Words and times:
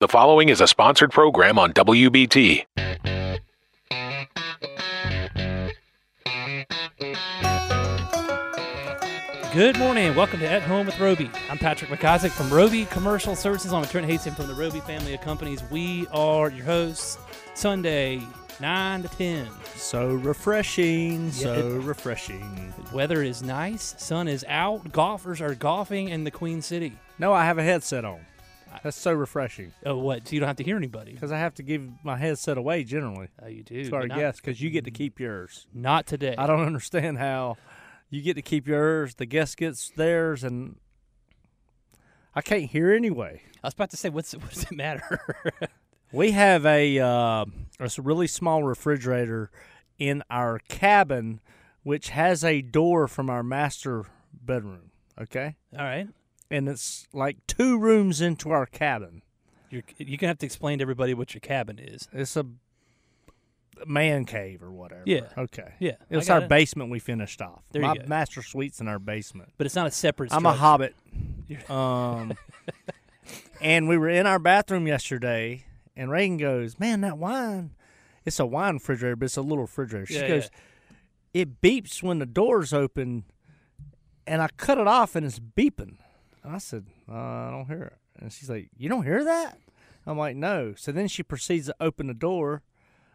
The 0.00 0.06
following 0.08 0.48
is 0.48 0.60
a 0.60 0.68
sponsored 0.68 1.10
program 1.10 1.58
on 1.58 1.72
WBT. 1.72 2.66
Good 9.54 9.76
morning. 9.78 10.14
Welcome 10.14 10.38
to 10.40 10.48
At 10.48 10.62
Home 10.62 10.86
with 10.86 11.00
Roby. 11.00 11.30
I'm 11.50 11.58
Patrick 11.58 11.90
McIsaac 11.90 12.30
from 12.30 12.48
Roby 12.50 12.84
Commercial 12.84 13.34
Services. 13.34 13.72
I'm 13.72 13.84
Trent 13.84 14.06
Hastings 14.06 14.36
from 14.36 14.46
the 14.46 14.54
Roby 14.54 14.78
family 14.80 15.14
of 15.14 15.20
companies. 15.22 15.62
We 15.70 16.06
are 16.12 16.50
your 16.50 16.64
hosts. 16.64 17.18
Sunday, 17.54 18.20
9 18.60 19.02
to 19.02 19.08
10. 19.08 19.48
So 19.74 20.10
refreshing, 20.14 21.24
Yeah, 21.26 21.30
so 21.30 21.54
it- 21.54 21.80
refreshing. 21.82 22.72
Weather 22.92 23.22
is 23.22 23.42
nice. 23.42 23.94
Sun 23.98 24.28
is 24.28 24.44
out. 24.48 24.92
Golfers 24.92 25.40
are 25.40 25.54
golfing 25.54 26.08
in 26.08 26.22
the 26.24 26.30
Queen 26.30 26.62
City. 26.62 26.92
No, 27.18 27.32
I 27.32 27.44
have 27.44 27.58
a 27.58 27.62
headset 27.64 28.04
on. 28.04 28.20
That's 28.82 28.96
so 28.96 29.12
refreshing 29.12 29.72
Oh, 29.84 29.96
what? 29.96 30.28
So 30.28 30.34
you 30.34 30.40
don't 30.40 30.46
have 30.46 30.56
to 30.56 30.64
hear 30.64 30.76
anybody. 30.76 31.12
because 31.12 31.32
I 31.32 31.38
have 31.38 31.54
to 31.54 31.62
give 31.62 31.88
my 32.04 32.16
headset 32.16 32.56
away 32.58 32.84
generally 32.84 33.28
Oh, 33.42 33.48
you 33.48 33.62
do. 33.62 33.84
to 33.88 33.94
our 33.96 34.00
but 34.02 34.08
not, 34.10 34.18
guests 34.18 34.40
because 34.40 34.60
you 34.60 34.70
get 34.70 34.84
to 34.84 34.90
keep 34.90 35.18
yours. 35.20 35.66
Not 35.74 36.06
today. 36.06 36.34
I 36.38 36.46
don't 36.46 36.60
understand 36.66 37.18
how 37.18 37.56
you 38.10 38.22
get 38.22 38.34
to 38.34 38.42
keep 38.42 38.66
yours, 38.68 39.14
the 39.16 39.26
guest 39.26 39.56
gets 39.56 39.90
theirs, 39.90 40.44
and 40.44 40.76
I 42.34 42.40
can't 42.40 42.64
hear 42.70 42.92
anyway. 42.92 43.42
I 43.62 43.66
was 43.66 43.74
about 43.74 43.90
to 43.90 43.96
say, 43.96 44.08
what's 44.10 44.32
what 44.34 44.50
does 44.50 44.64
it 44.64 44.72
matter? 44.72 45.20
We 46.10 46.30
have 46.30 46.64
a 46.64 46.98
uh, 47.00 47.44
it's 47.78 47.98
a 47.98 48.02
really 48.02 48.28
small 48.28 48.62
refrigerator 48.62 49.50
in 49.98 50.22
our 50.30 50.58
cabin, 50.60 51.38
which 51.82 52.08
has 52.08 52.42
a 52.42 52.62
door 52.62 53.08
from 53.08 53.28
our 53.28 53.42
master 53.42 54.04
bedroom. 54.32 54.90
Okay, 55.20 55.56
All 55.78 55.84
right. 55.84 56.08
And 56.50 56.68
it's 56.68 57.06
like 57.12 57.36
two 57.46 57.78
rooms 57.78 58.20
into 58.20 58.50
our 58.50 58.66
cabin. 58.66 59.22
You're, 59.70 59.82
you're 59.98 60.06
going 60.16 60.18
to 60.20 60.26
have 60.28 60.38
to 60.38 60.46
explain 60.46 60.78
to 60.78 60.82
everybody 60.82 61.14
what 61.14 61.34
your 61.34 61.40
cabin 61.40 61.78
is. 61.78 62.08
It's 62.12 62.36
a 62.36 62.46
man 63.86 64.24
cave 64.24 64.62
or 64.62 64.70
whatever. 64.70 65.02
Yeah. 65.04 65.28
Okay. 65.36 65.74
Yeah. 65.78 65.96
It's 66.10 66.30
our 66.30 66.40
it. 66.42 66.48
basement 66.48 66.90
we 66.90 66.98
finished 66.98 67.42
off. 67.42 67.62
There 67.70 67.82
you 67.82 67.88
My 67.88 67.96
master 68.06 68.42
suite's 68.42 68.80
in 68.80 68.88
our 68.88 68.98
basement. 68.98 69.52
But 69.58 69.66
it's 69.66 69.74
not 69.74 69.86
a 69.86 69.90
separate 69.90 70.32
I'm 70.32 70.46
a 70.46 70.52
hobbit. 70.52 70.94
Um, 71.70 72.34
and 73.62 73.88
we 73.88 73.96
were 73.96 74.10
in 74.10 74.26
our 74.26 74.38
bathroom 74.38 74.86
yesterday, 74.86 75.64
and 75.96 76.10
Reagan 76.10 76.36
goes, 76.36 76.78
"Man, 76.78 77.00
that 77.00 77.16
wine! 77.16 77.70
It's 78.26 78.38
a 78.38 78.44
wine 78.44 78.74
refrigerator, 78.74 79.16
but 79.16 79.24
it's 79.24 79.38
a 79.38 79.42
little 79.42 79.62
refrigerator." 79.62 80.04
She 80.04 80.16
Yeah, 80.16 80.28
goes, 80.28 80.50
"It 81.32 81.62
beeps 81.62 82.02
when 82.02 82.18
the 82.18 82.26
door's 82.26 82.74
open," 82.74 83.24
and 84.26 84.42
I 84.42 84.48
cut 84.58 84.76
it 84.76 84.86
off, 84.86 85.16
and 85.16 85.24
it's 85.24 85.38
beeping. 85.38 85.96
And 86.44 86.54
I 86.54 86.58
said, 86.58 86.86
uh, 87.08 87.14
"I 87.14 87.50
don't 87.50 87.66
hear 87.66 87.82
it." 87.84 87.98
And 88.22 88.32
she's 88.32 88.48
like, 88.50 88.70
"You 88.76 88.88
don't 88.88 89.04
hear 89.04 89.24
that?" 89.24 89.58
I'm 90.06 90.18
like, 90.18 90.36
"No." 90.36 90.74
So 90.76 90.92
then 90.92 91.08
she 91.08 91.22
proceeds 91.22 91.66
to 91.66 91.74
open 91.80 92.06
the 92.06 92.14
door, 92.14 92.62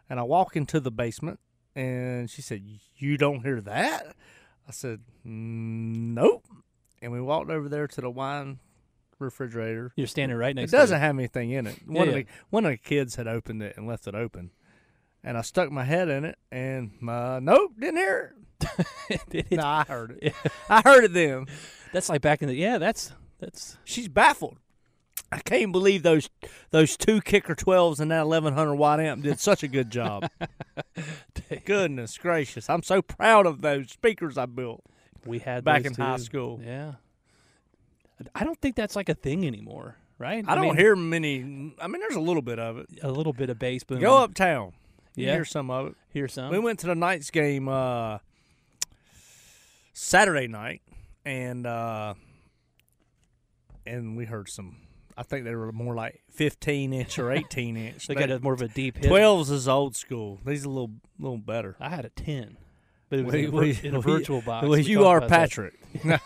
and 0.08 0.20
I 0.20 0.22
walk 0.22 0.56
into 0.56 0.80
the 0.80 0.90
basement, 0.90 1.40
and 1.74 2.30
she 2.30 2.42
said, 2.42 2.62
"You 2.96 3.16
don't 3.16 3.42
hear 3.42 3.60
that?" 3.62 4.14
I 4.68 4.72
said, 4.72 5.00
"Nope." 5.24 6.46
And 7.02 7.12
we 7.12 7.20
walked 7.20 7.50
over 7.50 7.68
there 7.68 7.86
to 7.88 8.00
the 8.00 8.10
wine 8.10 8.60
refrigerator. 9.18 9.92
You're 9.96 10.06
standing 10.06 10.36
right 10.38 10.54
next 10.54 10.70
It 10.72 10.76
to 10.76 10.80
doesn't 10.82 11.00
have 11.00 11.16
anything 11.16 11.50
in 11.50 11.66
it. 11.66 11.78
One 11.86 12.08
Yeah, 12.08 12.14
of 12.14 12.14
the 12.14 12.26
one 12.50 12.64
of 12.64 12.70
the 12.72 12.78
kids 12.78 13.16
had 13.16 13.26
opened 13.26 13.62
it 13.62 13.76
and 13.76 13.86
left 13.86 14.06
it 14.06 14.14
open, 14.14 14.50
and 15.22 15.36
I 15.36 15.42
stuck 15.42 15.70
my 15.70 15.84
head 15.84 16.08
in 16.08 16.24
it, 16.24 16.38
and 16.50 16.92
nope, 17.02 17.72
didn't 17.78 17.96
hear 17.96 18.34
it. 18.60 18.86
it. 19.30 19.50
no, 19.52 19.62
I 19.66 19.84
heard 19.84 20.18
it. 20.22 20.34
I 20.70 20.80
heard 20.82 21.04
it 21.04 21.12
then. 21.12 21.46
That's 21.94 22.08
like 22.08 22.20
back 22.22 22.42
in 22.42 22.48
the 22.48 22.54
yeah. 22.56 22.78
That's 22.78 23.12
that's 23.38 23.78
She's 23.84 24.08
baffled. 24.08 24.58
I 25.30 25.38
can't 25.38 25.70
believe 25.72 26.02
those 26.02 26.28
those 26.70 26.96
two 26.96 27.20
kicker 27.20 27.54
twelves 27.54 28.00
and 28.00 28.10
that 28.10 28.22
eleven 28.22 28.52
hundred 28.52 28.74
watt 28.74 28.98
amp 29.00 29.22
did 29.22 29.38
such 29.38 29.62
a 29.62 29.68
good 29.68 29.90
job. 29.90 30.28
Goodness 31.64 32.18
gracious, 32.18 32.68
I'm 32.68 32.82
so 32.82 33.00
proud 33.00 33.46
of 33.46 33.62
those 33.62 33.90
speakers 33.90 34.36
I 34.36 34.46
built. 34.46 34.82
we 35.24 35.38
had 35.38 35.64
Back 35.64 35.84
in 35.84 35.94
high 35.94 36.16
school. 36.16 36.60
Yeah, 36.64 36.94
I 38.34 38.42
don't 38.44 38.60
think 38.60 38.74
that's 38.76 38.96
like 38.96 39.08
a 39.08 39.14
thing 39.14 39.46
anymore, 39.46 39.96
right? 40.18 40.44
I 40.46 40.54
don't 40.56 40.64
mean, 40.66 40.76
hear 40.76 40.96
many. 40.96 41.74
I 41.80 41.86
mean, 41.86 42.00
there's 42.00 42.16
a 42.16 42.20
little 42.20 42.42
bit 42.42 42.58
of 42.58 42.78
it. 42.78 42.88
a 43.02 43.10
little 43.10 43.32
bit 43.32 43.50
of 43.50 43.58
bass 43.58 43.84
boom. 43.84 44.00
Go 44.00 44.18
uptown. 44.18 44.72
You 45.14 45.26
Yeah. 45.26 45.34
hear 45.34 45.44
some 45.44 45.70
of 45.70 45.86
it. 45.88 45.94
hear 46.12 46.26
some. 46.26 46.50
We 46.50 46.58
went 46.58 46.80
to 46.80 46.86
the 46.88 46.94
Knights 46.96 47.30
game 47.30 47.68
uh, 47.68 48.18
Saturday 49.92 50.48
night, 50.48 50.82
and 51.24 51.66
uh, 51.66 52.14
and 53.86 54.16
we 54.16 54.24
heard 54.24 54.48
some. 54.48 54.76
I 55.16 55.22
think 55.22 55.44
they 55.44 55.54
were 55.54 55.70
more 55.70 55.94
like 55.94 56.22
15 56.32 56.92
inch 56.92 57.18
or 57.20 57.30
18 57.30 57.76
inch. 57.76 58.06
they 58.08 58.14
got 58.14 58.30
a, 58.30 58.40
more 58.40 58.52
of 58.52 58.62
a 58.62 58.68
deep 58.68 58.96
hit. 58.98 59.10
12s 59.10 59.50
is 59.50 59.68
old 59.68 59.94
school. 59.94 60.40
These 60.44 60.64
are 60.64 60.68
a 60.68 60.72
little 60.72 60.90
little 61.18 61.38
better. 61.38 61.76
I 61.78 61.88
had 61.90 62.04
a 62.04 62.08
ten, 62.10 62.56
but 63.08 63.20
it 63.20 63.24
was 63.24 63.32
We- 63.34 63.44
in, 63.44 63.54
a, 63.54 63.56
we- 63.56 63.78
in 63.84 63.94
a 63.94 64.00
we- 64.00 64.12
virtual 64.12 64.40
box. 64.42 64.62
Well, 64.64 64.72
We 64.72 64.82
you 64.82 65.06
are. 65.06 65.20
Patrick. 65.26 65.74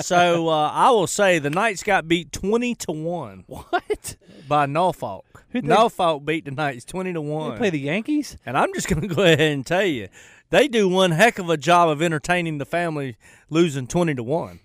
so 0.00 0.48
uh, 0.48 0.70
I 0.72 0.90
will 0.90 1.06
say 1.06 1.38
the 1.38 1.50
Knights 1.50 1.82
got 1.82 2.06
beat 2.08 2.32
20 2.32 2.74
to 2.76 2.92
one 2.92 3.44
What? 3.46 4.16
by 4.48 4.66
Norfolk. 4.66 5.44
They- 5.52 5.60
Norfolk 5.60 6.24
beat 6.24 6.44
the 6.44 6.50
Knights 6.50 6.84
20 6.84 7.12
to 7.12 7.20
They 7.20 7.26
one. 7.26 7.56
play 7.58 7.70
the 7.70 7.78
Yankees. 7.80 8.36
And 8.44 8.56
I'm 8.58 8.72
just 8.74 8.88
going 8.88 9.02
to 9.08 9.14
go 9.14 9.22
ahead 9.22 9.40
and 9.40 9.64
tell 9.66 9.84
you, 9.84 10.08
they 10.50 10.68
do 10.68 10.88
one 10.88 11.12
heck 11.12 11.38
of 11.38 11.48
a 11.50 11.56
job 11.56 11.88
of 11.88 12.02
entertaining 12.02 12.58
the 12.58 12.66
family 12.66 13.16
losing 13.50 13.86
20 13.86 14.14
to 14.16 14.22
1. 14.22 14.60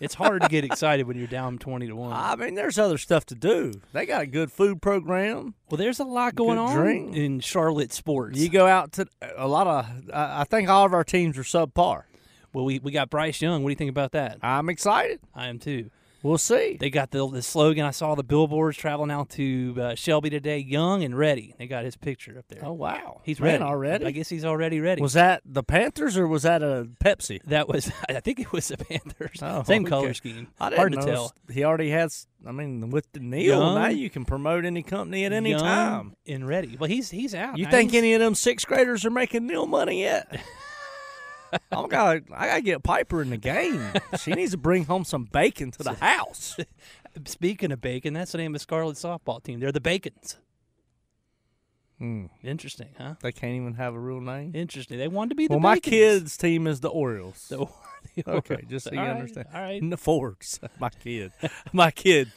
It's 0.00 0.14
hard 0.14 0.42
to 0.42 0.48
get 0.48 0.64
excited 0.64 1.08
when 1.08 1.18
you're 1.18 1.26
down 1.26 1.58
twenty 1.58 1.88
to 1.88 1.96
one. 1.96 2.12
I 2.12 2.36
mean, 2.36 2.54
there's 2.54 2.78
other 2.78 2.98
stuff 2.98 3.26
to 3.26 3.34
do. 3.34 3.72
They 3.92 4.06
got 4.06 4.22
a 4.22 4.26
good 4.26 4.52
food 4.52 4.80
program. 4.80 5.54
well, 5.68 5.76
there's 5.78 5.98
a 5.98 6.04
lot 6.04 6.36
going 6.36 6.56
on 6.56 6.76
drink. 6.76 7.16
in 7.16 7.40
Charlotte 7.40 7.92
sports. 7.92 8.38
You 8.38 8.48
go 8.48 8.68
out 8.68 8.92
to 8.92 9.06
a 9.36 9.48
lot 9.48 9.66
of, 9.66 9.86
I 10.14 10.44
think 10.44 10.68
all 10.68 10.86
of 10.86 10.92
our 10.94 11.02
teams 11.02 11.36
are 11.36 11.42
subpar. 11.42 12.04
Well, 12.58 12.64
we 12.64 12.80
we 12.80 12.90
got 12.90 13.08
Bryce 13.08 13.40
Young. 13.40 13.62
What 13.62 13.68
do 13.68 13.70
you 13.70 13.76
think 13.76 13.90
about 13.90 14.10
that? 14.12 14.38
I'm 14.42 14.68
excited. 14.68 15.20
I 15.32 15.46
am 15.46 15.60
too. 15.60 15.90
We'll 16.24 16.38
see. 16.38 16.76
They 16.80 16.90
got 16.90 17.12
the, 17.12 17.24
the 17.28 17.40
slogan. 17.40 17.84
I 17.84 17.92
saw 17.92 18.16
the 18.16 18.24
billboards 18.24 18.76
traveling 18.76 19.12
out 19.12 19.28
to 19.30 19.76
uh, 19.80 19.94
Shelby 19.94 20.28
today. 20.28 20.58
Young 20.58 21.04
and 21.04 21.16
ready. 21.16 21.54
They 21.56 21.68
got 21.68 21.84
his 21.84 21.96
picture 21.96 22.36
up 22.36 22.46
there. 22.48 22.58
Oh, 22.64 22.72
wow. 22.72 23.20
he's 23.22 23.38
Man, 23.38 23.52
ready 23.52 23.62
already. 23.62 24.06
I 24.06 24.10
guess 24.10 24.28
he's 24.28 24.44
already 24.44 24.80
ready. 24.80 25.00
Was 25.00 25.12
that 25.12 25.42
the 25.44 25.62
Panthers 25.62 26.16
or 26.16 26.26
was 26.26 26.42
that 26.42 26.60
a 26.64 26.88
Pepsi? 26.98 27.40
that 27.44 27.68
was? 27.68 27.92
I 28.08 28.18
think 28.18 28.40
it 28.40 28.50
was 28.50 28.66
the 28.66 28.76
Panthers. 28.78 29.38
Oh, 29.40 29.62
Same 29.62 29.82
okay. 29.84 29.90
color 29.90 30.12
scheme. 30.12 30.48
I 30.58 30.70
didn't 30.70 30.78
Hard 30.80 30.92
to 30.94 31.02
tell. 31.04 31.32
He 31.48 31.62
already 31.62 31.90
has. 31.90 32.26
I 32.44 32.50
mean, 32.50 32.90
with 32.90 33.06
the 33.12 33.20
Neil, 33.20 33.60
Young. 33.60 33.74
now 33.76 33.86
you 33.86 34.10
can 34.10 34.24
promote 34.24 34.64
any 34.64 34.82
company 34.82 35.24
at 35.24 35.32
any 35.32 35.50
Young 35.50 35.60
time. 35.60 36.16
and 36.26 36.48
ready. 36.48 36.76
Well, 36.76 36.90
he's 36.90 37.10
he's 37.10 37.36
out. 37.36 37.56
You 37.56 37.66
now. 37.66 37.70
think 37.70 37.92
He's- 37.92 38.02
any 38.02 38.14
of 38.14 38.20
them 38.20 38.34
sixth 38.34 38.66
graders 38.66 39.04
are 39.04 39.10
making 39.10 39.46
NIL 39.46 39.66
money 39.66 40.00
yet? 40.00 40.40
I'm 41.72 41.88
gotta, 41.88 42.22
I 42.34 42.46
gotta 42.48 42.62
get 42.62 42.82
Piper 42.82 43.22
in 43.22 43.30
the 43.30 43.36
game. 43.36 43.82
She 44.20 44.32
needs 44.32 44.52
to 44.52 44.58
bring 44.58 44.84
home 44.84 45.04
some 45.04 45.24
bacon 45.24 45.70
to 45.72 45.82
the 45.82 45.94
house. 46.00 46.56
Speaking 47.26 47.72
of 47.72 47.80
bacon, 47.80 48.14
that's 48.14 48.32
the 48.32 48.38
name 48.38 48.54
of 48.54 48.60
Scarlet 48.60 48.96
softball 48.96 49.42
team. 49.42 49.60
They're 49.60 49.72
the 49.72 49.80
Bacons. 49.80 50.36
Hmm. 51.98 52.26
Interesting, 52.44 52.90
huh? 52.96 53.14
They 53.22 53.32
can't 53.32 53.54
even 53.54 53.74
have 53.74 53.92
a 53.94 53.98
real 53.98 54.20
name. 54.20 54.52
Interesting. 54.54 54.98
They 54.98 55.08
wanted 55.08 55.30
to 55.30 55.34
be 55.34 55.48
the 55.48 55.54
Well, 55.54 55.60
my 55.60 55.74
Bacons. 55.74 55.90
kids' 55.90 56.36
team 56.36 56.68
is 56.68 56.78
the 56.78 56.88
Orioles. 56.88 57.48
The, 57.48 57.66
the 58.16 58.30
Okay, 58.30 58.64
just 58.68 58.84
so 58.84 58.92
you 58.92 59.00
All 59.00 59.04
right, 59.06 59.16
understand. 59.16 59.48
All 59.52 59.60
right. 59.60 59.90
the 59.90 59.96
Fords. 59.96 60.60
My 60.78 60.90
kid. 60.90 61.32
My 61.72 61.90
kid. 61.90 62.30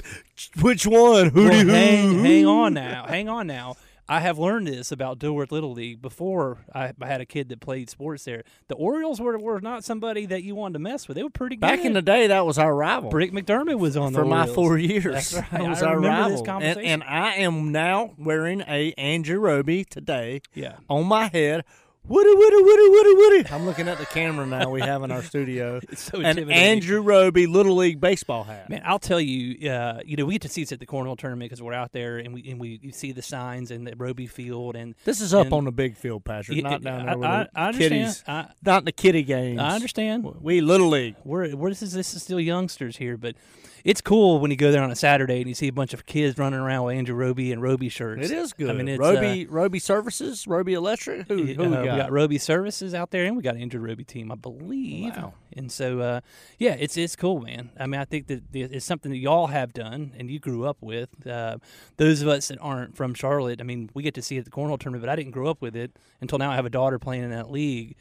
Which 0.62 0.88
one? 0.88 1.30
Who 1.30 1.44
Well, 1.48 1.62
do 1.64 1.68
hang, 1.70 2.24
hang 2.24 2.46
on 2.48 2.74
now. 2.74 3.06
Hang 3.06 3.30
on 3.30 3.46
now. 3.46 3.76
I 4.12 4.20
have 4.20 4.38
learned 4.38 4.68
this 4.68 4.92
about 4.92 5.20
Dilworth 5.20 5.52
Little 5.54 5.72
League 5.72 6.02
before 6.02 6.58
I, 6.76 6.92
I 7.02 7.08
had 7.08 7.22
a 7.22 7.26
kid 7.26 7.48
that 7.48 7.62
played 7.62 7.90
sports 7.90 8.26
there. 8.26 8.44
The 8.68 8.76
Orioles 8.76 9.22
were, 9.22 9.40
were 9.40 9.62
not 9.62 9.86
somebody 9.86 10.26
that 10.26 10.44
you 10.44 10.54
wanted 10.54 10.74
to 10.74 10.80
mess 10.80 11.08
with. 11.08 11.16
They 11.16 11.24
were 11.24 11.30
pretty 11.30 11.56
good. 11.56 11.62
Back 11.62 11.86
in 11.86 11.94
the 11.94 12.02
day, 12.02 12.28
that 12.28 12.46
was 12.46 12.58
our 12.58 12.76
rival. 12.76 13.10
Brick 13.10 13.32
McDermott 13.32 13.80
was 13.80 13.96
on 13.96 14.12
for 14.14 14.20
the 14.24 14.26
my 14.26 14.40
Orioles. 14.42 14.56
four 14.56 14.78
years. 14.78 15.14
That's 15.32 15.34
right. 15.36 15.52
That 15.52 15.70
was 15.70 15.82
I 15.82 15.88
our 15.88 15.96
remember 15.96 16.44
rival. 16.44 16.60
this 16.60 16.78
And, 16.78 16.86
and 16.86 17.04
I 17.04 17.36
am 17.36 17.72
now 17.72 18.14
wearing 18.18 18.62
a 18.68 18.92
Andrew 18.98 19.40
Roby 19.40 19.86
today 19.86 20.42
Yeah. 20.54 20.76
on 20.90 21.06
my 21.06 21.28
head. 21.30 21.64
Woody, 22.08 22.34
woody, 22.34 22.56
woody, 22.64 22.90
woody, 22.90 23.14
woody. 23.16 23.50
I'm 23.52 23.66
looking 23.66 23.88
at 23.88 24.00
the 24.00 24.08
camera 24.08 24.46
now 24.48 24.72
we 24.72 24.82
have 24.82 25.04
in 25.04 25.12
our 25.12 25.22
studio. 25.22 25.80
It's 25.92 26.02
so 26.02 26.20
An. 26.20 26.50
Andrew 26.50 27.00
Roby 27.02 27.46
Little 27.46 27.76
League 27.76 28.02
baseball 28.02 28.44
hat. 28.44 28.70
Man, 28.70 28.82
I'll 28.84 28.98
tell 29.00 29.22
you, 29.22 29.70
uh, 29.70 30.00
you 30.04 30.18
know, 30.18 30.26
we 30.26 30.34
get 30.34 30.42
to 30.42 30.50
see 30.50 30.64
this 30.64 30.72
at 30.72 30.80
the 30.80 30.88
Cornhole 30.88 31.18
tournament 31.18 31.50
because 31.52 31.62
we're 31.62 31.74
out 31.74 31.92
there 31.92 32.18
and 32.18 32.34
we 32.34 32.50
and 32.50 32.60
we 32.60 32.80
you 32.82 32.92
see 32.92 33.12
the 33.12 33.22
signs 33.22 33.70
in 33.70 33.84
the 33.84 33.94
Roby 33.96 34.26
Field 34.26 34.76
and 34.76 34.96
This 35.06 35.22
is 35.22 35.32
up 35.34 35.46
and- 35.46 35.54
on 35.54 35.66
the 35.66 35.72
big 35.72 35.96
field, 35.96 36.26
Patrick, 36.26 36.58
Yeah, 36.58 36.64
not 36.70 36.82
down 36.82 37.02
I- 37.02 37.06
there 37.06 37.18
where 37.20 37.30
I, 37.30 37.44
the 37.44 37.50
I 37.56 37.72
kiddies, 37.74 38.24
I, 38.28 38.48
not 38.66 38.84
the 38.86 38.92
kiddie 38.92 39.24
games. 39.24 39.60
I 39.60 39.76
understand. 39.76 40.26
We 40.42 40.60
Little 40.62 40.90
League. 40.90 41.16
We're, 41.24 41.56
we're 41.56 41.70
this 41.70 41.84
is 41.84 41.94
this 41.94 42.16
is 42.16 42.24
still 42.24 42.40
youngsters 42.40 42.98
here, 42.98 43.16
but 43.16 43.36
it's 43.84 44.02
cool 44.02 44.40
when 44.40 44.52
you 44.52 44.58
go 44.58 44.72
there 44.72 44.84
on 44.84 44.92
a 44.92 44.96
Saturday 44.96 45.40
and 45.40 45.48
you 45.48 45.56
see 45.56 45.68
a 45.68 45.74
bunch 45.74 45.94
of 45.94 46.06
kids 46.06 46.38
running 46.38 46.60
around 46.60 46.86
with 46.86 46.96
Andrew 46.98 47.16
Roby 47.16 47.52
and 47.52 47.62
Roby 47.62 47.90
shirts. 47.90 48.30
It 48.30 48.32
is 48.36 48.54
good. 48.54 48.70
I 48.70 48.74
mean, 48.74 48.88
it's 48.88 49.00
Roby 49.00 49.46
Roby 49.48 49.80
Services, 49.80 50.46
Roby 50.48 50.74
Electric. 50.74 51.28
Who, 51.28 51.44
uh, 51.44 51.46
who 51.54 51.76
uh, 51.76 51.84
got? 51.92 51.96
we 51.96 52.02
got 52.02 52.12
Roby 52.12 52.38
Services 52.38 52.94
out 52.94 53.12
there, 53.12 53.26
and 53.26 53.36
we 53.36 53.44
got 53.44 53.56
an 53.56 53.62
Andrew 53.62 53.80
Roby 53.80 54.04
team, 54.04 54.32
I 54.32 54.36
believe. 54.36 55.16
Wow. 55.16 55.34
And 55.54 55.72
so, 55.72 56.00
uh, 56.00 56.22
yeah, 56.58 56.76
it's 56.80 56.98
it's 56.98 57.16
cool, 57.16 57.42
man. 57.42 57.72
I 57.80 57.88
mean, 57.88 58.00
I 58.00 58.06
think 58.06 58.28
that 58.28 58.44
it's 58.54 58.86
something 58.86 59.12
that 59.12 59.18
y'all 59.18 59.48
have 59.48 59.74
done 59.74 60.14
and 60.18 60.30
you 60.30 60.40
grew 60.40 60.66
up 60.66 60.78
with. 60.82 61.28
Uh, 61.28 61.58
those 61.98 62.22
of 62.22 62.28
us 62.28 62.48
that 62.48 62.58
aren't 62.60 62.96
from 62.96 63.14
Charlotte, 63.14 63.60
I 63.60 63.64
mean, 63.64 63.90
we 63.94 64.04
get 64.04 64.14
to 64.16 64.22
see 64.22 64.38
it 64.38 64.40
at 64.40 64.46
the 64.46 64.52
cornhole 64.52 64.80
tournament, 64.80 65.04
but 65.04 65.10
I 65.10 65.16
didn't 65.16 65.32
grow 65.32 65.50
up 65.50 65.62
with 65.62 65.76
it 65.76 65.98
until 66.22 66.38
now. 66.38 66.52
I 66.52 66.56
have 66.56 66.66
a 66.66 66.70
daughter 66.70 67.00
playing 67.00 67.24
in 67.24 67.32
that 67.32 67.52
league, 67.52 67.96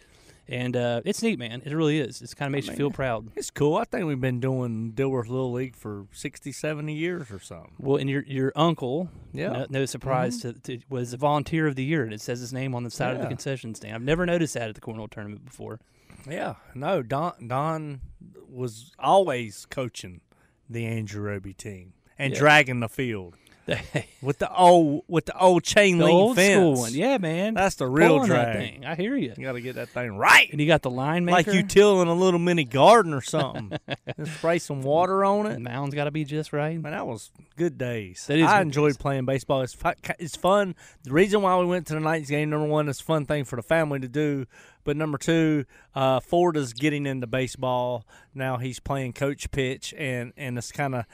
and 0.51 0.77
uh, 0.77 1.01
it's 1.05 1.23
neat, 1.23 1.39
man. 1.39 1.63
It 1.65 1.73
really 1.73 2.01
is. 2.01 2.21
It 2.21 2.35
kind 2.37 2.49
of 2.49 2.53
makes 2.53 2.67
you 2.67 2.75
feel 2.75 2.91
proud. 2.91 3.29
It's 3.37 3.51
cool. 3.51 3.77
I 3.77 3.85
think 3.85 4.05
we've 4.07 4.21
been 4.21 4.41
doing 4.41 4.93
Dilworth 4.95 5.29
Little 5.29 5.53
League 5.53 5.77
for 5.77 6.07
60, 6.13 6.53
70 6.53 6.93
years 6.93 7.31
or 7.31 7.39
something. 7.39 7.73
Well, 7.79 7.97
and 7.97 8.11
your 8.11 8.23
your 8.25 8.53
uncle, 8.57 9.09
Yeah. 9.33 9.49
Mm-hmm. 9.51 9.73
no, 9.73 9.81
no 9.81 9.87
surprise, 9.87 10.43
to, 10.43 10.53
to, 10.53 10.81
was 10.91 11.13
a 11.13 11.17
volunteer 11.17 11.67
of 11.67 11.77
the 11.77 11.85
year, 11.85 12.03
and 12.05 12.13
it 12.13 12.21
says 12.21 12.41
his 12.41 12.53
name 12.53 12.75
on 12.75 12.83
the 12.85 12.91
side 12.91 13.15
of 13.15 13.23
the 13.23 13.29
concession 13.29 13.75
stand. 13.75 13.95
I've 13.95 14.03
never 14.03 14.27
noticed 14.27 14.55
that 14.55 14.69
at 14.69 14.75
the 14.75 14.81
cornhole 14.81 15.09
tournament 15.11 15.45
before. 15.45 15.81
Yeah, 16.29 16.57
no, 16.75 17.03
Don 17.03 17.33
Don 17.47 18.01
was 18.49 18.93
always 18.99 19.67
coaching 19.71 20.21
the 20.69 20.85
Andrew 20.85 21.23
Roby 21.23 21.55
team 21.55 21.93
and 22.19 22.33
Yeah. 22.33 22.39
dragging 22.41 22.81
the 22.81 22.89
field 22.89 23.37
with 24.23 24.39
the 24.39 24.53
old 24.55 25.05
with 25.09 25.27
the 25.27 25.39
old 25.39 25.63
chain 25.65 25.99
link 25.99 26.11
old 26.11 26.37
fence. 26.37 26.53
school 26.55 26.75
one, 26.75 26.93
yeah, 26.95 27.19
man. 27.19 27.55
That's 27.55 27.77
the 27.77 27.87
real 27.87 28.09
Pulling 28.17 28.27
drag. 28.29 28.57
thing. 28.57 28.85
I 28.85 28.95
hear 28.95 29.17
you. 29.17 29.33
You 29.37 29.45
got 29.45 29.53
to 29.53 29.61
get 29.61 29.77
that 29.77 29.89
thing 29.91 30.17
right, 30.17 30.49
And 30.51 30.61
you 30.61 30.67
got 30.67 30.83
the 30.83 30.91
line 30.91 31.25
maker. 31.25 31.37
like 31.37 31.47
you 31.55 31.63
tilling 31.63 32.09
a 32.09 32.15
little 32.15 32.41
mini 32.41 32.65
garden 32.65 33.13
or 33.13 33.21
something. 33.23 33.73
Just 34.19 34.35
spray 34.39 34.59
some 34.59 34.83
water 34.83 35.25
on 35.25 35.47
it. 35.47 35.55
the 35.55 35.61
mound's 35.61 35.95
got 35.95 36.05
to 36.05 36.11
be 36.11 36.25
just 36.25 36.53
right. 36.53 36.81
Man, 36.81 36.93
that 36.93 37.07
was 37.07 37.31
good 37.57 37.79
days. 37.79 38.25
That 38.27 38.39
is 38.39 38.47
I 38.47 38.61
enjoyed 38.61 38.91
days. 38.91 38.97
playing 38.99 39.25
baseball. 39.25 39.63
It's 39.63 39.75
fu- 39.75 39.91
it's 40.19 40.37
fun. 40.37 40.75
The 41.05 41.13
reason 41.13 41.43
why 41.43 41.57
we 41.59 41.67
went 41.67 41.87
to 41.89 41.95
the 41.95 42.01
Knights 42.01 42.29
game, 42.31 42.51
number 42.51 42.67
one, 42.67 42.89
it's 42.89 43.01
a 43.01 43.05
fun 43.05 43.27
thing 43.27 43.45
for 43.45 43.57
the 43.57 43.63
family 43.63 44.01
to 44.01 44.09
do. 44.09 44.47
But 44.83 44.97
number 44.97 45.19
two, 45.19 45.67
uh, 45.95 46.21
Ford 46.21 46.57
is 46.57 46.73
getting 46.73 47.05
into 47.07 47.27
baseball 47.27 48.07
now. 48.35 48.57
He's 48.57 48.81
playing 48.81 49.13
coach 49.13 49.51
pitch, 49.51 49.93
and 49.97 50.33
and 50.39 50.57
it's 50.57 50.73
kind 50.73 50.95
of 50.95 51.05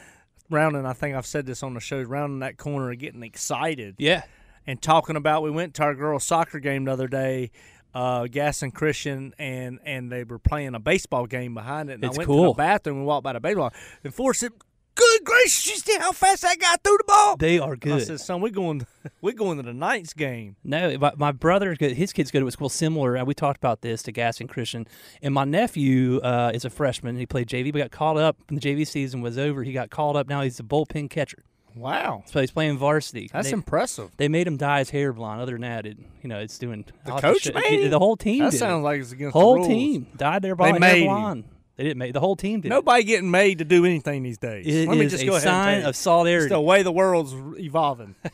rounding. 0.50 0.86
I 0.86 0.92
think 0.92 1.16
I've 1.16 1.26
said 1.26 1.46
this 1.46 1.62
on 1.62 1.74
the 1.74 1.80
show, 1.80 2.02
rounding 2.02 2.40
that 2.40 2.56
corner, 2.56 2.90
and 2.90 2.98
getting 2.98 3.22
excited 3.22 3.96
Yeah, 3.98 4.22
and 4.66 4.80
talking 4.80 5.16
about. 5.16 5.42
We 5.42 5.50
went 5.50 5.74
to 5.74 5.82
our 5.82 5.94
girls' 5.94 6.24
soccer 6.24 6.58
game 6.58 6.84
the 6.84 6.92
other 6.92 7.08
day. 7.08 7.50
Uh, 7.94 8.26
Gaston 8.26 8.72
Christian 8.72 9.32
and 9.38 9.78
and 9.82 10.12
they 10.12 10.22
were 10.24 10.38
playing 10.38 10.74
a 10.74 10.78
baseball 10.78 11.26
game 11.26 11.54
behind 11.54 11.88
it. 11.88 11.94
And 11.94 12.04
It's 12.04 12.16
I 12.16 12.18
went 12.18 12.28
to 12.28 12.34
cool. 12.34 12.52
the 12.52 12.58
bathroom 12.58 12.98
and 12.98 13.06
walked 13.06 13.24
by 13.24 13.32
the 13.32 13.40
baseball. 13.40 13.72
And 14.04 14.12
said, 14.34 14.52
"Good 14.96 15.24
gracious, 15.24 15.66
you 15.68 15.76
see 15.76 15.96
how 15.98 16.10
fast 16.12 16.42
that 16.42 16.58
guy 16.58 16.74
threw 16.82 16.96
the 16.98 17.04
ball?" 17.06 17.36
they 17.36 17.58
are 17.60 17.76
good. 17.76 17.92
I 17.92 17.98
good. 17.98 18.06
said, 18.06 18.20
"Son, 18.20 18.40
we 18.40 18.50
going 18.50 18.84
we 19.20 19.32
going 19.32 19.58
to 19.58 19.62
the 19.62 19.72
Knights 19.74 20.12
game." 20.14 20.56
No, 20.64 20.98
my, 20.98 21.12
my 21.16 21.32
brother, 21.32 21.76
his 21.78 22.12
kids 22.12 22.30
go 22.30 22.40
to 22.40 22.46
a 22.46 22.50
school 22.50 22.68
similar. 22.68 23.22
We 23.24 23.34
talked 23.34 23.58
about 23.58 23.82
this 23.82 24.02
to 24.04 24.12
Gaston 24.12 24.48
Christian, 24.48 24.86
and 25.22 25.32
my 25.32 25.44
nephew 25.44 26.18
uh, 26.20 26.50
is 26.54 26.64
a 26.64 26.70
freshman. 26.70 27.16
He 27.18 27.26
played 27.26 27.46
JV, 27.48 27.72
but 27.72 27.78
got 27.78 27.90
called 27.92 28.18
up 28.18 28.36
when 28.48 28.58
the 28.58 28.60
JV 28.60 28.86
season 28.86 29.20
was 29.20 29.38
over. 29.38 29.62
He 29.62 29.72
got 29.72 29.90
called 29.90 30.16
up. 30.16 30.28
Now 30.28 30.40
he's 30.42 30.58
a 30.58 30.62
bullpen 30.64 31.10
catcher, 31.10 31.42
Wow, 31.74 32.22
so 32.26 32.40
he's 32.40 32.50
playing 32.50 32.78
varsity. 32.78 33.28
that's 33.30 33.48
they, 33.48 33.52
impressive. 33.52 34.10
they 34.16 34.28
made 34.28 34.46
him 34.46 34.56
dye 34.56 34.78
his 34.78 34.88
hair 34.90 35.12
blonde. 35.12 35.42
Other 35.42 35.52
than 35.52 35.60
that, 35.60 35.84
it, 35.84 35.98
you 36.22 36.28
know, 36.28 36.38
it's 36.38 36.56
doing 36.58 36.86
The 37.04 37.12
I'll 37.12 37.20
have 37.20 37.22
to 37.22 37.32
coach 37.34 37.42
show- 37.42 37.70
made 37.70 37.90
the 37.90 37.98
whole 37.98 38.16
team. 38.16 38.44
That 38.44 38.52
did 38.52 38.58
sounds 38.58 38.80
it. 38.80 38.84
like 38.84 39.00
it's 39.02 39.12
against 39.12 39.34
whole 39.34 39.52
the 39.54 39.58
rules. 39.58 39.68
team 39.68 40.06
dyed 40.16 40.40
their 40.42 40.54
They 40.54 40.58
ball 40.58 40.66
hair 40.72 40.80
made 40.80 41.02
him. 41.02 41.44
They 41.76 41.84
didn't 41.84 41.98
make 41.98 42.12
the 42.14 42.20
whole 42.20 42.36
team 42.36 42.60
did. 42.60 42.68
Nobody 42.70 43.04
getting 43.04 43.30
made 43.30 43.58
to 43.58 43.64
do 43.64 43.84
anything 43.84 44.22
these 44.22 44.38
days. 44.38 44.66
It 44.66 44.88
Let 44.88 44.96
me 44.96 45.04
is 45.04 45.12
just 45.12 45.22
a 45.22 45.26
go 45.26 45.32
ahead 45.32 45.42
sign 45.42 45.68
and 45.68 45.74
tell 45.74 45.82
you. 45.82 45.88
of 45.90 45.96
solidarity. 45.96 46.44
It's 46.46 46.52
the 46.52 46.60
way 46.60 46.82
the 46.82 46.92
world's 46.92 47.34
evolving. 47.58 48.14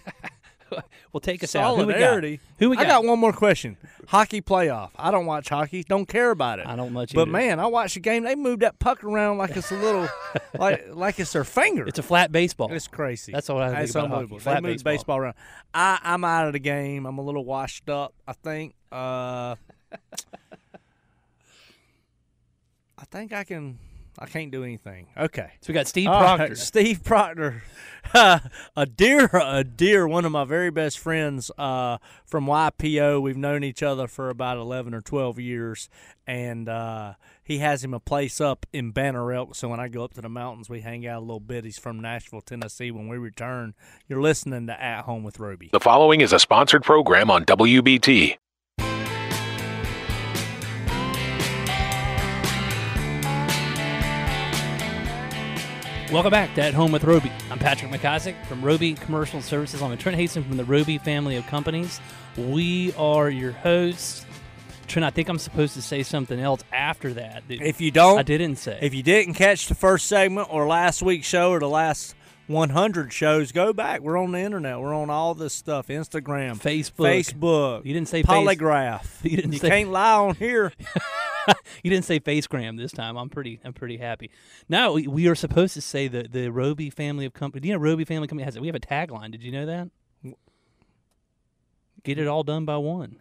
Well, 1.13 1.21
take 1.21 1.45
us 1.45 1.55
out. 1.55 1.77
Who 1.77 1.87
we 1.87 1.93
got? 1.93 1.99
Solidarity. 2.01 2.41
Who 2.59 2.71
we 2.71 2.79
I 2.79 2.85
got? 2.85 3.05
one 3.05 3.19
more 3.19 3.35
question. 3.35 3.77
Hockey 4.09 4.41
playoff. 4.41 4.91
I 4.97 5.11
don't 5.11 5.27
watch 5.27 5.51
hockey. 5.51 5.83
Don't 5.83 6.07
care 6.07 6.31
about 6.31 6.59
it. 6.59 6.67
I 6.67 6.77
don't 6.77 6.95
much. 6.95 7.11
Either. 7.11 7.17
But 7.27 7.29
either. 7.29 7.33
man, 7.49 7.61
I 7.61 7.67
watched 7.67 7.95
the 7.95 8.01
game. 8.01 8.25
They 8.25 8.35
moved 8.35 8.63
that 8.63 8.79
puck 8.79 9.05
around 9.05 9.37
like 9.37 9.55
it's 9.55 9.71
a 9.71 9.77
little, 9.77 10.09
like 10.59 10.87
like 10.89 11.21
it's 11.21 11.33
their 11.35 11.45
finger. 11.45 11.85
it's 11.87 11.99
a 11.99 12.03
flat 12.03 12.33
baseball. 12.33 12.73
It's 12.73 12.89
crazy. 12.89 13.33
That's 13.33 13.51
what 13.51 13.63
I 13.63 13.69
think 13.73 13.83
It's 13.83 13.95
about 13.95 14.09
hockey. 14.11 14.39
Flat 14.39 14.55
they 14.55 14.61
moved 14.69 14.85
baseball. 14.85 14.93
baseball 14.95 15.19
around. 15.19 15.35
I 15.75 15.99
I'm 16.03 16.25
out 16.25 16.47
of 16.47 16.55
the 16.55 16.59
game. 16.59 17.05
I'm 17.05 17.19
a 17.19 17.23
little 17.23 17.45
washed 17.45 17.91
up. 17.91 18.15
I 18.27 18.33
think. 18.33 18.75
Uh, 18.91 19.57
I 23.03 23.05
think 23.07 23.33
I 23.33 23.43
can. 23.43 23.79
I 24.17 24.27
can't 24.27 24.53
do 24.53 24.63
anything. 24.63 25.07
Okay. 25.17 25.51
So 25.63 25.73
we 25.73 25.75
got 25.75 25.89
Steve 25.89 26.07
All 26.07 26.21
right, 26.21 26.37
Proctor. 26.37 26.55
Steve 26.55 27.03
Proctor, 27.03 27.63
a 28.15 28.87
dear, 28.95 29.31
a 29.33 29.65
dear, 29.65 30.07
one 30.07 30.27
of 30.27 30.33
my 30.33 30.45
very 30.45 30.71
best 30.71 30.99
friends 30.99 31.51
uh, 31.57 31.97
from 32.27 32.45
YPO. 32.45 33.23
We've 33.23 33.39
known 33.39 33.65
each 33.65 33.83
other 33.83 34.07
for 34.07 34.29
about 34.29 34.59
eleven 34.59 34.95
or 34.95 35.01
twelve 35.01 35.41
years, 35.41 35.89
and 36.27 36.69
uh, 36.69 37.15
he 37.43 37.59
has 37.59 37.83
him 37.83 37.93
a 37.93 37.99
place 37.99 38.41
up 38.41 38.67
in 38.73 38.93
Banner 38.93 39.33
Elk. 39.33 39.57
So 39.57 39.69
when 39.69 39.81
I 39.81 39.89
go 39.89 40.05
up 40.05 40.15
to 40.15 40.21
the 40.21 40.29
mountains, 40.29 40.71
we 40.71 40.83
hang 40.83 41.05
out 41.05 41.19
a 41.19 41.25
little 41.25 41.41
bit. 41.41 41.65
He's 41.65 41.79
from 41.79 41.99
Nashville, 41.99 42.43
Tennessee. 42.43 42.93
When 42.93 43.09
we 43.09 43.17
return, 43.17 43.75
you're 44.07 44.23
listening 44.23 44.69
to 44.69 44.81
At 44.81 45.07
Home 45.07 45.25
with 45.25 45.41
Roby. 45.41 45.71
The 45.73 45.81
following 45.81 46.21
is 46.21 46.33
a 46.33 46.39
sponsored 46.39 46.85
program 46.85 47.31
on 47.33 47.45
WBT. 47.47 48.37
Welcome 56.13 56.31
back 56.31 56.55
to 56.57 56.63
At 56.63 56.75
Home 56.75 56.93
with 56.93 57.05
Roby. 57.05 57.33
I'm 57.51 57.59
Patrick 57.59 57.91
McIsaac 57.91 58.45
from 58.45 58.61
Roby 58.63 58.93
Commercial 58.93 59.41
Services. 59.41 59.81
I'm 59.81 59.97
Trent 59.97 60.19
Haston 60.19 60.47
from 60.47 60.59
the 60.59 60.65
Roby 60.65 60.99
family 60.99 61.37
of 61.37 61.47
companies. 61.47 62.01
We 62.37 62.93
are 62.99 63.31
your 63.31 63.53
hosts. 63.53 64.27
Trent, 64.87 65.07
I 65.07 65.11
think 65.11 65.31
I'm 65.31 65.39
supposed 65.39 65.73
to 65.75 65.81
say 65.83 66.03
something 66.03 66.39
else 66.39 66.63
after 66.71 67.15
that. 67.15 67.45
If 67.49 67.81
you 67.81 67.91
don't, 67.91 68.19
I 68.19 68.23
didn't 68.25 68.57
say. 68.57 68.79
If 68.83 68.93
you 68.93 69.03
didn't 69.03 69.35
catch 69.35 69.69
the 69.69 69.75
first 69.75 70.07
segment 70.07 70.49
or 70.53 70.67
last 70.67 71.03
week's 71.03 71.27
show 71.27 71.51
or 71.51 71.61
the 71.61 71.69
last 71.69 72.15
100 72.47 73.11
shows, 73.11 73.51
go 73.51 73.73
back. 73.73 74.03
We're 74.03 74.19
on 74.19 74.33
the 74.33 74.41
internet. 74.41 74.79
We're 74.81 74.95
on 74.95 75.09
all 75.09 75.35
this 75.35 75.55
stuff 75.55 75.87
Instagram, 75.89 76.61
Facebook. 76.61 77.07
Facebook. 77.25 77.87
You 77.87 77.95
didn't 77.95 78.09
say 78.09 78.23
face- 78.23 78.29
polygraph. 78.31 79.07
You 79.23 79.37
didn't 79.37 79.53
you 79.53 79.59
say- 79.61 79.71
can't 79.71 79.91
lie 79.91 80.13
on 80.17 80.35
here. 80.35 80.73
you 81.83 81.91
didn't 81.91 82.05
say 82.05 82.21
facegram 82.21 82.79
this 82.79 82.93
time. 82.93 83.17
I'm 83.17 83.29
pretty. 83.29 83.61
I'm 83.65 83.73
pretty 83.73 83.97
happy. 83.97 84.31
Now 84.69 84.93
we, 84.93 85.07
we 85.07 85.29
are 85.29 85.35
supposed 85.35 85.75
to 85.75 85.81
say 85.81 86.09
the 86.09 86.25
the 86.25 86.49
Roby 86.51 86.91
family 86.91 87.25
of 87.25 87.33
company. 87.33 87.61
Do 87.61 87.69
you 87.69 87.75
know 87.75 87.81
Roby 87.81 88.05
family 88.05 88.29
company 88.29 88.45
has? 88.45 88.57
It? 88.57 88.61
We 88.61 88.69
have 88.69 88.77
a 88.77 88.81
tagline. 88.81 89.33
Did 89.33 89.43
you 89.43 89.53
know 89.53 89.67
that? 89.67 89.89
Get 92.05 92.19
it 92.19 92.27
all 92.27 92.43
done 92.43 92.65
by 92.65 92.77
one. 92.79 93.17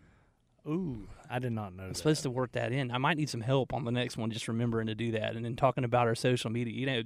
Ooh, 0.68 1.07
I 1.29 1.39
did 1.39 1.51
not 1.51 1.75
know 1.75 1.83
I'm 1.83 1.89
that. 1.89 1.97
supposed 1.97 2.23
to 2.23 2.29
work 2.29 2.51
that 2.53 2.71
in. 2.71 2.91
I 2.91 2.97
might 2.97 3.18
need 3.18 3.29
some 3.29 3.41
help 3.41 3.73
on 3.73 3.83
the 3.83 3.91
next 3.91 4.18
one, 4.18 4.31
just 4.31 4.47
remembering 4.47 4.88
to 4.88 4.95
do 4.95 5.12
that, 5.12 5.35
and 5.35 5.45
then 5.45 5.56
talking 5.56 5.83
about 5.83 6.07
our 6.07 6.15
social 6.15 6.50
media. 6.50 6.73
You 6.73 6.85
know, 6.85 7.01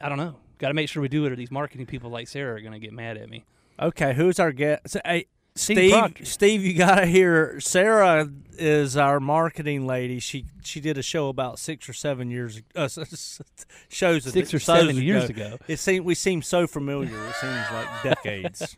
I 0.00 0.08
don't 0.08 0.18
know. 0.18 0.36
Got 0.58 0.68
to 0.68 0.74
make 0.74 0.88
sure 0.88 1.00
we 1.00 1.08
do 1.08 1.24
it, 1.26 1.32
or 1.32 1.36
these 1.36 1.50
marketing 1.50 1.86
people 1.86 2.10
like 2.10 2.28
Sarah 2.28 2.56
are 2.56 2.60
going 2.60 2.72
to 2.72 2.78
get 2.78 2.92
mad 2.92 3.16
at 3.16 3.28
me. 3.28 3.44
Okay, 3.80 4.14
who's 4.14 4.38
our 4.38 4.52
guest? 4.52 4.96
Hey, 5.04 5.26
Steve 5.54 6.16
Steve, 6.24 6.64
you 6.64 6.74
gotta 6.74 7.06
hear. 7.06 7.58
Sarah 7.60 8.30
is 8.56 8.96
our 8.96 9.20
marketing 9.20 9.86
lady. 9.86 10.18
She 10.20 10.46
she 10.62 10.80
did 10.80 10.96
a 10.98 11.02
show 11.02 11.28
about 11.28 11.58
six 11.58 11.88
or 11.88 11.92
seven 11.92 12.30
years 12.30 12.60
uh, 12.76 12.88
shows 13.88 14.24
Six 14.24 14.54
or 14.54 14.58
shows 14.58 14.62
seven 14.62 14.96
years 14.96 15.28
ago. 15.28 15.58
It 15.68 15.78
seemed 15.78 16.04
we 16.06 16.14
seem 16.14 16.42
so 16.42 16.66
familiar. 16.66 17.16
It 17.28 17.34
seems 17.36 17.66
like 17.72 18.02
decades. 18.02 18.76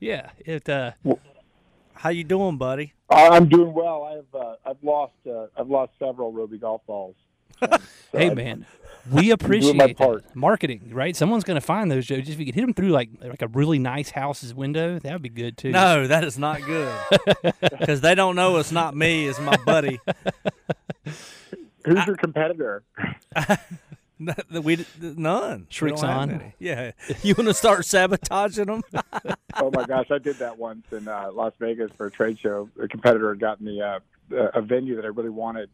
Yeah, 0.00 0.30
it. 0.38 0.68
Uh, 0.68 0.92
How 1.94 2.10
you 2.10 2.24
doing, 2.24 2.56
buddy? 2.58 2.94
I- 3.10 3.28
I'm 3.28 3.48
doing 3.48 3.72
well. 3.74 4.04
I've 4.04 4.40
uh, 4.40 4.54
I've 4.64 4.82
lost 4.82 5.14
uh, 5.28 5.46
I've 5.56 5.68
lost 5.68 5.92
several 5.98 6.32
Roby 6.32 6.58
golf 6.58 6.82
balls. 6.86 7.16
Um, 7.60 7.70
so 8.12 8.18
hey 8.18 8.30
I- 8.30 8.34
man, 8.34 8.66
we 9.10 9.30
appreciate 9.32 9.76
my 9.76 9.88
that. 9.88 9.96
part. 9.96 10.24
marketing, 10.34 10.90
right? 10.92 11.14
Someone's 11.16 11.44
going 11.44 11.56
to 11.56 11.60
find 11.60 11.90
those 11.90 12.06
jokes. 12.06 12.28
If 12.28 12.38
you 12.38 12.46
could 12.46 12.54
hit 12.54 12.62
them 12.62 12.74
through 12.74 12.88
like 12.90 13.10
like 13.20 13.42
a 13.42 13.48
really 13.48 13.78
nice 13.78 14.10
house's 14.10 14.54
window, 14.54 14.98
that 14.98 15.12
would 15.12 15.22
be 15.22 15.28
good 15.28 15.56
too. 15.56 15.70
No, 15.70 16.06
that 16.06 16.24
is 16.24 16.38
not 16.38 16.62
good. 16.62 16.92
Because 17.60 18.00
they 18.00 18.14
don't 18.14 18.36
know 18.36 18.56
it's 18.58 18.72
not 18.72 18.94
me, 18.96 19.26
it's 19.26 19.40
my 19.40 19.56
buddy. 19.58 20.00
Who's 21.84 22.06
your 22.06 22.16
competitor? 22.16 22.82
We 24.18 24.84
none. 25.00 25.60
We 25.60 25.66
Shriek's 25.70 26.00
don't 26.00 26.10
on. 26.10 26.52
Yeah, 26.58 26.92
you 27.22 27.34
want 27.36 27.48
to 27.48 27.54
start 27.54 27.84
sabotaging 27.84 28.66
them? 28.66 28.82
oh 29.56 29.70
my 29.72 29.84
gosh, 29.86 30.10
I 30.10 30.18
did 30.18 30.36
that 30.36 30.58
once 30.58 30.86
in 30.92 31.06
uh, 31.06 31.30
Las 31.32 31.52
Vegas 31.60 31.92
for 31.96 32.06
a 32.06 32.10
trade 32.10 32.38
show. 32.38 32.68
A 32.82 32.88
competitor 32.88 33.28
had 33.30 33.38
gotten 33.38 33.66
me 33.66 33.80
uh, 33.80 34.00
a 34.30 34.60
venue 34.60 34.96
that 34.96 35.04
I 35.04 35.08
really 35.08 35.30
wanted, 35.30 35.70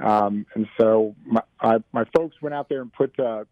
um, 0.00 0.46
and 0.54 0.66
so 0.78 1.14
my 1.24 1.42
I, 1.60 1.78
my 1.92 2.04
folks 2.16 2.36
went 2.40 2.54
out 2.54 2.68
there 2.68 2.82
and 2.82 2.92
put 2.92 3.18
uh, 3.18 3.44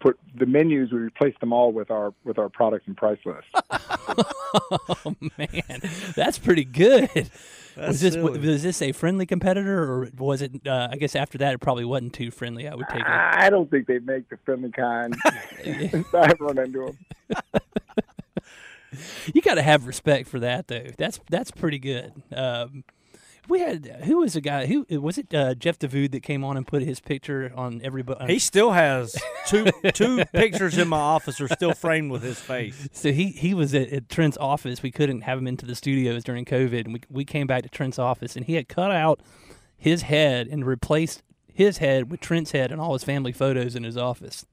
put 0.00 0.18
the 0.34 0.46
menus. 0.46 0.90
We 0.90 0.98
replaced 0.98 1.40
them 1.40 1.52
all 1.52 1.72
with 1.72 1.90
our 1.90 2.12
with 2.24 2.38
our 2.38 2.48
products 2.48 2.84
and 2.86 2.96
price 2.96 3.18
list. 3.24 3.46
oh 3.70 5.14
man, 5.38 5.82
that's 6.16 6.38
pretty 6.38 6.64
good. 6.64 7.30
was 7.76 8.00
this 8.00 8.14
silly. 8.14 8.38
was 8.38 8.62
this 8.62 8.82
a 8.82 8.92
friendly 8.92 9.26
competitor, 9.26 9.82
or 9.82 10.08
was 10.18 10.42
it? 10.42 10.66
Uh, 10.66 10.88
I 10.90 10.96
guess 10.96 11.14
after 11.14 11.38
that, 11.38 11.54
it 11.54 11.58
probably 11.58 11.84
wasn't 11.84 12.14
too 12.14 12.30
friendly. 12.30 12.66
I 12.66 12.74
would 12.74 12.88
take 12.88 13.00
it. 13.00 13.06
I 13.06 13.50
don't 13.50 13.70
think 13.70 13.86
they 13.86 13.98
make 13.98 14.28
the 14.28 14.38
friendly 14.44 14.72
kind. 14.72 15.14
I 15.24 16.06
haven't 16.12 16.40
run 16.40 16.58
into 16.58 16.86
them. 16.86 17.62
You 19.32 19.40
got 19.40 19.54
to 19.54 19.62
have 19.62 19.86
respect 19.86 20.28
for 20.28 20.40
that, 20.40 20.68
though. 20.68 20.86
That's 20.96 21.20
that's 21.28 21.50
pretty 21.50 21.78
good. 21.78 22.12
Um, 22.34 22.84
We 23.50 23.58
had 23.58 23.84
who 24.04 24.18
was 24.18 24.34
the 24.34 24.40
guy? 24.40 24.66
Who 24.66 24.86
was 24.88 25.18
it? 25.18 25.34
Uh, 25.34 25.54
Jeff 25.54 25.76
Devood 25.76 26.12
that 26.12 26.22
came 26.22 26.44
on 26.44 26.56
and 26.56 26.64
put 26.64 26.82
his 26.82 27.00
picture 27.00 27.52
on 27.56 27.80
everybody. 27.82 28.34
He 28.34 28.38
still 28.38 28.70
has 28.70 29.20
two 29.48 29.66
two 29.92 30.24
pictures 30.26 30.78
in 30.78 30.86
my 30.86 31.00
office 31.00 31.40
are 31.40 31.48
still 31.48 31.74
framed 31.74 32.12
with 32.12 32.22
his 32.22 32.38
face. 32.38 32.88
So 32.92 33.10
he 33.10 33.30
he 33.30 33.52
was 33.52 33.74
at, 33.74 33.88
at 33.88 34.08
Trent's 34.08 34.38
office. 34.38 34.84
We 34.84 34.92
couldn't 34.92 35.22
have 35.22 35.36
him 35.36 35.48
into 35.48 35.66
the 35.66 35.74
studios 35.74 36.22
during 36.22 36.44
COVID, 36.44 36.84
and 36.84 36.92
we 36.94 37.00
we 37.10 37.24
came 37.24 37.48
back 37.48 37.64
to 37.64 37.68
Trent's 37.68 37.98
office, 37.98 38.36
and 38.36 38.46
he 38.46 38.54
had 38.54 38.68
cut 38.68 38.92
out 38.92 39.20
his 39.76 40.02
head 40.02 40.46
and 40.46 40.64
replaced 40.64 41.24
his 41.52 41.78
head 41.78 42.08
with 42.08 42.20
Trent's 42.20 42.52
head 42.52 42.70
and 42.70 42.80
all 42.80 42.92
his 42.92 43.02
family 43.02 43.32
photos 43.32 43.74
in 43.74 43.82
his 43.82 43.96
office. 43.96 44.46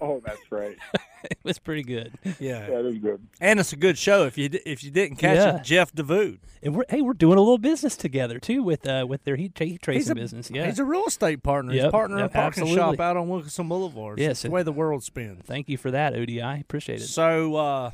Oh, 0.00 0.20
that's 0.24 0.40
right. 0.50 0.76
It 1.30 1.38
was 1.42 1.58
pretty 1.58 1.82
good. 1.84 2.12
Yeah, 2.38 2.66
That 2.68 2.84
is 2.84 2.98
good. 2.98 3.26
and 3.40 3.58
it's 3.58 3.72
a 3.72 3.76
good 3.76 3.96
show. 3.96 4.24
If 4.26 4.36
you 4.36 4.50
if 4.66 4.84
you 4.84 4.90
didn't 4.90 5.16
catch 5.16 5.36
Yeah. 5.38 5.56
it, 5.56 5.62
Jeff 5.62 5.90
Devood. 5.90 6.40
And 6.62 6.76
we're 6.76 6.84
hey, 6.90 7.00
we're 7.00 7.14
doing 7.14 7.38
a 7.38 7.40
little 7.40 7.56
business 7.56 7.96
together 7.96 8.38
too 8.38 8.62
with 8.62 8.86
uh 8.86 9.06
with 9.08 9.24
their 9.24 9.36
heat, 9.36 9.56
heat 9.58 9.80
tracing 9.80 10.00
He's 10.00 10.10
a 10.10 10.14
business. 10.14 10.50
Yeah, 10.50 10.66
he's 10.66 10.78
a 10.78 10.84
real 10.84 11.06
estate 11.06 11.42
partner. 11.42 11.72
He's 11.72 11.82
Yep, 11.84 11.92
partner 11.92 12.18
in 12.18 12.24
a 12.24 12.28
parking 12.28 12.64
absolutely. 12.64 12.96
shop 12.96 13.00
out 13.00 13.16
on 13.16 13.30
Wilkinson 13.30 13.66
Boulevard. 13.70 14.18
Yes, 14.18 14.32
it's 14.32 14.42
the 14.42 14.50
way 14.50 14.62
the 14.62 14.70
world 14.72 15.02
spins. 15.02 15.40
Thank 15.46 15.70
you 15.70 15.78
for 15.78 15.90
that, 15.92 16.12
ODI. 16.14 16.60
Appreciate 16.60 17.00
it. 17.00 17.06
So, 17.06 17.54
uh, 17.56 17.90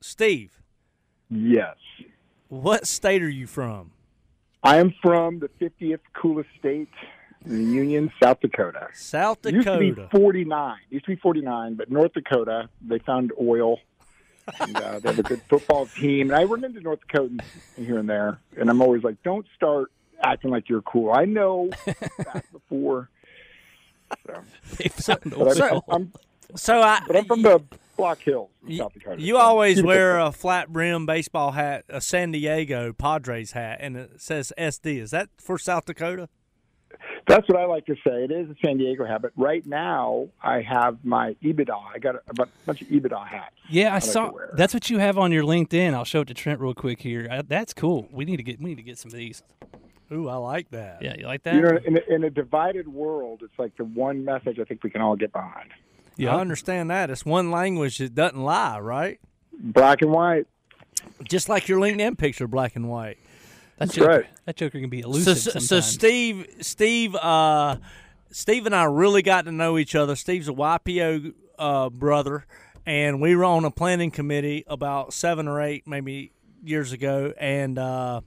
Steve, 0.00 0.60
Yes. 1.28 1.76
what 2.48 2.88
state 2.88 3.22
are 3.22 3.28
you 3.28 3.46
from? 3.46 3.92
I 4.64 4.78
am 4.78 4.92
from 5.00 5.38
the 5.38 5.48
50th 5.60 6.00
coolest 6.14 6.48
state 6.58 6.88
in 6.88 6.88
the 6.88 7.19
Union, 7.46 8.12
South 8.22 8.40
Dakota. 8.40 8.88
South 8.94 9.44
It 9.46 9.54
used 9.54 9.66
to 9.66 9.78
be 9.78 9.90
Dakota. 9.90 10.08
49. 10.12 10.76
It 10.90 10.94
used 10.94 11.04
to 11.06 11.12
be 11.12 11.16
49, 11.16 11.74
but 11.74 11.90
North 11.90 12.12
Dakota, 12.12 12.68
they 12.86 12.98
found 12.98 13.32
oil. 13.40 13.78
And 14.58 14.76
uh, 14.76 14.98
they 14.98 15.10
have 15.10 15.18
a 15.18 15.22
good 15.22 15.42
football 15.48 15.86
team. 15.86 16.30
And 16.30 16.38
I 16.38 16.44
run 16.44 16.64
into 16.64 16.80
North 16.80 17.00
Dakotans 17.08 17.42
here 17.76 17.98
and 17.98 18.08
there, 18.08 18.40
and 18.58 18.68
I'm 18.68 18.82
always 18.82 19.02
like, 19.04 19.22
don't 19.22 19.46
start 19.54 19.92
acting 20.22 20.50
like 20.50 20.68
you're 20.68 20.82
cool. 20.82 21.12
I 21.12 21.24
know 21.24 21.70
back 22.18 22.44
before. 22.52 23.08
So, 24.26 24.42
They 24.78 24.88
found 24.88 25.20
but, 25.24 25.60
oil. 25.60 25.84
I'm, 25.88 26.12
So 26.56 26.80
I, 26.80 27.00
but 27.06 27.16
I'm 27.16 27.24
from 27.26 27.42
the 27.42 27.62
Black 27.96 28.18
Hills, 28.22 28.50
in 28.66 28.78
South 28.78 28.92
Dakota. 28.94 29.20
you 29.22 29.36
always 29.36 29.82
wear 29.82 30.18
a 30.18 30.32
flat 30.32 30.68
brim 30.72 31.06
baseball 31.06 31.52
hat, 31.52 31.84
a 31.88 32.00
San 32.00 32.32
Diego 32.32 32.92
Padres 32.92 33.52
hat, 33.52 33.78
and 33.80 33.96
it 33.96 34.20
says 34.20 34.52
SD. 34.58 35.00
Is 35.00 35.10
that 35.12 35.28
for 35.38 35.58
South 35.58 35.84
Dakota? 35.84 36.28
That's 37.26 37.48
what 37.48 37.58
I 37.58 37.64
like 37.66 37.86
to 37.86 37.94
say. 38.06 38.24
It 38.24 38.30
is 38.30 38.48
a 38.50 38.56
San 38.64 38.78
Diego 38.78 39.04
habit. 39.04 39.32
right 39.36 39.64
now 39.66 40.28
I 40.42 40.62
have 40.62 40.98
my 41.04 41.36
EBITDA. 41.42 41.80
I 41.94 41.98
got 41.98 42.16
a, 42.16 42.20
a 42.28 42.46
bunch 42.66 42.82
of 42.82 42.88
EBITDA 42.88 43.26
hats. 43.26 43.54
Yeah, 43.68 43.90
I 43.90 43.94
like 43.94 44.02
saw. 44.02 44.32
wear. 44.32 44.50
That's 44.56 44.74
what 44.74 44.90
you 44.90 44.98
have 44.98 45.18
on 45.18 45.32
your 45.32 45.44
LinkedIn. 45.44 45.94
I'll 45.94 46.04
show 46.04 46.22
it 46.22 46.28
to 46.28 46.34
Trent 46.34 46.60
real 46.60 46.74
quick 46.74 47.00
here. 47.02 47.28
Uh, 47.30 47.42
that's 47.46 47.72
cool. 47.72 48.08
We 48.10 48.24
need 48.24 48.38
to 48.38 48.42
get. 48.42 48.60
We 48.60 48.70
need 48.70 48.76
to 48.76 48.82
get 48.82 48.98
some 48.98 49.10
of 49.10 49.16
these. 49.16 49.42
Ooh, 50.12 50.28
I 50.28 50.36
like 50.36 50.70
that. 50.70 51.02
Yeah, 51.02 51.14
you 51.16 51.26
like 51.26 51.44
that? 51.44 51.54
You 51.54 51.60
know, 51.60 51.78
in 51.84 51.96
a, 51.96 52.14
in 52.14 52.24
a 52.24 52.30
divided 52.30 52.88
world, 52.88 53.42
it's 53.44 53.58
like 53.58 53.76
the 53.76 53.84
one 53.84 54.24
message 54.24 54.58
I 54.58 54.64
think 54.64 54.82
we 54.82 54.90
can 54.90 55.00
all 55.00 55.14
get 55.14 55.32
behind: 55.32 55.70
yeah. 56.16 56.34
I 56.34 56.40
understand 56.40 56.90
that. 56.90 57.10
It's 57.10 57.24
one 57.24 57.50
language 57.50 57.98
that 57.98 58.14
doesn't 58.14 58.42
lie, 58.42 58.80
right? 58.80 59.20
black 59.60 60.02
and 60.02 60.10
white. 60.10 60.46
Just 61.24 61.48
like 61.48 61.68
your 61.68 61.78
LinkedIn 61.78 62.18
picture, 62.18 62.46
black 62.46 62.76
and 62.76 62.88
white. 62.88 63.18
That 63.80 63.86
That's 63.86 63.94
joker, 63.96 64.08
right. 64.10 64.26
that 64.44 64.56
joker 64.56 64.78
can 64.78 64.90
be 64.90 65.00
elusive. 65.00 65.38
so, 65.38 65.58
so. 65.58 65.80
Steve, 65.80 66.46
Steve, 66.60 67.14
uh, 67.14 67.76
Steve 68.30 68.66
and 68.66 68.74
I 68.76 68.84
really 68.84 69.22
got 69.22 69.46
to 69.46 69.52
know 69.52 69.78
each 69.78 69.94
other. 69.94 70.14
Steve's 70.16 70.48
a 70.48 70.52
YPO 70.52 71.32
uh, 71.58 71.88
brother, 71.88 72.44
and 72.84 73.22
we 73.22 73.34
were 73.34 73.44
on 73.46 73.64
a 73.64 73.70
planning 73.70 74.10
committee 74.10 74.64
about 74.66 75.14
seven 75.14 75.48
or 75.48 75.62
eight, 75.62 75.86
maybe 75.86 76.30
years 76.62 76.92
ago, 76.92 77.32
and 77.38 77.78
uh, 77.78 78.20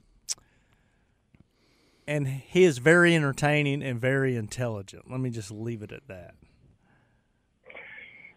and 2.08 2.26
he 2.26 2.64
is 2.64 2.78
very 2.78 3.14
entertaining 3.14 3.80
and 3.80 4.00
very 4.00 4.34
intelligent. 4.34 5.08
Let 5.08 5.20
me 5.20 5.30
just 5.30 5.52
leave 5.52 5.82
it 5.82 5.92
at 5.92 6.08
that. 6.08 6.34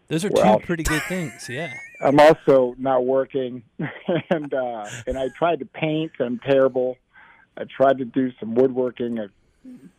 Those 0.06 0.24
are 0.24 0.30
Well- 0.32 0.60
two 0.60 0.66
pretty 0.66 0.84
good 0.84 1.02
things. 1.02 1.48
Yeah. 1.50 1.74
I'm 2.00 2.20
also 2.20 2.76
not 2.78 3.04
working, 3.04 3.64
and 4.30 4.54
uh, 4.54 4.86
and 5.08 5.18
I 5.18 5.30
tried 5.36 5.58
to 5.58 5.64
paint. 5.66 6.12
I'm 6.20 6.38
terrible. 6.38 6.96
I 7.58 7.64
tried 7.64 7.98
to 7.98 8.04
do 8.04 8.30
some 8.40 8.54
woodworking. 8.54 9.18
I 9.20 9.26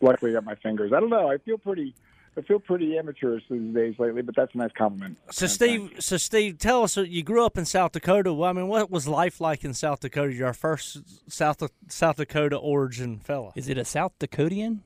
luckily 0.02 0.32
got 0.34 0.44
my 0.46 0.56
fingers. 0.56 0.94
I 0.94 1.00
don't 1.00 1.10
know. 1.10 1.30
I 1.30 1.38
feel 1.38 1.58
pretty. 1.58 1.94
I 2.38 2.42
feel 2.42 2.60
pretty 2.60 2.98
amateurish 2.98 3.44
these 3.50 3.74
days 3.74 3.96
lately, 4.00 4.22
but 4.22 4.36
that's 4.36 4.54
a 4.54 4.58
nice 4.58 4.72
compliment. 4.78 5.18
So 5.32 5.46
Steve, 5.48 5.92
so 6.00 6.16
Steve, 6.16 6.58
tell 6.58 6.84
us. 6.84 6.98
uh, 6.98 7.02
You 7.02 7.22
grew 7.24 7.44
up 7.46 7.58
in 7.58 7.66
South 7.66 7.92
Dakota. 7.92 8.32
Well, 8.32 8.50
I 8.50 8.54
mean, 8.54 8.68
what 8.68 8.90
was 8.90 9.08
life 9.08 9.42
like 9.42 9.66
in 9.66 9.74
South 9.74 10.00
Dakota? 10.00 10.32
You're 10.34 10.48
our 10.48 10.54
first 10.54 11.00
South 11.30 11.62
South 11.90 12.16
Dakota 12.16 12.56
origin 12.56 13.20
fella. 13.20 13.52
Is 13.56 13.68
it 13.68 13.78
a 13.78 13.84
South 13.84 14.14
Dakotian? 14.20 14.80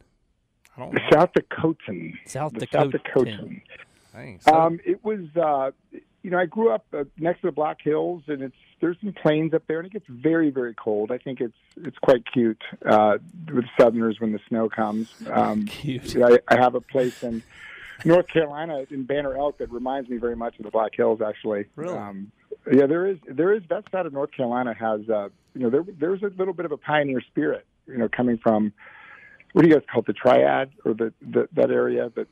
I 0.75 0.79
don't 0.79 0.93
The 0.95 1.01
South 1.11 1.29
Dakotan. 1.33 2.13
South 2.25 2.53
the 2.53 2.65
South 2.71 2.87
Dakotan. 2.91 3.03
Dakotan. 3.13 3.61
Dang, 4.13 4.39
so- 4.39 4.53
Um, 4.53 4.79
it 4.85 5.03
was, 5.03 5.19
uh, 5.35 5.71
you 6.23 6.31
know, 6.31 6.39
I 6.39 6.45
grew 6.47 6.71
up 6.71 6.85
uh, 6.93 7.03
next 7.19 7.41
to 7.41 7.47
the 7.47 7.51
Black 7.51 7.77
Hills, 7.83 8.23
and 8.27 8.41
it's 8.41 8.55
there's 8.83 8.97
some 8.99 9.13
plains 9.13 9.53
up 9.53 9.63
there, 9.65 9.79
and 9.79 9.87
it 9.87 9.93
gets 9.93 10.05
very, 10.09 10.49
very 10.49 10.73
cold. 10.73 11.09
I 11.09 11.17
think 11.17 11.39
it's 11.39 11.55
it's 11.77 11.97
quite 11.99 12.25
cute 12.33 12.61
uh, 12.85 13.17
with 13.49 13.63
Southerners 13.79 14.19
when 14.19 14.33
the 14.33 14.41
snow 14.49 14.67
comes. 14.67 15.09
Um, 15.31 15.65
Cute. 15.67 16.17
I, 16.17 16.39
I 16.49 16.57
have 16.57 16.75
a 16.75 16.81
place 16.81 17.23
in 17.23 17.41
North 18.03 18.27
Carolina 18.27 18.85
in 18.89 19.05
Banner 19.05 19.37
Elk 19.37 19.59
that 19.59 19.71
reminds 19.71 20.09
me 20.09 20.17
very 20.17 20.35
much 20.35 20.59
of 20.59 20.65
the 20.65 20.71
Black 20.71 20.91
Hills. 20.95 21.21
Actually, 21.21 21.67
Really? 21.77 21.97
Um, 21.97 22.33
yeah, 22.69 22.85
there 22.85 23.07
is 23.07 23.19
there 23.25 23.53
is 23.53 23.63
that 23.69 23.85
side 23.89 24.05
of 24.05 24.11
North 24.11 24.31
Carolina 24.33 24.73
has 24.73 25.09
uh, 25.09 25.29
you 25.55 25.61
know 25.61 25.69
there 25.69 25.85
there's 25.97 26.21
a 26.21 26.31
little 26.37 26.53
bit 26.53 26.65
of 26.65 26.73
a 26.73 26.77
pioneer 26.77 27.21
spirit, 27.21 27.65
you 27.87 27.97
know, 27.97 28.09
coming 28.09 28.37
from 28.37 28.73
what 29.53 29.61
do 29.61 29.69
you 29.69 29.73
guys 29.75 29.83
call 29.89 30.01
it, 30.01 30.07
the 30.07 30.13
Triad 30.13 30.71
or 30.83 30.93
the, 30.93 31.13
the 31.21 31.47
that 31.53 31.71
area 31.71 32.11
that. 32.15 32.27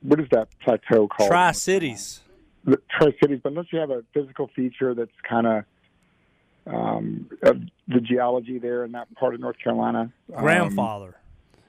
What 0.00 0.18
is 0.18 0.26
that 0.30 0.48
plateau 0.64 1.06
called? 1.06 1.30
Tri 1.30 1.52
Cities. 1.52 2.22
The 2.64 2.80
Tri 2.90 3.14
Cities, 3.22 3.40
but 3.42 3.54
don't 3.54 3.66
you 3.72 3.78
have 3.78 3.90
a 3.90 4.04
physical 4.12 4.48
feature 4.54 4.94
that's 4.94 5.10
kind 5.28 5.46
of 5.46 5.64
um, 6.66 7.30
of 7.42 7.60
the 7.88 8.00
geology 8.00 8.58
there 8.58 8.84
in 8.84 8.92
that 8.92 9.12
part 9.14 9.34
of 9.34 9.40
North 9.40 9.58
Carolina? 9.62 10.12
Um, 10.34 10.42
Grandfather. 10.42 11.16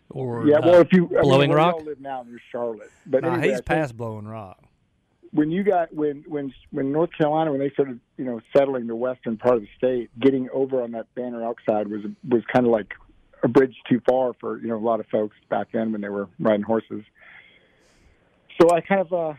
Or 0.09 0.45
yeah, 0.45 0.57
uh, 0.57 0.61
well, 0.65 0.81
if 0.81 0.91
you 0.91 1.07
I 1.07 1.13
mean, 1.13 1.21
Blowing 1.21 1.51
Rock? 1.51 1.81
live 1.83 2.01
now 2.01 2.23
near 2.23 2.39
Charlotte, 2.51 2.91
but 3.05 3.23
nah, 3.23 3.33
anyway, 3.33 3.51
he's 3.51 3.61
past 3.61 3.95
Blowing 3.95 4.27
Rock. 4.27 4.59
when 5.31 5.51
you 5.51 5.63
got 5.63 5.93
when 5.93 6.25
when 6.27 6.53
when 6.71 6.91
North 6.91 7.11
Carolina 7.17 7.51
when 7.51 7.61
they 7.61 7.69
started 7.69 7.99
you 8.17 8.25
know 8.25 8.41
settling 8.55 8.87
the 8.87 8.95
western 8.95 9.37
part 9.37 9.55
of 9.55 9.61
the 9.61 9.69
state, 9.77 10.09
getting 10.19 10.49
over 10.53 10.81
on 10.83 10.91
that 10.91 11.13
Banner 11.15 11.43
Elk 11.43 11.59
side 11.65 11.87
was 11.87 12.01
was 12.27 12.43
kind 12.51 12.65
of 12.65 12.73
like 12.73 12.93
a 13.41 13.47
bridge 13.47 13.75
too 13.89 14.01
far 14.05 14.33
for 14.33 14.59
you 14.59 14.67
know 14.67 14.75
a 14.75 14.85
lot 14.85 14.99
of 14.99 15.07
folks 15.07 15.37
back 15.49 15.67
then 15.71 15.93
when 15.93 16.01
they 16.01 16.09
were 16.09 16.27
riding 16.39 16.63
horses. 16.63 17.03
So 18.59 18.69
I 18.69 18.81
kind 18.81 19.01
of 19.01 19.13
uh, 19.13 19.33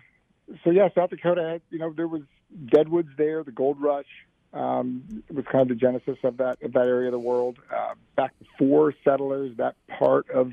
so 0.65 0.71
yeah, 0.71 0.89
South 0.95 1.11
Dakota 1.11 1.43
had 1.43 1.63
you 1.71 1.79
know 1.79 1.93
there 1.93 2.09
was 2.09 2.23
deadwoods 2.67 3.11
there, 3.17 3.43
the 3.45 3.53
gold 3.53 3.81
rush 3.81 4.07
um, 4.53 5.23
was 5.31 5.45
kind 5.51 5.63
of 5.63 5.69
the 5.69 5.75
genesis 5.75 6.19
of 6.25 6.37
that 6.39 6.63
of 6.63 6.73
that 6.73 6.87
area 6.87 7.09
of 7.09 7.13
the 7.13 7.19
world. 7.19 7.59
Uh, 7.75 7.95
back 8.17 8.33
before 8.39 8.95
settlers, 9.05 9.57
that 9.57 9.77
part 9.99 10.29
of 10.31 10.53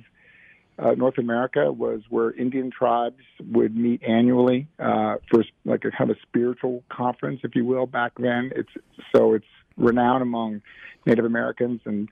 uh, 0.78 0.92
North 0.92 1.18
America 1.18 1.72
was 1.72 2.02
where 2.10 2.32
Indian 2.32 2.72
tribes 2.72 3.22
would 3.52 3.76
meet 3.76 4.02
annually 4.04 4.68
uh, 4.80 5.16
for 5.30 5.44
like 5.66 5.84
a 5.84 5.92
kind 5.92 6.10
of 6.10 6.18
spiritual 6.22 6.84
conference, 6.90 7.42
if 7.44 7.56
you 7.56 7.66
will. 7.66 7.86
Back 7.86 8.14
then, 8.18 8.52
it's 8.56 8.70
so 9.14 9.34
it's 9.34 9.46
renowned 9.76 10.22
among 10.22 10.62
Native 11.06 11.26
Americans, 11.26 11.82
and 11.86 12.10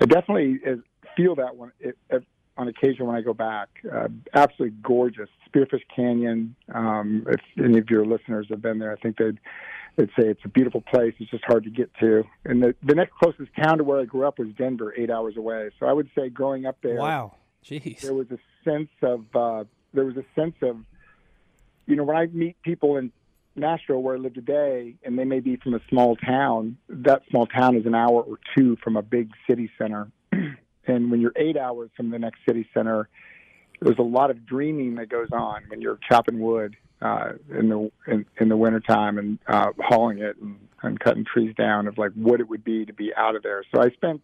I 0.00 0.06
definitely 0.06 0.60
uh, 0.66 0.76
feel 1.16 1.36
that 1.36 1.56
one 1.56 1.72
it, 1.80 1.96
it, 2.10 2.24
on 2.58 2.68
occasion 2.68 3.06
when 3.06 3.16
I 3.16 3.22
go 3.22 3.32
back. 3.32 3.68
Uh, 3.90 4.08
absolutely 4.34 4.76
gorgeous, 4.82 5.30
Spearfish 5.52 5.82
Canyon. 5.94 6.54
Um, 6.74 7.26
if 7.28 7.40
any 7.62 7.78
of 7.78 7.88
your 7.90 8.04
listeners 8.04 8.46
have 8.50 8.62
been 8.62 8.78
there, 8.78 8.92
I 8.92 8.96
think 8.96 9.16
they'd 9.16 9.38
they'd 9.96 10.10
say 10.18 10.28
it's 10.28 10.44
a 10.44 10.48
beautiful 10.48 10.80
place. 10.80 11.14
It's 11.18 11.30
just 11.30 11.44
hard 11.44 11.64
to 11.64 11.70
get 11.70 11.90
to. 12.00 12.24
And 12.44 12.62
the 12.62 12.74
the 12.82 12.94
next 12.94 13.12
closest 13.14 13.50
town 13.60 13.78
to 13.78 13.84
where 13.84 14.00
I 14.00 14.04
grew 14.04 14.26
up 14.26 14.38
was 14.38 14.48
Denver, 14.56 14.94
eight 14.96 15.10
hours 15.10 15.36
away. 15.36 15.70
So 15.78 15.86
I 15.86 15.92
would 15.92 16.08
say 16.16 16.28
growing 16.28 16.66
up 16.66 16.78
there 16.82 16.96
Wow. 16.96 17.34
Jeez. 17.64 18.00
there 18.00 18.14
was 18.14 18.30
a 18.30 18.38
sense 18.64 18.90
of 19.02 19.24
uh, 19.34 19.64
there 19.92 20.04
was 20.04 20.16
a 20.16 20.24
sense 20.34 20.54
of 20.62 20.76
you 21.86 21.96
know 21.96 22.04
when 22.04 22.16
I 22.16 22.26
meet 22.26 22.60
people 22.62 22.96
in 22.96 23.12
Nashville 23.56 24.00
where 24.00 24.14
I 24.14 24.18
live 24.18 24.34
today 24.34 24.94
and 25.02 25.18
they 25.18 25.24
may 25.24 25.40
be 25.40 25.56
from 25.56 25.74
a 25.74 25.80
small 25.88 26.14
town 26.16 26.76
that 26.88 27.22
small 27.28 27.46
town 27.46 27.76
is 27.76 27.86
an 27.86 27.94
hour 27.94 28.22
or 28.22 28.38
two 28.56 28.76
from 28.84 28.96
a 28.96 29.02
big 29.02 29.32
city 29.50 29.68
center 29.76 30.10
and 30.86 31.10
when 31.10 31.20
you're 31.20 31.32
eight 31.34 31.56
hours 31.56 31.90
from 31.96 32.10
the 32.10 32.18
next 32.20 32.38
city 32.46 32.68
center 32.72 33.08
there's 33.80 33.98
a 33.98 34.02
lot 34.02 34.30
of 34.30 34.44
dreaming 34.46 34.96
that 34.96 35.08
goes 35.08 35.28
on 35.32 35.64
when 35.68 35.80
you're 35.80 35.98
chopping 36.08 36.40
wood 36.40 36.76
uh, 37.00 37.32
in 37.50 37.68
the 37.68 37.90
in, 38.06 38.26
in 38.40 38.48
the 38.48 38.56
wintertime 38.56 39.18
and 39.18 39.38
uh, 39.46 39.70
hauling 39.78 40.18
it 40.18 40.36
and, 40.38 40.58
and 40.82 40.98
cutting 41.00 41.24
trees 41.24 41.54
down 41.56 41.86
of 41.86 41.98
like 41.98 42.12
what 42.14 42.40
it 42.40 42.48
would 42.48 42.64
be 42.64 42.84
to 42.84 42.92
be 42.92 43.12
out 43.14 43.36
of 43.36 43.42
there. 43.42 43.64
So 43.74 43.80
I 43.80 43.90
spent 43.90 44.22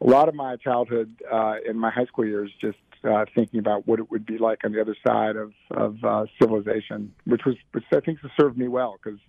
a 0.00 0.06
lot 0.06 0.28
of 0.28 0.34
my 0.34 0.56
childhood 0.56 1.14
uh, 1.30 1.56
in 1.68 1.78
my 1.78 1.90
high 1.90 2.06
school 2.06 2.26
years 2.26 2.50
just 2.60 2.78
uh, 3.04 3.24
thinking 3.34 3.60
about 3.60 3.86
what 3.86 3.98
it 3.98 4.10
would 4.10 4.26
be 4.26 4.38
like 4.38 4.64
on 4.64 4.72
the 4.72 4.80
other 4.80 4.96
side 5.06 5.36
of 5.36 5.52
of 5.70 6.04
uh, 6.04 6.24
civilization, 6.40 7.14
which 7.24 7.44
was 7.44 7.56
which 7.72 7.84
I 7.92 8.00
think 8.00 8.18
served 8.38 8.58
me 8.58 8.68
well 8.68 8.98
because 9.02 9.20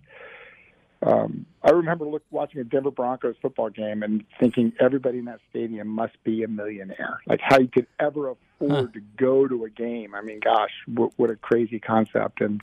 um, 1.02 1.46
I 1.62 1.70
remember 1.70 2.06
look, 2.06 2.22
watching 2.30 2.60
a 2.60 2.64
Denver 2.64 2.90
Broncos 2.90 3.36
football 3.40 3.70
game 3.70 4.02
and 4.02 4.24
thinking 4.40 4.72
everybody 4.80 5.18
in 5.18 5.26
that 5.26 5.40
stadium 5.50 5.88
must 5.88 6.22
be 6.24 6.42
a 6.42 6.48
millionaire. 6.48 7.20
Like 7.26 7.40
how 7.42 7.58
you 7.58 7.68
could 7.68 7.86
ever 8.00 8.30
afford 8.30 8.40
Huh. 8.60 8.86
to 8.92 9.00
go 9.16 9.46
to 9.46 9.64
a 9.66 9.70
game. 9.70 10.16
I 10.16 10.20
mean, 10.20 10.40
gosh, 10.40 10.72
what, 10.86 11.12
what 11.16 11.30
a 11.30 11.36
crazy 11.36 11.78
concept. 11.78 12.40
And 12.40 12.60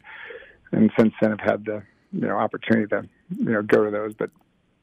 and 0.74 0.92
since 1.00 1.14
then, 1.22 1.32
I've 1.32 1.40
had 1.40 1.64
the 1.64 1.84
you 2.12 2.22
know 2.28 2.38
opportunity 2.38 2.88
to 2.88 3.08
you 3.38 3.52
know 3.52 3.62
go 3.62 3.86
to 3.86 3.92
those, 3.92 4.14
but 4.14 4.30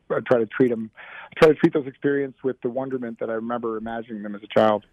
I 0.08 0.20
try 0.20 0.38
to 0.38 0.46
treat 0.46 0.68
them, 0.68 0.90
I 1.30 1.38
try 1.38 1.48
to 1.48 1.54
treat 1.54 1.74
those 1.74 1.86
experiences 1.86 2.42
with 2.42 2.60
the 2.62 2.70
wonderment 2.70 3.18
that 3.20 3.28
I 3.28 3.34
remember 3.34 3.76
imagining 3.76 4.22
them 4.22 4.34
as 4.34 4.42
a 4.42 4.46
child. 4.46 4.84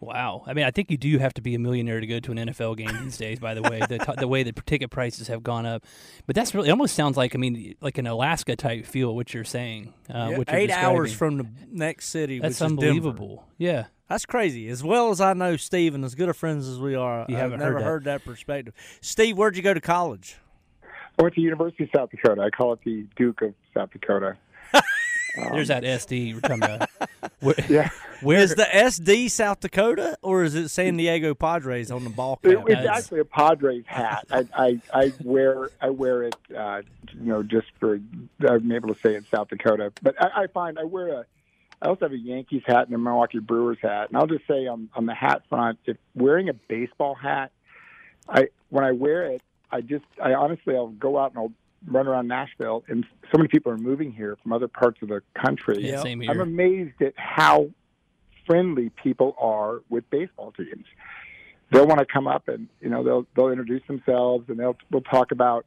Wow. 0.00 0.44
I 0.46 0.52
mean, 0.54 0.64
I 0.64 0.70
think 0.70 0.90
you 0.90 0.96
do 0.96 1.18
have 1.18 1.34
to 1.34 1.42
be 1.42 1.54
a 1.56 1.58
millionaire 1.58 2.00
to 2.00 2.06
go 2.06 2.20
to 2.20 2.30
an 2.32 2.38
NFL 2.38 2.76
game 2.76 2.96
these 3.02 3.16
days. 3.16 3.40
By 3.40 3.54
the 3.54 3.62
way, 3.62 3.80
the 3.80 3.98
t- 3.98 4.12
the 4.16 4.28
way 4.28 4.44
the 4.44 4.52
ticket 4.52 4.90
prices 4.90 5.26
have 5.28 5.42
gone 5.42 5.66
up, 5.66 5.84
but 6.26 6.36
that's 6.36 6.54
really 6.54 6.68
it 6.68 6.72
almost 6.72 6.94
sounds 6.94 7.16
like 7.16 7.34
I 7.34 7.38
mean 7.38 7.74
like 7.80 7.98
an 7.98 8.06
Alaska 8.06 8.54
type 8.54 8.86
feel. 8.86 9.14
What 9.16 9.34
you're 9.34 9.42
saying, 9.44 9.92
uh, 10.08 10.28
Yeah, 10.30 10.38
what 10.38 10.48
you're 10.50 10.56
eight 10.60 10.70
hours 10.70 11.12
from 11.12 11.38
the 11.38 11.46
next 11.70 12.10
city. 12.10 12.38
That's 12.38 12.60
which 12.60 12.66
is 12.66 12.70
unbelievable. 12.72 13.46
Yeah. 13.58 13.86
That's 14.08 14.24
crazy. 14.24 14.68
As 14.70 14.82
well 14.82 15.10
as 15.10 15.20
I 15.20 15.34
know 15.34 15.56
Steve, 15.56 15.94
and 15.94 16.02
as 16.04 16.14
good 16.14 16.28
of 16.30 16.36
friends 16.36 16.66
as 16.66 16.78
we 16.78 16.94
are, 16.94 17.26
You 17.28 17.34
I've 17.34 17.42
haven't 17.42 17.58
never 17.58 17.72
heard 17.72 17.80
that. 17.80 17.84
heard 17.84 18.04
that 18.04 18.24
perspective. 18.24 18.72
Steve, 19.02 19.36
where'd 19.36 19.54
you 19.56 19.62
go 19.62 19.74
to 19.74 19.80
college? 19.82 20.36
I 21.18 21.22
went 21.22 21.34
to 21.34 21.40
University 21.40 21.84
of 21.84 21.90
South 21.94 22.10
Dakota. 22.10 22.40
I 22.40 22.50
call 22.50 22.72
it 22.72 22.78
the 22.84 23.04
Duke 23.16 23.42
of 23.42 23.52
South 23.74 23.90
Dakota. 23.90 24.36
There's 25.36 25.68
that 25.68 25.82
SD 25.84 26.34
we're 26.34 26.40
talking 26.40 26.62
about. 26.62 26.90
Where, 27.40 27.54
Yeah. 27.68 27.88
where 28.22 28.40
Is 28.40 28.54
the 28.56 28.64
SD 28.64 29.30
South 29.30 29.60
Dakota 29.60 30.18
or 30.22 30.42
is 30.42 30.54
it 30.56 30.68
San 30.70 30.96
Diego 30.96 31.34
Padres 31.34 31.90
on 31.92 32.02
the 32.02 32.10
ball 32.10 32.38
It, 32.42 32.56
cap? 32.56 32.64
it's 32.66 32.74
That's- 32.80 32.98
actually 33.04 33.20
a 33.20 33.24
Padres 33.24 33.84
hat. 33.86 34.24
I, 34.30 34.44
I 34.54 34.80
I 34.92 35.12
wear 35.22 35.70
I 35.80 35.90
wear 35.90 36.24
it, 36.24 36.36
uh, 36.56 36.82
you 37.14 37.26
know, 37.26 37.42
just 37.44 37.68
for 37.78 38.00
I'm 38.48 38.72
able 38.72 38.92
to 38.92 39.00
say 39.00 39.14
it's 39.14 39.28
South 39.30 39.48
Dakota. 39.48 39.92
But 40.02 40.20
I, 40.20 40.42
I 40.42 40.46
find 40.48 40.78
I 40.78 40.84
wear 40.84 41.08
a. 41.20 41.26
I 41.80 41.86
also 41.86 42.06
have 42.06 42.12
a 42.12 42.18
Yankees 42.18 42.62
hat 42.66 42.86
and 42.86 42.94
a 42.94 42.98
Milwaukee 42.98 43.38
Brewers 43.38 43.78
hat. 43.80 44.08
And 44.08 44.16
I'll 44.16 44.26
just 44.26 44.46
say 44.48 44.66
on 44.66 44.88
on 44.94 45.06
the 45.06 45.14
hat 45.14 45.42
front, 45.48 45.78
if 45.84 45.96
wearing 46.16 46.48
a 46.48 46.54
baseball 46.54 47.14
hat, 47.14 47.52
I 48.28 48.48
when 48.70 48.82
I 48.84 48.90
wear 48.92 49.26
it, 49.26 49.42
I 49.70 49.80
just 49.82 50.04
I 50.20 50.34
honestly 50.34 50.74
I'll 50.74 50.88
go 50.88 51.16
out 51.18 51.30
and 51.32 51.38
I'll 51.38 51.52
run 51.86 52.06
around 52.06 52.28
Nashville, 52.28 52.84
and 52.88 53.04
so 53.30 53.38
many 53.38 53.48
people 53.48 53.72
are 53.72 53.78
moving 53.78 54.12
here 54.12 54.36
from 54.42 54.52
other 54.52 54.68
parts 54.68 55.00
of 55.02 55.08
the 55.08 55.22
country. 55.34 55.78
yeah, 55.80 56.02
same 56.02 56.20
here. 56.20 56.30
I'm 56.30 56.40
amazed 56.40 57.00
at 57.00 57.14
how 57.16 57.70
friendly 58.46 58.90
people 59.02 59.36
are 59.38 59.82
with 59.88 60.08
baseball 60.10 60.52
teams. 60.52 60.86
They'll 61.70 61.86
want 61.86 62.00
to 62.00 62.06
come 62.06 62.26
up 62.26 62.48
and 62.48 62.68
you 62.80 62.88
know 62.88 63.04
they'll 63.04 63.26
they'll 63.36 63.50
introduce 63.50 63.86
themselves 63.86 64.48
and 64.48 64.58
they'll 64.58 64.76
we'll 64.90 65.02
talk 65.02 65.32
about 65.32 65.66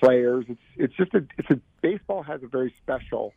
players. 0.00 0.44
It's 0.48 0.60
it's 0.76 0.94
just 0.94 1.14
a 1.14 1.26
it's 1.36 1.50
a 1.50 1.60
baseball 1.80 2.22
has 2.22 2.42
a 2.44 2.46
very 2.46 2.72
special 2.82 3.34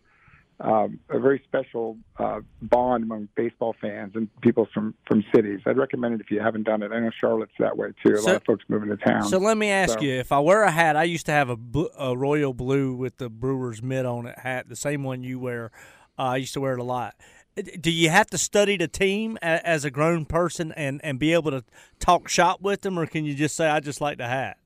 um, 0.59 0.99
a 1.09 1.19
very 1.19 1.41
special 1.45 1.97
uh, 2.17 2.39
bond 2.61 3.03
among 3.03 3.27
baseball 3.35 3.75
fans 3.81 4.13
and 4.15 4.29
people 4.41 4.67
from 4.73 4.93
from 5.07 5.23
cities. 5.33 5.59
I'd 5.65 5.77
recommend 5.77 6.15
it 6.15 6.21
if 6.21 6.31
you 6.31 6.39
haven't 6.39 6.63
done 6.63 6.81
it. 6.81 6.91
I 6.91 6.99
know 6.99 7.11
Charlotte's 7.19 7.51
that 7.59 7.77
way 7.77 7.89
too. 8.05 8.13
A 8.13 8.17
So- 8.17 8.27
lot 8.27 8.35
of 8.37 8.43
folks 8.45 8.63
moving 8.69 8.89
to 8.89 8.97
town. 8.97 9.23
So 9.23 9.37
let 9.37 9.57
me 9.57 9.69
ask 9.69 9.99
So- 9.99 10.05
you: 10.05 10.13
If 10.13 10.31
I 10.31 10.39
wear 10.39 10.63
a 10.63 10.71
hat, 10.71 10.95
I 10.95 11.03
used 11.03 11.25
to 11.25 11.31
have 11.33 11.49
a, 11.49 11.57
a 11.99 12.17
royal 12.17 12.53
blue 12.53 12.93
with 12.95 13.17
the 13.17 13.29
Brewers 13.29 13.83
mid 13.83 14.05
on 14.05 14.25
it 14.27 14.39
hat, 14.39 14.69
the 14.69 14.75
same 14.75 15.03
one 15.03 15.23
you 15.23 15.39
wear. 15.39 15.71
Uh, 16.17 16.21
I 16.21 16.37
used 16.37 16.53
to 16.53 16.61
wear 16.61 16.73
it 16.73 16.79
a 16.79 16.83
lot. 16.83 17.15
Uh, 17.57 17.63
Do 17.79 17.91
you 17.91 18.09
have 18.09 18.27
to 18.27 18.37
study 18.37 18.77
the 18.77 18.87
team 18.87 19.37
as 19.41 19.83
a 19.83 19.91
grown 19.91 20.23
person 20.25 20.71
and, 20.73 21.01
and 21.03 21.19
be 21.19 21.33
able 21.33 21.51
to 21.51 21.63
talk 21.99 22.29
shop 22.29 22.61
with 22.61 22.81
them, 22.81 22.97
or 22.97 23.05
can 23.05 23.25
you 23.25 23.33
just 23.35 23.55
say, 23.57 23.67
"I 23.67 23.81
just 23.81 23.99
like 23.99 24.17
the 24.19 24.27
hat"? 24.27 24.57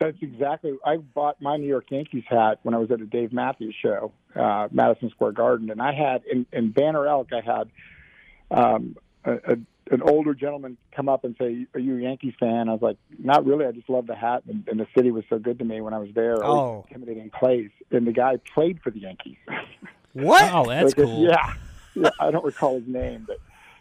That's 0.00 0.16
exactly. 0.20 0.74
I 0.84 0.98
bought 0.98 1.42
my 1.42 1.56
New 1.56 1.66
York 1.66 1.90
Yankees 1.90 2.24
hat 2.28 2.60
when 2.62 2.74
I 2.74 2.78
was 2.78 2.90
at 2.90 3.00
a 3.00 3.06
Dave 3.06 3.32
Matthews 3.32 3.74
show, 3.82 4.12
uh, 4.36 4.68
Madison 4.70 5.10
Square 5.10 5.32
Garden, 5.32 5.70
and 5.70 5.82
I 5.82 5.92
had 5.92 6.22
in, 6.30 6.46
in 6.52 6.70
Banner 6.70 7.06
Elk. 7.06 7.30
I 7.32 7.40
had 7.40 7.70
um, 8.50 8.96
a, 9.24 9.32
a, 9.32 9.56
an 9.90 10.02
older 10.02 10.34
gentleman 10.34 10.76
come 10.92 11.08
up 11.08 11.24
and 11.24 11.34
say, 11.36 11.66
"Are 11.74 11.80
you 11.80 11.98
a 11.98 12.00
Yankees 12.00 12.34
fan?" 12.38 12.68
I 12.68 12.72
was 12.72 12.82
like, 12.82 12.96
"Not 13.18 13.44
really. 13.44 13.66
I 13.66 13.72
just 13.72 13.88
love 13.90 14.06
the 14.06 14.14
hat, 14.14 14.44
and, 14.46 14.68
and 14.68 14.78
the 14.78 14.86
city 14.96 15.10
was 15.10 15.24
so 15.28 15.40
good 15.40 15.58
to 15.58 15.64
me 15.64 15.80
when 15.80 15.94
I 15.94 15.98
was 15.98 16.10
there. 16.14 16.44
Oh. 16.44 16.84
Intimidating 16.88 17.30
plays." 17.30 17.70
And 17.90 18.06
the 18.06 18.12
guy 18.12 18.36
played 18.54 18.80
for 18.82 18.90
the 18.90 19.00
Yankees. 19.00 19.36
What? 20.14 20.52
oh, 20.52 20.64
that's 20.66 20.96
Like, 20.96 21.06
cool. 21.06 21.28
Yeah, 21.28 21.54
yeah. 21.94 22.10
I 22.18 22.30
don't 22.32 22.44
recall 22.44 22.76
his 22.76 22.88
name, 22.88 23.24
but 23.26 23.38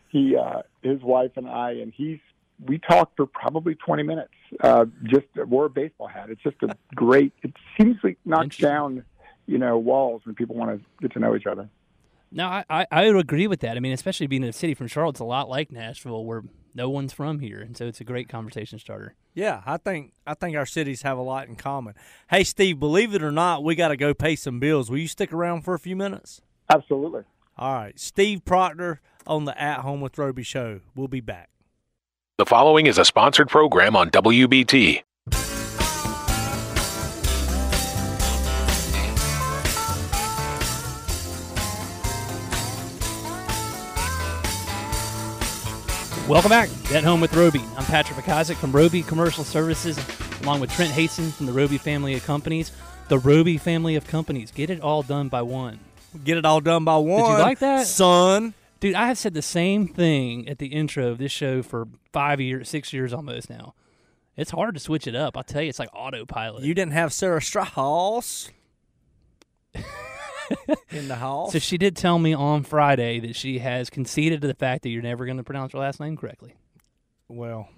he, 0.10 0.36
uh, 0.36 0.62
his 0.84 1.02
wife 1.02 1.32
and 1.36 1.48
I, 1.48 1.72
and 1.72 1.92
he's. 1.96 2.20
We 2.64 2.80
talked 2.80 3.16
for 3.16 3.26
probably 3.26 3.76
20 3.76 4.04
minutes. 4.04 4.34
Uh, 4.62 4.86
just 5.04 5.28
wore 5.36 5.66
a 5.66 5.70
baseball 5.70 6.08
hat. 6.08 6.30
It's 6.30 6.42
just 6.42 6.58
a 6.64 6.76
great. 6.96 7.34
It 7.44 7.54
seems 7.80 7.98
like 8.04 8.18
knocks 8.26 8.58
down, 8.58 9.04
you 9.46 9.58
know, 9.58 9.78
walls 9.78 10.22
when 10.26 10.36
people 10.36 10.56
want 10.56 10.80
to 10.80 10.86
get 11.02 11.14
to 11.14 11.20
know 11.20 11.36
each 11.36 11.46
other. 11.46 11.70
No, 12.32 12.46
I, 12.48 12.66
I, 12.70 12.86
I 12.92 13.08
would 13.08 13.18
agree 13.18 13.48
with 13.48 13.62
that. 13.62 13.78
I 13.78 13.80
mean, 13.80 13.94
especially 13.94 14.28
being 14.28 14.44
in 14.44 14.50
a 14.50 14.54
city 14.54 14.74
from 14.74 14.88
Charlotte's 14.88 15.20
a 15.20 15.26
lot 15.26 15.50
like 15.50 15.72
Nashville, 15.72 16.26
where 16.26 16.44
no 16.76 16.90
one's 16.90 17.14
from 17.14 17.40
here, 17.40 17.60
and 17.60 17.76
so 17.76 17.88
it's 17.88 18.02
a 18.02 18.04
great 18.04 18.28
conversation 18.30 18.80
starter. 18.80 19.16
Yeah, 19.34 19.62
I 19.66 19.78
think 19.78 20.14
I 20.26 20.34
think 20.34 20.58
our 20.58 20.66
cities 20.66 21.04
have 21.04 21.18
a 21.18 21.22
lot 21.22 21.48
in 21.48 21.56
common. 21.56 21.96
Hey, 22.30 22.44
Steve, 22.44 22.80
believe 22.80 23.14
it 23.16 23.24
or 23.24 23.32
not, 23.32 23.64
we 23.64 23.76
got 23.76 23.90
to 23.90 23.98
go 23.98 24.14
pay 24.14 24.36
some 24.36 24.60
bills. 24.60 24.90
Will 24.90 24.98
you 24.98 25.08
stick 25.08 25.32
around 25.32 25.62
for 25.62 25.74
a 25.74 25.80
few 25.80 25.96
minutes? 25.96 26.42
Absolutely. 26.70 27.22
All 27.58 27.74
right, 27.74 28.00
Steve 28.00 28.44
Proctor 28.46 29.02
on 29.26 29.46
the 29.46 29.60
At 29.60 29.80
Home 29.80 30.02
with 30.02 30.18
Roby 30.18 30.44
show. 30.44 30.82
We'll 30.96 31.08
be 31.08 31.22
back. 31.22 31.50
The 32.40 32.46
following 32.46 32.86
is 32.86 33.00
a 33.00 33.04
sponsored 33.04 33.50
program 33.50 33.96
on 33.96 34.12
WBT. 34.12 35.02
Welcome 46.28 46.50
back. 46.50 46.70
At 46.94 47.04
home 47.04 47.22
with 47.22 47.34
Roby. 47.36 47.64
I'm 47.76 47.84
Patrick 47.86 48.24
McIsaac 48.24 48.58
from 48.58 48.72
Roby 48.72 49.02
Commercial 49.02 49.44
Services, 49.44 49.98
along 50.44 50.60
with 50.60 50.72
Trent 50.72 50.92
Hastings 50.92 51.36
from 51.36 51.48
the 51.48 51.54
Roby 51.54 51.80
family 51.80 52.14
of 52.14 52.24
companies. 52.24 52.72
The 53.08 53.18
Roby 53.18 53.58
family 53.58 53.96
of 53.96 54.06
companies. 54.06 54.52
Get 54.52 54.70
it 54.70 54.82
all 54.82 55.02
done 55.02 55.30
by 55.30 55.42
one. 55.42 55.80
Get 56.24 56.38
it 56.38 56.46
all 56.46 56.62
done 56.62 56.86
by 56.86 56.98
one. 56.98 57.40
like 57.40 57.58
that? 57.58 57.88
son? 57.88 58.54
Dude, 58.80 58.96
I 58.96 59.08
have 59.08 59.18
said 59.18 59.34
the 59.34 59.42
same 59.42 59.88
thing 59.88 60.48
at 60.48 60.60
the 60.60 60.68
intro 60.68 61.08
of 61.08 61.18
this 61.18 61.32
show 61.32 61.62
for 61.64 61.88
five 62.14 62.40
years, 62.40 62.70
six 62.70 62.94
years 62.94 63.14
almost 63.14 63.50
now. 63.50 63.74
It's 64.36 64.52
hard 64.52 64.76
to 64.76 64.80
switch 64.80 65.08
it 65.08 65.16
up. 65.16 65.36
I'll 65.36 65.44
tell 65.44 65.64
you, 65.64 65.70
it's 65.70 65.80
like 65.80 65.90
autopilot. 65.94 66.64
You 66.64 66.74
didn't 66.76 66.94
have 66.94 67.12
Sarah 67.12 67.42
Strauss 67.42 68.52
in 70.92 71.08
the 71.08 71.16
house. 71.16 71.52
so 71.54 71.60
she 71.60 71.78
did 71.78 71.96
tell 71.96 72.20
me 72.20 72.34
on 72.34 72.64
Friday 72.64 73.20
that 73.20 73.36
she 73.36 73.60
has 73.60 73.90
conceded 73.90 74.42
to 74.42 74.48
the 74.48 74.54
fact 74.54 74.84
that 74.84 74.90
you're 74.90 75.02
never 75.02 75.26
going 75.26 75.38
to 75.38 75.44
pronounce 75.44 75.74
your 75.74 75.82
last 75.82 76.00
name 76.00 76.16
correctly. 76.16 76.56
well, 77.28 77.70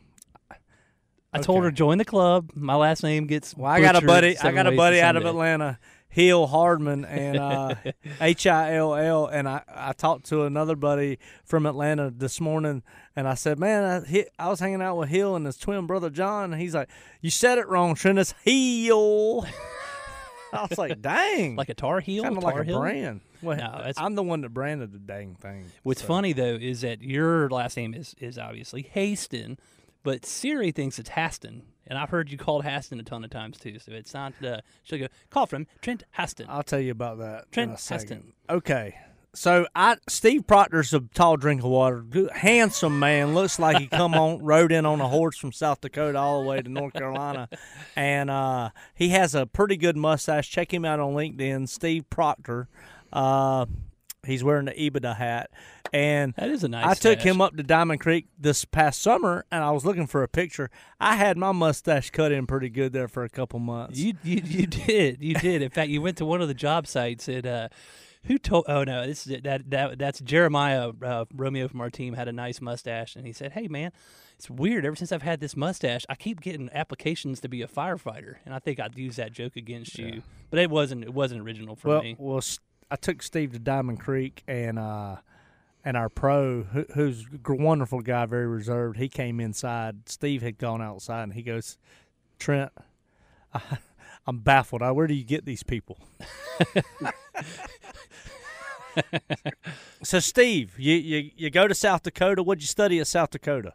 I 1.32 1.40
told 1.40 1.60
Okay. 1.60 1.66
her 1.66 1.72
join 1.72 2.00
the 2.00 2.06
club. 2.06 2.50
My 2.56 2.76
last 2.76 3.04
name 3.04 3.28
gets. 3.28 3.56
well, 3.56 3.72
I 3.72 3.80
got 3.82 3.96
a 3.96 4.06
buddy. 4.06 4.36
I 4.40 4.52
got 4.52 4.66
a 4.66 4.72
buddy 4.72 5.00
out 5.00 5.16
of 5.16 5.26
Atlanta, 5.26 5.78
Hill 6.10 6.48
Hardman, 6.48 7.06
and 7.06 7.38
uh, 7.38 7.76
H 8.22 8.48
I 8.48 8.76
L 8.76 8.96
L. 8.96 9.28
And 9.28 9.48
I, 9.48 9.62
I 9.68 9.94
talked 9.94 10.26
to 10.28 10.44
another 10.44 10.76
buddy 10.76 11.20
from 11.46 11.66
Atlanta 11.66 12.10
this 12.10 12.42
morning, 12.42 12.82
and 13.16 13.28
I 13.28 13.36
said, 13.36 13.60
"Man, 13.60 13.84
I, 13.84 14.06
hit, 14.06 14.30
I 14.40 14.50
was 14.50 14.60
hanging 14.60 14.82
out 14.82 14.98
with 14.98 15.10
Hill 15.10 15.36
and 15.36 15.46
his 15.46 15.58
twin 15.58 15.86
brother 15.86 16.10
John." 16.10 16.52
And 16.52 16.62
he's 16.62 16.74
like, 16.74 16.90
"You 17.22 17.30
said 17.30 17.60
it 17.60 17.68
wrong, 17.68 17.96
Trent. 17.96 18.18
It's 18.20 18.34
Hill." 18.44 19.46
I 20.54 20.66
was 20.68 20.80
like, 20.80 21.00
"Dang." 21.02 21.56
like 21.56 21.70
a 21.70 21.76
Tar 21.76 22.00
Heel. 22.00 22.24
kind 22.24 22.38
of 22.38 22.44
like 22.44 22.56
a 22.56 22.64
Heel? 22.64 22.80
brand. 22.80 23.22
Well, 23.42 23.58
No, 23.58 23.92
I'm 23.98 24.16
the 24.16 24.24
one 24.24 24.42
that 24.42 24.50
branded 24.50 24.92
the 24.92 25.00
dang 25.00 25.36
thing. 25.36 25.66
What's 25.84 26.02
so. 26.02 26.08
funny 26.08 26.34
though 26.34 26.56
is 26.60 26.82
that 26.82 27.02
your 27.02 27.50
last 27.50 27.78
name 27.78 27.94
is 27.94 28.16
is 28.20 28.38
obviously 28.38 28.90
Haston, 28.96 29.58
but 30.04 30.26
Siri 30.26 30.72
thinks 30.72 30.98
it's 31.00 31.12
Haston, 31.12 31.62
and 31.90 31.98
I've 31.98 32.10
heard 32.10 32.32
you 32.32 32.38
called 32.38 32.64
Haston 32.64 33.00
a 33.00 33.04
ton 33.04 33.24
of 33.24 33.32
times 33.32 33.58
too. 33.58 33.80
So 33.80 33.92
it's 33.92 34.14
not. 34.14 34.34
Uh, 34.44 34.62
she'll 34.84 35.00
go 35.00 35.08
call 35.30 35.48
from 35.48 35.68
Trent 35.82 36.04
Haston. 36.18 36.46
I'll 36.48 36.64
tell 36.64 36.80
you 36.80 36.92
about 36.92 37.18
that 37.20 37.52
Trent 37.52 37.72
in 37.72 37.76
a 37.76 37.78
second. 37.78 38.08
Heston. 38.08 38.34
Okay. 38.50 38.96
So 39.34 39.68
I 39.76 39.98
Steve 40.08 40.48
Proctor's 40.48 40.94
a 40.94 41.02
tall 41.02 41.38
drink 41.38 41.62
of 41.62 41.70
water, 41.70 42.02
good, 42.02 42.32
handsome 42.32 42.98
man. 42.98 43.36
Looks 43.36 43.60
like 43.60 43.78
he 43.78 43.88
come 43.88 44.16
on 44.16 44.40
rode 44.44 44.72
in 44.72 44.88
on 44.88 45.02
a 45.02 45.08
horse 45.08 45.38
from 45.38 45.52
South 45.52 45.82
Dakota 45.82 46.18
all 46.18 46.42
the 46.42 46.50
way 46.50 46.62
to 46.62 46.70
North 46.70 46.94
Carolina, 46.94 47.48
and 47.96 48.32
uh, 48.32 48.72
he 48.96 49.10
has 49.10 49.36
a 49.36 49.46
pretty 49.46 49.78
good 49.78 49.96
mustache. 49.96 50.50
Check 50.50 50.74
him 50.74 50.84
out 50.84 51.00
on 51.00 51.14
LinkedIn, 51.14 51.70
Steve 51.70 52.10
Proctor. 52.10 52.70
Uh, 53.14 53.68
he's 54.26 54.44
wearing 54.44 54.66
the 54.66 54.74
EBITDA 54.74 55.16
hat, 55.16 55.50
and 55.94 56.34
that 56.38 56.50
is 56.50 56.64
a 56.64 56.68
nice. 56.68 56.86
I 56.86 56.94
took 56.94 57.20
stash. 57.20 57.24
him 57.24 57.42
up 57.42 57.56
to 57.58 57.64
Diamond 57.64 58.02
Creek 58.02 58.28
this 58.38 58.66
past 58.66 59.02
summer, 59.02 59.46
and 59.52 59.64
I 59.64 59.72
was 59.72 59.86
looking 59.86 60.08
for 60.08 60.24
a 60.24 60.28
picture. 60.28 60.70
I 61.00 61.16
had 61.16 61.38
my 61.38 61.52
mustache 61.52 62.10
cut 62.12 62.32
in 62.32 62.48
pretty 62.48 62.70
good 62.70 62.94
there 62.94 63.08
for 63.08 63.24
a 63.24 63.30
couple 63.30 63.60
months. 63.60 64.00
You, 64.00 64.14
you 64.24 64.42
you 64.44 64.68
did 64.68 65.24
you 65.24 65.36
did. 65.36 65.62
In 65.62 65.70
fact, 65.70 65.90
you 65.90 66.02
went 66.02 66.18
to 66.18 66.26
one 66.26 66.42
of 66.42 66.48
the 66.48 66.54
job 66.54 66.88
sites 66.88 67.28
at 67.30 67.46
uh, 67.46 67.70
Who 68.26 68.38
told? 68.38 68.66
Oh 68.68 68.84
no, 68.84 69.06
this 69.06 69.26
is 69.26 69.42
that 69.44 69.70
that 69.70 69.98
that's 69.98 70.20
Jeremiah 70.20 70.92
uh, 71.04 71.26
Romeo 71.34 71.68
from 71.68 71.82
our 71.82 71.90
team 71.90 72.14
had 72.14 72.28
a 72.28 72.34
nice 72.34 72.62
mustache, 72.62 73.16
and 73.16 73.26
he 73.26 73.34
said, 73.34 73.54
"Hey 73.54 73.68
man, 73.68 73.92
it's 74.36 74.50
weird. 74.50 74.86
Ever 74.86 74.96
since 74.96 75.12
I've 75.12 75.22
had 75.22 75.40
this 75.42 75.58
mustache, 75.58 76.06
I 76.10 76.16
keep 76.16 76.42
getting 76.42 76.70
applications 76.74 77.42
to 77.42 77.50
be 77.50 77.62
a 77.62 77.68
firefighter, 77.68 78.36
and 78.46 78.54
I 78.54 78.60
think 78.60 78.80
I'd 78.80 78.98
use 78.98 79.18
that 79.18 79.34
joke 79.34 79.56
against 79.56 79.98
you. 79.98 80.24
But 80.50 80.60
it 80.60 80.70
wasn't 80.70 81.04
it 81.04 81.14
wasn't 81.14 81.42
original 81.42 81.76
for 81.76 81.90
well, 81.90 82.04
me. 82.04 82.16
well, 82.18 82.42
I 82.92 82.96
took 82.96 83.22
Steve 83.22 83.52
to 83.54 83.60
Diamond 83.60 84.00
Creek 84.00 84.44
and 84.48 84.80
uh, 84.80 85.18
and 85.86 85.96
our 85.96 86.10
pro, 86.10 86.64
who, 86.64 86.86
who's 86.94 87.26
a 87.26 87.54
wonderful 87.54 88.02
guy, 88.02 88.26
very 88.26 88.48
reserved. 88.48 88.98
He 88.98 89.08
came 89.10 89.40
inside. 89.40 90.10
Steve 90.10 90.42
had 90.42 90.58
gone 90.58 90.82
outside, 90.82 91.24
and 91.24 91.34
he 91.34 91.42
goes, 91.42 91.78
"Trent, 92.38 92.72
I, 93.54 93.62
I'm 94.28 94.40
baffled. 94.40 94.82
I, 94.82 94.92
where 94.92 95.08
do 95.08 95.14
you 95.14 95.24
get 95.24 95.46
these 95.46 95.64
people?" 95.64 95.98
so, 100.04 100.20
Steve, 100.20 100.78
you, 100.78 100.96
you 100.96 101.32
you 101.36 101.50
go 101.50 101.68
to 101.68 101.76
South 101.76 102.04
Dakota. 102.04 102.44
What'd 102.44 102.62
you 102.62 102.68
study 102.68 103.00
at 103.00 103.08
South 103.08 103.30
Dakota? 103.30 103.74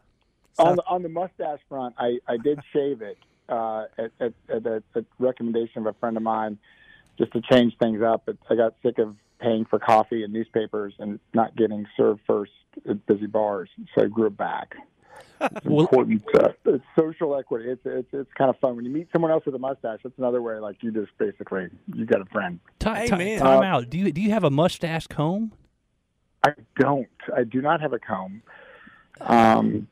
on 0.58 0.76
the 0.76 0.84
on 0.86 1.02
the 1.02 1.08
mustache 1.08 1.60
front, 1.68 1.94
I, 1.98 2.18
I 2.28 2.36
did 2.36 2.60
shave 2.72 3.02
it 3.02 3.18
uh, 3.48 3.84
at, 3.98 4.12
at, 4.20 4.32
at 4.48 4.62
the 4.62 5.04
recommendation 5.18 5.78
of 5.78 5.86
a 5.86 5.92
friend 5.94 6.16
of 6.16 6.22
mine, 6.22 6.58
just 7.18 7.32
to 7.32 7.40
change 7.40 7.76
things 7.78 8.02
up. 8.02 8.22
But 8.26 8.36
I 8.50 8.54
got 8.56 8.74
sick 8.82 8.98
of 8.98 9.16
paying 9.40 9.64
for 9.64 9.78
coffee 9.78 10.22
and 10.24 10.32
newspapers 10.32 10.94
and 10.98 11.18
not 11.34 11.54
getting 11.56 11.86
served 11.96 12.20
first 12.26 12.52
at 12.88 13.04
busy 13.06 13.26
bars, 13.26 13.68
so 13.94 14.02
I 14.04 14.06
grew 14.06 14.26
it 14.26 14.36
back. 14.36 14.74
It's 15.40 15.64
Well- 15.66 15.80
important. 15.80 16.22
Uh, 16.34 16.48
it's 16.64 16.84
social 16.98 17.36
equity. 17.36 17.70
It's 17.70 17.82
it's 17.84 18.08
it's 18.12 18.32
kind 18.34 18.48
of 18.50 18.58
fun 18.58 18.76
when 18.76 18.84
you 18.84 18.90
meet 18.90 19.08
someone 19.12 19.30
else 19.30 19.44
with 19.46 19.54
a 19.54 19.58
mustache. 19.58 20.00
That's 20.02 20.16
another 20.18 20.40
way. 20.42 20.58
Like 20.58 20.82
you 20.82 20.90
just 20.92 21.16
basically 21.18 21.68
you 21.94 22.06
got 22.06 22.20
a 22.20 22.24
friend. 22.26 22.60
Ti- 22.78 22.90
Hey, 22.90 23.06
ti- 23.08 23.16
man. 23.16 23.38
time 23.40 23.60
Uh, 23.60 23.62
out. 23.76 23.90
Do 23.90 23.98
you 23.98 24.10
do 24.12 24.20
you 24.22 24.30
have 24.30 24.44
a 24.44 24.50
mustache 24.50 25.06
comb? 25.06 25.52
I 26.42 26.52
don't. 26.78 27.08
I 27.36 27.44
do 27.44 27.62
not 27.62 27.80
have 27.80 27.92
a 27.92 27.98
comb. 27.98 28.42
Um, 29.20 29.88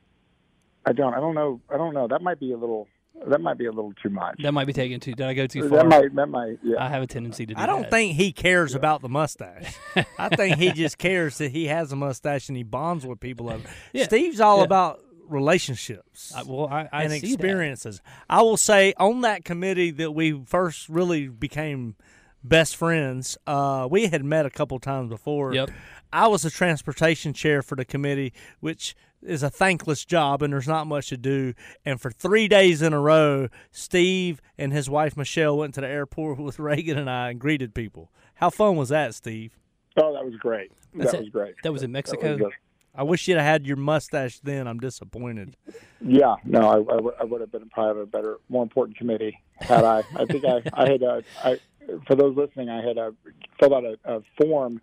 I 0.84 0.92
don't. 0.92 1.14
I 1.14 1.20
don't 1.20 1.34
know. 1.34 1.60
I 1.70 1.76
don't 1.76 1.94
know. 1.94 2.08
That 2.08 2.22
might 2.22 2.40
be 2.40 2.52
a 2.52 2.56
little. 2.56 2.88
That 3.28 3.40
might 3.40 3.58
be 3.58 3.66
a 3.66 3.70
little 3.72 3.92
too 4.02 4.08
much. 4.10 4.36
That 4.42 4.52
might 4.52 4.66
be 4.66 4.72
taken 4.72 5.00
too. 5.00 5.14
Did 5.14 5.26
I 5.26 5.34
go 5.34 5.46
too 5.46 5.68
far? 5.68 5.78
That 5.78 5.86
might. 5.86 6.14
That 6.14 6.26
might. 6.26 6.58
Yeah. 6.62 6.82
I 6.82 6.88
have 6.88 7.02
a 7.02 7.06
tendency 7.06 7.46
to 7.46 7.54
do 7.54 7.60
I 7.60 7.66
don't 7.66 7.82
that. 7.82 7.90
think 7.90 8.14
he 8.16 8.32
cares 8.32 8.74
about 8.74 9.00
the 9.02 9.08
mustache. 9.08 9.74
I 10.18 10.28
think 10.28 10.56
he 10.56 10.72
just 10.72 10.98
cares 10.98 11.38
that 11.38 11.50
he 11.52 11.66
has 11.66 11.92
a 11.92 11.96
mustache 11.96 12.48
and 12.48 12.56
he 12.56 12.62
bonds 12.62 13.06
with 13.06 13.20
people. 13.20 13.50
Of 13.50 13.66
Yeah. 13.92 14.04
Steve's 14.04 14.40
all 14.40 14.58
Yeah. 14.58 14.64
about 14.64 15.00
relationships 15.28 16.32
I, 16.34 16.42
well, 16.42 16.66
I, 16.68 16.88
I 16.92 17.04
and 17.04 17.12
see 17.12 17.20
that. 17.20 17.26
experiences. 17.34 18.00
I 18.28 18.42
will 18.42 18.56
say 18.56 18.94
on 18.98 19.20
that 19.22 19.44
committee 19.44 19.90
that 19.92 20.12
we 20.12 20.42
first 20.46 20.88
really 20.88 21.28
became 21.28 21.96
best 22.42 22.76
friends. 22.76 23.36
Uh, 23.46 23.86
we 23.90 24.06
had 24.06 24.24
met 24.24 24.46
a 24.46 24.50
couple 24.50 24.78
times 24.78 25.08
before. 25.10 25.54
Yep. 25.54 25.70
I 26.12 26.26
was 26.28 26.42
the 26.42 26.50
transportation 26.50 27.32
chair 27.32 27.62
for 27.62 27.76
the 27.76 27.84
committee, 27.84 28.32
which 28.60 28.94
is 29.22 29.42
a 29.42 29.50
thankless 29.50 30.04
job 30.04 30.42
and 30.42 30.52
there's 30.52 30.68
not 30.68 30.86
much 30.86 31.08
to 31.08 31.16
do. 31.16 31.54
And 31.84 32.00
for 32.00 32.10
three 32.10 32.48
days 32.48 32.82
in 32.82 32.92
a 32.92 33.00
row, 33.00 33.48
Steve 33.70 34.40
and 34.58 34.72
his 34.72 34.90
wife 34.90 35.16
Michelle 35.16 35.56
went 35.56 35.74
to 35.74 35.80
the 35.80 35.88
airport 35.88 36.38
with 36.40 36.58
Reagan 36.58 36.98
and 36.98 37.08
I 37.10 37.30
and 37.30 37.40
greeted 37.40 37.74
people. 37.74 38.10
How 38.34 38.50
fun 38.50 38.76
was 38.76 38.88
that, 38.88 39.14
Steve? 39.14 39.56
Oh, 39.96 40.12
that 40.14 40.24
was 40.24 40.34
great. 40.36 40.72
That's 40.94 41.12
that 41.12 41.18
it. 41.18 41.20
was 41.20 41.28
great. 41.30 41.54
That 41.62 41.72
was 41.72 41.82
in 41.82 41.92
Mexico. 41.92 42.36
was, 42.36 42.52
I 42.94 43.04
wish 43.04 43.26
you'd 43.28 43.36
have 43.36 43.46
had 43.46 43.66
your 43.66 43.76
mustache 43.76 44.40
then. 44.40 44.66
I'm 44.66 44.78
disappointed. 44.78 45.56
yeah, 46.00 46.36
no, 46.44 46.60
I, 46.60 46.76
I, 47.20 47.24
would- 47.24 47.40
have 47.40 47.50
been 47.52 47.68
part 47.70 47.90
of 47.92 47.96
a 47.98 48.06
better, 48.06 48.38
more 48.50 48.62
important 48.62 48.98
committee 48.98 49.40
had 49.60 49.84
I. 49.84 50.02
I 50.16 50.24
think 50.26 50.44
I, 50.44 50.62
I 50.74 50.90
had. 50.90 51.02
Uh, 51.02 51.20
I, 51.42 51.58
for 52.06 52.14
those 52.14 52.36
listening, 52.36 52.68
I 52.68 52.82
had 52.86 52.98
uh, 52.98 53.12
filled 53.58 53.72
out 53.72 53.84
a, 53.84 53.96
a 54.04 54.20
form 54.40 54.80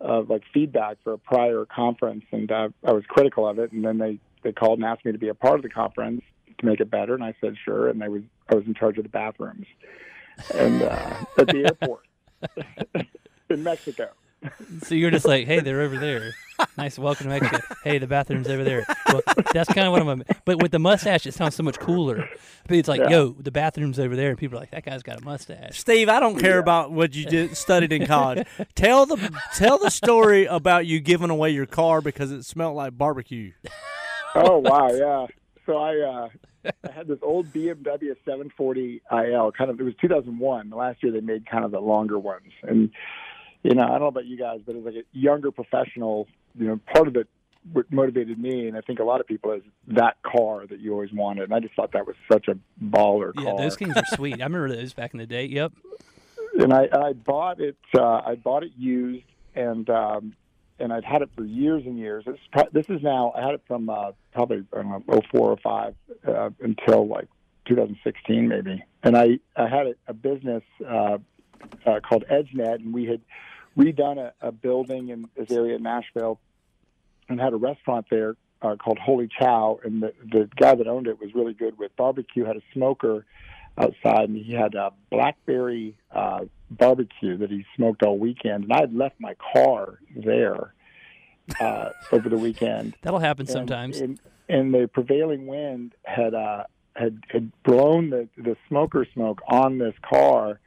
of 0.00 0.30
like 0.30 0.42
feedback 0.52 0.98
for 1.02 1.12
a 1.12 1.18
prior 1.18 1.64
conference, 1.64 2.24
and 2.30 2.50
uh, 2.50 2.68
I 2.84 2.92
was 2.92 3.04
critical 3.08 3.48
of 3.48 3.58
it. 3.58 3.72
And 3.72 3.84
then 3.84 3.98
they 3.98 4.18
they 4.42 4.52
called 4.52 4.78
and 4.78 4.86
asked 4.86 5.04
me 5.04 5.12
to 5.12 5.18
be 5.18 5.28
a 5.28 5.34
part 5.34 5.56
of 5.56 5.62
the 5.62 5.68
conference 5.68 6.22
to 6.58 6.66
make 6.66 6.80
it 6.80 6.90
better, 6.90 7.14
and 7.14 7.24
I 7.24 7.34
said 7.40 7.56
sure. 7.64 7.88
And 7.88 8.02
I 8.02 8.08
was 8.08 8.22
I 8.48 8.54
was 8.54 8.64
in 8.66 8.74
charge 8.74 8.98
of 8.98 9.04
the 9.04 9.10
bathrooms, 9.10 9.66
and 10.54 10.82
uh, 10.82 11.24
at 11.38 11.46
the 11.48 11.64
airport 11.66 12.06
in 13.50 13.62
Mexico. 13.62 14.10
So 14.82 14.94
you're 14.94 15.10
just 15.10 15.26
like, 15.26 15.46
hey, 15.46 15.60
they're 15.60 15.80
over 15.80 15.98
there. 15.98 16.32
Nice, 16.76 16.98
welcome 16.98 17.24
to 17.24 17.30
Mexico. 17.40 17.58
Hey, 17.82 17.98
the 17.98 18.06
bathroom's 18.06 18.48
over 18.48 18.62
there. 18.64 18.84
Well, 19.08 19.22
that's 19.52 19.72
kind 19.72 19.86
of 19.86 19.92
what 19.92 20.02
I'm. 20.02 20.22
But 20.44 20.62
with 20.62 20.70
the 20.72 20.78
mustache, 20.78 21.26
it 21.26 21.34
sounds 21.34 21.54
so 21.54 21.62
much 21.62 21.78
cooler. 21.78 22.20
I 22.20 22.70
mean, 22.70 22.80
it's 22.80 22.88
like, 22.88 23.00
Yeah. 23.00 23.10
yo, 23.10 23.28
the 23.38 23.50
bathroom's 23.50 23.98
over 23.98 24.14
there, 24.16 24.30
and 24.30 24.38
people 24.38 24.56
are 24.58 24.60
like, 24.60 24.70
that 24.72 24.84
guy's 24.84 25.02
got 25.02 25.20
a 25.20 25.24
mustache. 25.24 25.78
Steve, 25.78 26.08
I 26.08 26.20
don't 26.20 26.38
care 26.38 26.58
about 26.58 26.92
what 26.92 27.14
you 27.14 27.24
did, 27.26 27.56
studied 27.56 27.92
in 27.92 28.06
college. 28.06 28.46
tell 28.74 29.06
the 29.06 29.16
tell 29.54 29.78
the 29.78 29.90
story 29.90 30.44
about 30.46 30.86
you 30.86 31.00
giving 31.00 31.30
away 31.30 31.50
your 31.50 31.66
car 31.66 32.00
because 32.00 32.30
it 32.30 32.44
smelled 32.44 32.76
like 32.76 32.96
barbecue. 32.96 33.52
Oh 34.34 34.58
wow, 34.64 34.88
yeah. 34.92 35.26
So 35.66 35.76
I 35.78 35.98
uh, 36.00 36.70
I 36.86 36.92
had 36.92 37.06
this 37.08 37.18
old 37.22 37.46
BMW 37.52 38.14
740 38.24 39.02
IL. 39.10 39.52
Kind 39.52 39.70
of, 39.70 39.78
it 39.80 39.82
was 39.84 39.94
2001. 40.00 40.70
The 40.70 40.76
last 40.76 41.02
year 41.02 41.12
they 41.12 41.20
made 41.20 41.46
kind 41.48 41.64
of 41.64 41.70
the 41.70 41.80
longer 41.80 42.18
ones, 42.18 42.52
and 42.62 42.90
you 43.62 43.74
know, 43.74 43.82
I 43.84 43.88
don't 43.90 44.00
know 44.00 44.06
about 44.06 44.26
you 44.26 44.38
guys, 44.38 44.60
but 44.64 44.76
as 44.76 44.84
like 44.84 44.94
a 44.94 45.02
younger 45.12 45.50
professional, 45.50 46.28
you 46.58 46.66
know, 46.68 46.80
part 46.92 47.08
of 47.08 47.16
it 47.16 47.28
what 47.72 47.90
motivated 47.92 48.38
me, 48.38 48.68
and 48.68 48.76
I 48.78 48.80
think 48.80 48.98
a 48.98 49.04
lot 49.04 49.20
of 49.20 49.26
people, 49.26 49.52
is 49.52 49.62
that 49.88 50.16
car 50.22 50.66
that 50.66 50.78
you 50.80 50.92
always 50.92 51.12
wanted. 51.12 51.44
And 51.44 51.54
I 51.54 51.60
just 51.60 51.74
thought 51.74 51.92
that 51.92 52.06
was 52.06 52.16
such 52.32 52.48
a 52.48 52.56
baller 52.82 53.32
Yeah, 53.36 53.42
car. 53.44 53.58
those 53.58 53.76
things 53.76 53.94
are 53.96 54.04
sweet. 54.14 54.40
I 54.40 54.44
remember 54.44 54.74
those 54.74 54.94
back 54.94 55.12
in 55.12 55.18
the 55.18 55.26
day. 55.26 55.44
Yep. 55.46 55.72
and 56.58 56.72
I 56.72 56.88
I 56.92 57.12
bought 57.12 57.60
it 57.60 57.76
uh, 57.94 58.20
I 58.24 58.36
bought 58.36 58.62
it 58.62 58.72
used 58.78 59.24
and 59.54 59.88
um, 59.90 60.34
and 60.78 60.92
I'd 60.92 61.04
had 61.04 61.20
it 61.22 61.30
for 61.36 61.44
years 61.44 61.82
and 61.84 61.98
years. 61.98 62.24
It's 62.26 62.38
pro- 62.52 62.70
this 62.72 62.86
is 62.88 63.02
now 63.02 63.32
I 63.36 63.42
had 63.44 63.54
it 63.54 63.62
from 63.66 63.90
uh, 63.90 64.12
probably 64.32 64.64
I 64.72 64.76
don't 64.82 65.06
know 65.08 65.20
04 65.30 65.50
or 65.50 65.56
05 65.58 65.94
uh, 66.26 66.50
until 66.60 67.06
like 67.08 67.28
2016 67.66 68.48
maybe. 68.48 68.82
And 69.02 69.16
I 69.16 69.40
I 69.56 69.68
had 69.68 69.88
a, 69.88 69.94
a 70.06 70.14
business 70.14 70.62
uh, 70.88 71.18
uh, 71.86 72.00
called 72.00 72.24
EdgeNet 72.30 72.76
and 72.76 72.92
we 72.92 73.06
had 73.06 73.20
redone 73.76 74.18
a, 74.18 74.32
a 74.40 74.52
building 74.52 75.08
in 75.08 75.28
this 75.36 75.50
area 75.50 75.76
in 75.76 75.82
Nashville 75.82 76.40
and 77.28 77.40
had 77.40 77.52
a 77.52 77.56
restaurant 77.56 78.06
there 78.10 78.36
uh, 78.62 78.76
called 78.76 78.98
Holy 78.98 79.28
Chow 79.38 79.78
and 79.84 80.02
the 80.02 80.12
the 80.32 80.48
guy 80.56 80.74
that 80.74 80.86
owned 80.88 81.06
it 81.06 81.20
was 81.20 81.34
really 81.34 81.54
good 81.54 81.78
with 81.78 81.94
barbecue 81.96 82.44
had 82.44 82.56
a 82.56 82.62
smoker 82.72 83.24
outside, 83.78 84.28
and 84.28 84.36
he 84.36 84.52
had 84.52 84.74
a 84.74 84.92
blackberry 85.10 85.96
uh, 86.10 86.40
barbecue 86.70 87.36
that 87.38 87.50
he 87.50 87.64
smoked 87.76 88.02
all 88.02 88.18
weekend. 88.18 88.64
And 88.64 88.72
I 88.72 88.80
had 88.80 88.94
left 88.94 89.14
my 89.20 89.34
car 89.52 90.00
there 90.16 90.74
uh, 91.60 91.90
over 92.12 92.28
the 92.28 92.36
weekend. 92.36 92.96
That'll 93.02 93.20
happen 93.20 93.42
And- 93.46 93.50
sometimes. 93.52 94.00
And, 94.00 94.20
and 94.48 94.72
the 94.74 94.88
prevailing 94.92 95.46
wind 95.46 95.94
had 96.04 96.34
uh, 96.34 96.64
had 96.96 97.22
had 97.28 97.52
blown 97.62 98.10
the 98.10 98.28
the 98.36 98.56
smoker 98.68 99.06
smoke 99.14 99.40
on 99.46 99.78
this 99.78 99.94
car 100.02 100.58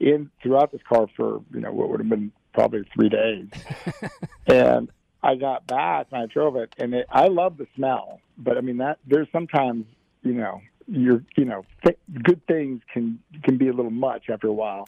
in 0.00 0.30
throughout 0.42 0.72
this 0.72 0.82
car 0.88 1.06
for 1.16 1.42
you 1.52 1.60
know 1.60 1.72
what 1.72 1.88
would 1.88 2.00
have 2.00 2.08
been 2.08 2.32
probably 2.52 2.84
three 2.94 3.08
days. 3.08 3.48
and 4.46 4.90
I 5.22 5.34
got 5.34 5.66
back 5.66 6.08
and 6.12 6.22
I 6.22 6.26
drove 6.26 6.56
it, 6.56 6.74
and 6.78 6.94
it, 6.94 7.06
I 7.10 7.28
love 7.28 7.56
the 7.56 7.66
smell. 7.74 8.20
But 8.38 8.56
I 8.56 8.60
mean 8.60 8.78
that 8.78 8.98
there's 9.06 9.28
sometimes 9.32 9.86
you 10.22 10.34
know 10.34 10.60
you're 10.86 11.22
you 11.36 11.44
know 11.44 11.64
th- 11.84 11.98
good 12.22 12.46
things 12.46 12.82
can 12.92 13.18
can 13.42 13.56
be 13.58 13.68
a 13.68 13.72
little 13.72 13.90
much 13.90 14.28
after 14.30 14.46
a 14.46 14.52
while. 14.52 14.86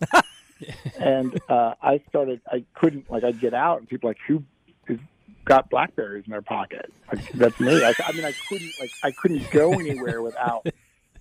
and 0.99 1.39
uh, 1.49 1.75
I 1.83 2.03
started 2.09 2.41
I 2.47 2.65
couldn't 2.75 3.11
like 3.11 3.25
I'd 3.25 3.41
get 3.41 3.55
out 3.55 3.79
and 3.79 3.89
people 3.89 4.11
like 4.11 4.19
who 4.27 4.43
is 4.89 4.99
got 5.45 5.71
blackberries 5.71 6.25
in 6.27 6.31
their 6.31 6.43
pocket. 6.43 6.93
Like, 7.13 7.33
that's 7.33 7.59
me. 7.59 7.83
I, 7.83 7.95
I 8.05 8.13
mean 8.13 8.25
I 8.25 8.35
couldn't 8.49 8.73
like 8.81 8.91
I 9.03 9.11
couldn't 9.11 9.51
go 9.51 9.73
anywhere 9.73 10.23
without. 10.23 10.67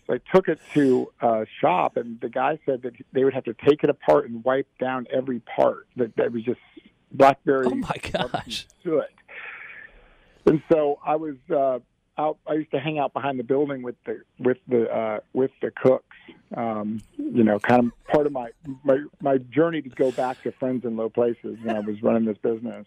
So 0.07 0.13
I 0.13 0.19
took 0.33 0.47
it 0.47 0.59
to 0.73 1.11
a 1.21 1.45
shop, 1.59 1.97
and 1.97 2.19
the 2.21 2.29
guy 2.29 2.59
said 2.65 2.81
that 2.83 2.93
they 3.11 3.23
would 3.25 3.33
have 3.33 3.43
to 3.43 3.53
take 3.53 3.83
it 3.83 3.89
apart 3.89 4.29
and 4.29 4.43
wipe 4.43 4.67
down 4.79 5.05
every 5.11 5.39
part. 5.41 5.87
That 5.97 6.15
that 6.15 6.31
was 6.31 6.43
just 6.43 6.59
blackberry 7.11 7.67
Oh 7.67 7.75
my 7.75 7.95
gosh. 8.11 8.67
soot. 8.83 9.03
And 10.45 10.61
so 10.71 10.99
I 11.05 11.17
was 11.17 11.35
uh, 11.53 11.79
out. 12.17 12.37
I 12.47 12.53
used 12.53 12.71
to 12.71 12.79
hang 12.79 12.99
out 12.99 13.11
behind 13.11 13.37
the 13.37 13.43
building 13.43 13.81
with 13.81 13.95
the 14.05 14.21
with 14.39 14.57
the 14.69 14.89
uh, 14.89 15.19
with 15.33 15.51
the 15.61 15.71
cooks. 15.71 16.15
Um, 16.55 17.01
you 17.17 17.43
know, 17.43 17.59
kind 17.59 17.85
of 17.85 17.91
part 18.13 18.25
of 18.27 18.31
my, 18.31 18.51
my 18.85 18.99
my 19.21 19.37
journey 19.39 19.81
to 19.81 19.89
go 19.89 20.11
back 20.11 20.41
to 20.43 20.53
friends 20.53 20.85
in 20.85 20.95
low 20.95 21.09
places 21.09 21.57
when 21.61 21.75
I 21.75 21.81
was 21.81 22.01
running 22.01 22.23
this 22.25 22.37
business. 22.37 22.85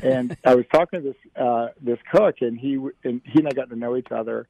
And 0.00 0.36
I 0.44 0.54
was 0.54 0.64
talking 0.70 1.02
to 1.02 1.08
this 1.08 1.32
uh, 1.42 1.68
this 1.80 1.98
cook, 2.12 2.36
and 2.40 2.56
he 2.56 2.74
and 3.02 3.20
he 3.24 3.40
and 3.40 3.48
I 3.48 3.52
got 3.52 3.68
to 3.70 3.76
know 3.76 3.96
each 3.96 4.12
other. 4.12 4.46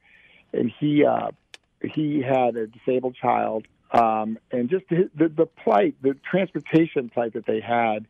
And 0.53 0.71
he 0.79 1.05
uh, 1.05 1.31
he 1.83 2.23
had 2.23 2.57
a 2.57 2.67
disabled 2.67 3.17
child, 3.21 3.67
um, 3.93 4.39
and 4.51 4.69
just 4.69 4.89
the, 4.89 5.11
the 5.15 5.29
the 5.29 5.47
plight, 5.47 5.95
the 6.03 6.17
transportation 6.29 7.09
plight 7.09 7.35
that 7.35 7.47
they 7.47 7.61
had 7.61 8.07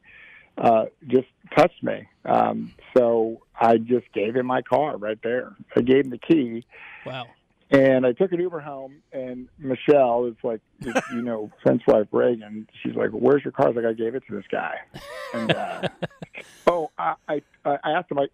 uh, 0.59 0.87
just 1.07 1.29
touched 1.57 1.83
me. 1.83 2.09
Um, 2.24 2.72
so 2.96 3.42
I 3.59 3.76
just 3.79 4.11
gave 4.12 4.37
him 4.37 4.46
my 4.46 4.62
car 4.62 4.96
right 4.96 5.18
there. 5.22 5.55
I 5.76 5.81
gave 5.81 6.05
him 6.05 6.11
the 6.11 6.18
key, 6.18 6.64
Wow. 7.05 7.26
And 7.68 8.07
I 8.07 8.12
took 8.12 8.31
an 8.31 8.38
Uber 8.38 8.61
home, 8.61 9.02
and 9.12 9.48
Michelle 9.59 10.26
is 10.26 10.37
like, 10.44 10.61
you, 10.81 11.22
know, 11.22 11.50
French 11.64 11.83
wife 11.88 12.07
Reagan. 12.12 12.68
She's 12.81 12.94
like, 12.94 13.11
"Where's 13.11 13.42
your 13.44 13.50
car?" 13.50 13.68
I 13.68 13.70
like, 13.72 13.85
"I 13.85 13.92
gave 13.92 14.14
it 14.14 14.22
to 14.29 14.37
this 14.37 14.44
guy." 14.48 14.76
And 15.35 15.52
uh, 15.52 15.88
oh, 16.68 16.90
I, 16.96 17.14
I 17.29 17.42
I 17.64 17.90
asked 17.90 18.12
him. 18.12 18.20
I 18.20 18.29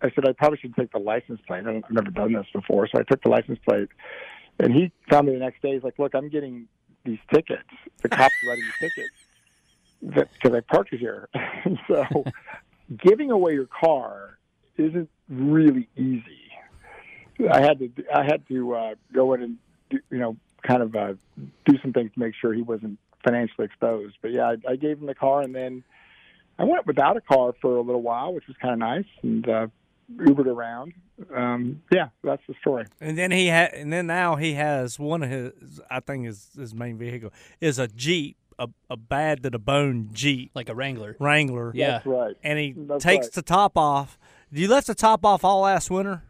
I 0.00 0.10
said 0.14 0.26
I 0.26 0.32
probably 0.32 0.58
should 0.58 0.74
take 0.74 0.90
the 0.92 0.98
license 0.98 1.38
plate. 1.46 1.66
I've 1.66 1.90
never 1.90 2.10
done 2.10 2.32
this 2.32 2.46
before, 2.50 2.88
so 2.88 2.98
I 2.98 3.02
took 3.02 3.22
the 3.22 3.28
license 3.28 3.58
plate. 3.68 3.90
And 4.58 4.72
he 4.72 4.92
found 5.08 5.26
me 5.26 5.34
the 5.34 5.38
next 5.38 5.62
day. 5.62 5.74
He's 5.74 5.82
like, 5.82 5.98
"Look, 5.98 6.14
I'm 6.14 6.28
getting 6.28 6.66
these 7.04 7.18
tickets. 7.32 7.68
The 8.02 8.08
cops 8.08 8.34
are 8.44 8.48
writing 8.48 8.64
me 8.64 8.88
tickets 8.88 10.28
because 10.32 10.54
I 10.54 10.60
parked 10.60 10.94
here." 10.94 11.28
So, 11.86 12.24
giving 12.96 13.30
away 13.30 13.52
your 13.52 13.66
car 13.66 14.38
isn't 14.78 15.10
really 15.28 15.88
easy. 15.96 16.50
I 17.52 17.60
had 17.60 17.78
to 17.78 17.90
I 18.14 18.24
had 18.24 18.46
to 18.48 18.74
uh, 18.74 18.94
go 19.12 19.34
in 19.34 19.42
and 19.42 19.56
do, 19.90 19.98
you 20.10 20.18
know 20.18 20.36
kind 20.66 20.82
of 20.82 20.94
uh, 20.96 21.14
do 21.66 21.78
some 21.82 21.92
things 21.92 22.12
to 22.14 22.20
make 22.20 22.34
sure 22.34 22.52
he 22.52 22.62
wasn't 22.62 22.98
financially 23.24 23.64
exposed. 23.64 24.16
But 24.20 24.32
yeah, 24.32 24.54
I, 24.66 24.72
I 24.72 24.76
gave 24.76 24.98
him 24.98 25.06
the 25.06 25.14
car, 25.14 25.42
and 25.42 25.54
then 25.54 25.84
I 26.58 26.64
went 26.64 26.86
without 26.86 27.16
a 27.16 27.20
car 27.20 27.54
for 27.60 27.76
a 27.76 27.80
little 27.80 28.02
while, 28.02 28.32
which 28.32 28.46
was 28.46 28.56
kind 28.56 28.72
of 28.72 28.80
nice, 28.80 29.06
and 29.22 29.48
uh, 29.48 29.66
Ubered 30.16 30.46
around. 30.46 30.94
Um, 31.34 31.82
yeah, 31.92 32.08
that's 32.24 32.42
the 32.48 32.54
story. 32.60 32.86
And 33.00 33.18
then 33.18 33.30
he 33.30 33.48
had, 33.48 33.74
and 33.74 33.92
then 33.92 34.06
now 34.06 34.36
he 34.36 34.54
has 34.54 34.98
one 34.98 35.22
of 35.22 35.30
his, 35.30 35.80
I 35.90 36.00
think 36.00 36.24
his 36.24 36.48
his 36.56 36.74
main 36.74 36.96
vehicle 36.96 37.30
is 37.60 37.78
a 37.78 37.88
Jeep, 37.88 38.36
a, 38.58 38.68
a 38.88 38.96
bad 38.96 39.42
to 39.42 39.50
the 39.50 39.58
bone 39.58 40.08
Jeep 40.12 40.50
like 40.54 40.68
a 40.68 40.74
Wrangler. 40.74 41.16
Wrangler. 41.18 41.72
Yeah. 41.74 41.90
That's 41.90 42.06
right. 42.06 42.36
And 42.42 42.58
he 42.58 42.74
That's 42.76 43.04
takes 43.04 43.26
right. 43.26 43.32
the 43.34 43.42
top 43.42 43.76
off. 43.76 44.18
You 44.50 44.68
left 44.68 44.86
the 44.86 44.94
top 44.94 45.26
off 45.26 45.44
all 45.44 45.60
last 45.62 45.90
winter. 45.90 46.22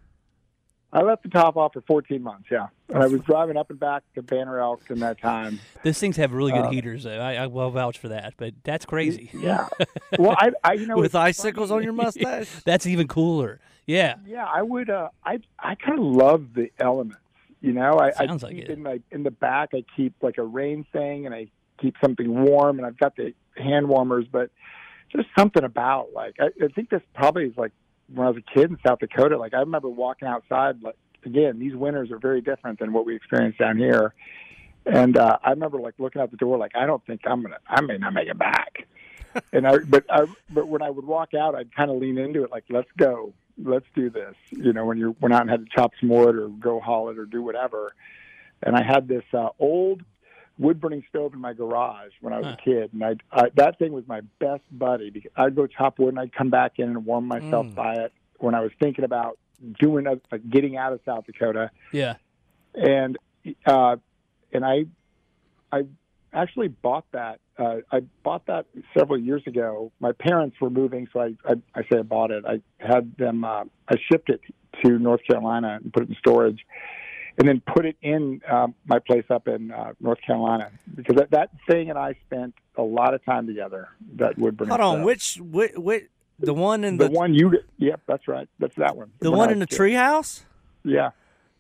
I 0.93 1.03
left 1.03 1.23
the 1.23 1.29
top 1.29 1.57
off 1.57 1.75
for 1.75 1.83
14 1.83 2.23
months. 2.23 2.47
Yeah, 2.51 2.69
and 2.89 3.03
I 3.03 3.07
was 3.09 3.21
driving 3.23 3.57
up 3.59 3.69
and 3.69 3.79
back 3.79 4.03
to 4.15 4.23
Banner 4.23 4.59
Elk 4.59 4.83
in 4.91 5.01
that 5.01 5.21
time. 5.21 5.61
Those 5.85 5.99
things 5.99 6.17
have 6.17 6.33
really 6.33 6.53
good 6.53 6.65
Uh, 6.67 6.71
heaters, 6.71 7.05
though. 7.05 7.19
I, 7.21 7.35
I 7.35 7.47
will 7.47 7.71
vouch 7.71 7.99
for 7.99 8.09
that. 8.09 8.35
But 8.39 8.55
that's 8.65 8.87
crazy. 8.87 9.29
Yeah. 9.35 9.69
well, 10.19 10.35
I, 10.39 10.53
I 10.65 10.73
you 10.75 10.87
know 10.87 10.97
With 10.97 11.07
it's 11.07 11.13
funny. 11.13 11.29
icicles 11.29 11.71
on 11.71 11.83
your 11.83 11.93
mustache. 11.93 12.49
That's 12.65 12.87
even 12.87 13.07
cooler. 13.07 13.61
Yeah. 13.87 14.15
Yeah, 14.27 14.47
I 14.47 14.63
would. 14.63 14.89
Uh, 14.89 15.11
I 15.25 15.41
I 15.59 15.75
kind 15.75 15.99
of 15.99 16.05
love 16.05 16.55
the 16.55 16.71
elements. 16.79 17.19
You 17.61 17.73
know, 17.73 17.99
I, 17.99 18.13
Sounds 18.13 18.43
I 18.45 18.47
like 18.49 18.57
keep 18.57 18.65
it. 18.65 18.71
in 18.71 18.83
my 18.83 19.01
in 19.11 19.25
the 19.25 19.31
back. 19.31 19.71
I 19.75 19.85
keep 19.97 20.15
like 20.23 20.39
a 20.39 20.43
rain 20.45 20.87
thing, 20.93 21.27
and 21.27 21.35
I 21.35 21.49
keep 21.81 21.97
something 22.03 22.45
warm, 22.45 22.79
and 22.79 22.87
I've 22.87 22.97
got 22.99 23.15
the 23.17 23.35
hand 23.57 23.89
warmers. 23.89 24.27
But 24.31 24.51
just 25.15 25.29
something 25.37 25.65
about 25.65 26.13
like 26.15 26.37
I, 26.41 26.47
I 26.65 26.69
think 26.69 26.89
this 26.91 27.03
probably 27.15 27.45
is 27.47 27.57
like 27.59 27.73
when 28.13 28.27
I 28.27 28.31
was 28.31 28.39
a 28.39 28.55
kid 28.55 28.71
in 28.71 28.79
South 28.87 28.99
Dakota. 29.01 29.39
Like 29.39 29.55
I 29.55 29.61
remember 29.61 29.89
walking 29.89 30.29
outside. 30.29 30.83
Like 30.83 30.97
again, 31.25 31.59
these 31.59 31.75
winters 31.75 32.11
are 32.11 32.19
very 32.19 32.41
different 32.41 32.79
than 32.79 32.93
what 32.93 33.07
we 33.07 33.15
experience 33.15 33.57
down 33.57 33.77
here. 33.77 34.15
And 34.87 35.17
uh, 35.19 35.39
I 35.43 35.51
remember 35.51 35.79
like 35.81 35.95
looking 35.99 36.23
out 36.23 36.31
the 36.31 36.37
door, 36.37 36.57
like 36.57 36.73
I 36.75 36.87
don't 36.87 37.05
think 37.07 37.21
I'm 37.27 37.43
gonna, 37.43 37.59
I 37.67 37.81
may 37.83 37.99
not 37.99 38.15
make 38.15 38.29
it 38.29 38.39
back. 38.39 38.87
and 39.53 39.67
I, 39.67 39.79
but 39.79 40.05
I, 40.11 40.27
but 40.51 40.69
when 40.69 40.83
I 40.83 40.91
would 40.91 41.05
walk 41.05 41.35
out, 41.35 41.55
I'd 41.55 41.75
kind 41.75 41.91
of 41.91 41.99
lean 41.99 42.17
into 42.19 42.45
it, 42.45 42.51
like 42.51 42.65
let's 42.71 42.89
go, 42.97 43.35
let's 43.63 43.85
do 43.95 44.09
this. 44.09 44.35
You 44.51 44.73
know, 44.73 44.87
when 44.87 44.97
you're 44.97 45.15
went 45.21 45.35
out 45.35 45.43
and 45.43 45.51
had 45.51 45.67
to 45.67 45.71
chop 45.75 45.93
some 46.01 46.09
wood 46.09 46.37
or 46.37 46.49
go 46.49 46.81
haul 46.81 47.11
it 47.11 47.19
or 47.19 47.27
do 47.27 47.43
whatever. 47.43 47.95
And 48.63 48.75
I 48.75 48.83
had 48.83 49.07
this 49.07 49.25
uh, 49.33 49.51
old 49.59 50.03
wood 50.59 50.81
burning 50.81 51.05
stove 51.09 51.35
in 51.35 51.41
my 51.41 51.53
garage 51.53 52.11
when 52.21 52.33
I 52.33 52.39
was 52.39 52.47
Huh. 52.47 52.57
a 52.59 52.63
kid, 52.65 52.93
and 52.93 53.05
I, 53.05 53.15
I 53.33 53.49
that 53.55 53.79
thing 53.79 53.93
was 53.93 54.07
my 54.09 54.21
best 54.41 54.63
buddy 54.73 55.11
because 55.11 55.31
I'd 55.37 55.55
go 55.55 55.67
chop 55.67 55.99
wood 55.99 56.11
and 56.11 56.19
I'd 56.21 56.33
come 56.33 56.51
back 56.51 56.79
in 56.79 56.89
and 56.89 57.05
warm 57.07 57.27
myself 57.27 57.67
Mm. 57.67 57.75
by 57.75 57.95
it 57.95 58.13
when 58.39 58.55
I 58.55 58.61
was 58.61 58.71
thinking 58.81 59.05
about 59.05 59.39
doing 59.81 60.07
a, 60.07 60.21
like 60.31 60.49
getting 60.49 60.77
out 60.77 60.93
of 60.93 61.01
South 61.05 61.27
Dakota 61.27 61.71
Yeah. 61.93 62.15
and 62.75 63.17
uh, 63.67 63.97
and 64.53 64.65
I 64.65 64.85
I 65.73 65.85
actually 66.33 66.69
bought 66.69 67.05
that. 67.13 67.41
Uh, 67.59 67.79
I 67.91 68.01
bought 68.23 68.47
that 68.47 68.67
several 68.97 69.19
years 69.19 69.43
ago. 69.47 69.91
My 70.01 70.13
parents 70.13 70.57
were 70.61 70.71
moving, 70.71 71.09
so 71.13 71.21
I 71.21 71.35
I, 71.45 71.55
I 71.75 71.83
say 71.91 71.99
I 71.99 72.03
bought 72.03 72.31
it. 72.31 72.45
I 72.47 72.61
had 72.79 73.17
them. 73.17 73.45
Uh, 73.45 73.65
I 73.89 73.97
shipped 74.11 74.31
it 74.31 74.41
to 74.85 74.99
North 74.99 75.21
Carolina 75.29 75.79
and 75.83 75.93
put 75.93 76.05
it 76.05 76.09
in 76.11 76.15
storage, 76.17 76.65
and 77.39 77.49
then 77.49 77.63
put 77.73 77.87
it 77.87 77.97
in 78.03 78.41
um, 78.51 78.75
my 78.87 78.99
place 78.99 79.25
up 79.31 79.49
in 79.49 79.71
uh, 79.71 79.93
North 80.01 80.21
Carolina 80.27 80.71
because 80.95 81.17
that, 81.17 81.31
that 81.31 81.51
thing 81.69 81.91
and 81.91 81.99
I 81.99 82.15
spent 82.27 82.55
a 82.77 82.83
lot 82.83 83.15
of 83.15 83.25
time 83.25 83.47
together. 83.47 83.89
That 84.17 84.39
wood 84.39 84.57
burning. 84.57 84.71
Hold 84.71 84.81
on, 84.81 84.95
stove. 84.97 85.05
which 85.05 85.39
which, 85.41 85.73
which 85.77 86.05
the 86.41 86.55
one 86.55 86.85
in 86.85 86.97
the, 86.99 87.09
the, 87.09 87.11
one 87.15 87.35
you? 87.35 87.53
Yep, 87.79 88.01
that's 88.07 88.29
right. 88.29 88.49
That's 88.59 88.75
that 88.77 88.97
one. 88.97 89.11
the 89.21 89.31
When 89.31 89.39
one 89.39 89.49
I 89.49 89.53
in 89.53 89.59
the 89.61 89.67
was 89.71 89.79
a 89.79 89.83
treehouse? 89.83 90.43
Yeah. 90.85 91.11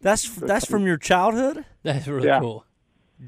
That's 0.00 0.28
that's 0.36 0.64
from 0.66 0.86
your 0.86 0.96
childhood, 0.96 1.64
That's 1.82 2.06
really 2.06 2.28
Yeah. 2.28 2.38
cool. 2.40 2.64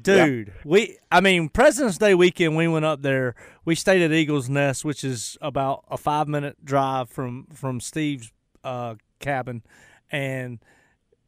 dude. 0.01 0.53
We, 0.63 0.97
I 1.11 1.19
mean, 1.19 1.49
President's 1.49 1.97
Day 1.97 2.13
weekend, 2.15 2.55
we 2.55 2.67
went 2.69 2.85
up 2.85 3.01
there. 3.01 3.35
We 3.65 3.75
stayed 3.75 4.01
at 4.01 4.13
Eagles 4.13 4.47
Nest, 4.49 4.85
which 4.85 5.03
is 5.03 5.37
about 5.41 5.83
a 5.89 5.97
five 5.97 6.29
minute 6.29 6.63
drive 6.63 7.09
from 7.09 7.47
from 7.53 7.81
Steve's 7.81 8.31
uh, 8.63 8.95
cabin, 9.19 9.63
and 10.09 10.59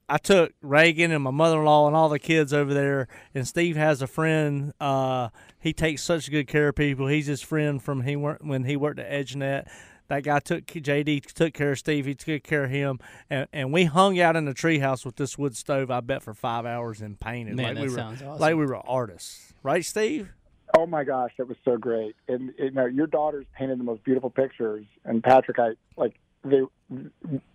I 0.10 0.18
took 0.18 0.54
Reagan 0.62 1.12
and 1.12 1.24
my 1.24 1.32
mother 1.32 1.60
in 1.60 1.66
law 1.66 1.88
and 1.88 1.96
all 1.96 2.10
the 2.10 2.20
kids 2.20 2.54
over 2.54 2.74
there. 2.74 3.08
And 3.34 3.48
Steve 3.48 3.76
has 3.76 4.02
a 4.02 4.08
friend. 4.08 4.74
Uh, 4.80 5.30
he 5.60 5.74
takes 5.74 6.04
such 6.04 6.30
good 6.30 6.48
care 6.48 6.70
of 6.70 6.76
people. 6.76 7.08
He's 7.08 7.28
his 7.28 7.42
friend 7.42 7.82
from 7.82 8.02
he 8.02 8.16
worked 8.16 8.44
when 8.44 8.66
he 8.66 8.76
worked 8.76 9.00
at 9.00 9.10
EdgeNet. 9.10 9.68
That 10.10 10.24
guy 10.24 10.40
took 10.40 10.66
JD 10.66 11.26
took 11.34 11.54
care 11.54 11.72
of 11.72 11.80
Steve. 11.80 12.06
He 12.06 12.14
took 12.14 12.44
care 12.44 12.66
of 12.66 12.70
him, 12.70 13.00
and, 13.30 13.48
and 13.54 13.72
we 13.72 13.86
hung 13.86 14.20
out 14.20 14.36
in 14.36 14.46
the 14.46 14.54
treehouse 14.54 15.06
with 15.06 15.16
this 15.16 15.38
wood 15.38 15.56
stove. 15.56 15.90
I 15.90 16.02
bet 16.02 16.22
for 16.22 16.34
five 16.34 16.66
hours 16.66 17.02
and 17.02 17.18
painted 17.20 17.56
Man, 17.56 17.68
like 17.68 17.76
that 17.76 17.82
we 17.82 17.90
were 17.90 17.96
sounds 17.96 18.22
awesome. 18.22 18.40
like 18.40 18.56
we 18.56 18.66
were 18.66 18.76
artists, 18.76 19.54
right, 19.64 19.84
Steve? 19.84 20.30
Oh 20.78 20.86
my 20.86 21.06
gosh, 21.06 21.32
that 21.38 21.48
was 21.48 21.58
so 21.64 21.78
great! 21.78 22.16
And 22.28 22.54
you 22.60 22.72
know, 22.72 22.86
your 22.86 23.08
daughters 23.08 23.46
painted 23.58 23.80
the 23.80 23.86
most 23.86 24.04
beautiful 24.04 24.30
pictures, 24.30 24.86
and 25.06 25.24
Patrick, 25.24 25.58
I 25.58 25.70
like 25.96 26.20
they 26.44 26.62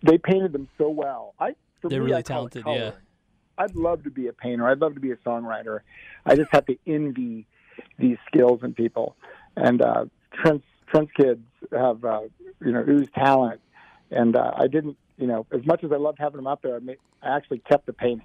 they 0.01 0.17
painted 0.17 0.51
them 0.51 0.67
so 0.77 0.89
well. 0.89 1.35
I 1.39 1.49
for 1.49 1.55
They're 1.83 1.99
me, 1.99 2.05
really 2.05 2.15
I 2.15 2.21
call 2.21 2.47
it 2.47 2.51
talented, 2.53 2.81
yeah. 2.81 2.91
I'd 3.57 3.75
love 3.75 4.03
to 4.05 4.09
be 4.09 4.27
a 4.27 4.33
painter. 4.33 4.67
I'd 4.67 4.79
love 4.79 4.93
to 4.93 4.99
be 4.99 5.11
a 5.11 5.17
songwriter. 5.17 5.79
I 6.25 6.35
just 6.35 6.49
have 6.51 6.65
to 6.67 6.77
envy 6.87 7.45
these 7.97 8.17
skills 8.27 8.61
in 8.63 8.73
people. 8.73 9.15
And 9.55 9.81
uh, 9.81 10.05
Trent's 10.33 10.65
Trent's 10.87 11.11
kids 11.13 11.41
have 11.71 12.03
uh, 12.05 12.21
you 12.63 12.71
know 12.71 12.83
ooze 12.87 13.09
talent, 13.13 13.59
and 14.11 14.35
uh, 14.35 14.53
I 14.55 14.67
didn't 14.67 14.97
you 15.17 15.27
know 15.27 15.45
as 15.51 15.65
much 15.65 15.83
as 15.83 15.91
I 15.91 15.97
loved 15.97 16.19
having 16.19 16.37
them 16.37 16.47
up 16.47 16.61
there, 16.61 16.77
I, 16.77 16.79
ma- 16.79 16.93
I 17.21 17.35
actually 17.35 17.59
kept 17.59 17.85
the 17.85 17.93
paintings. 17.93 18.23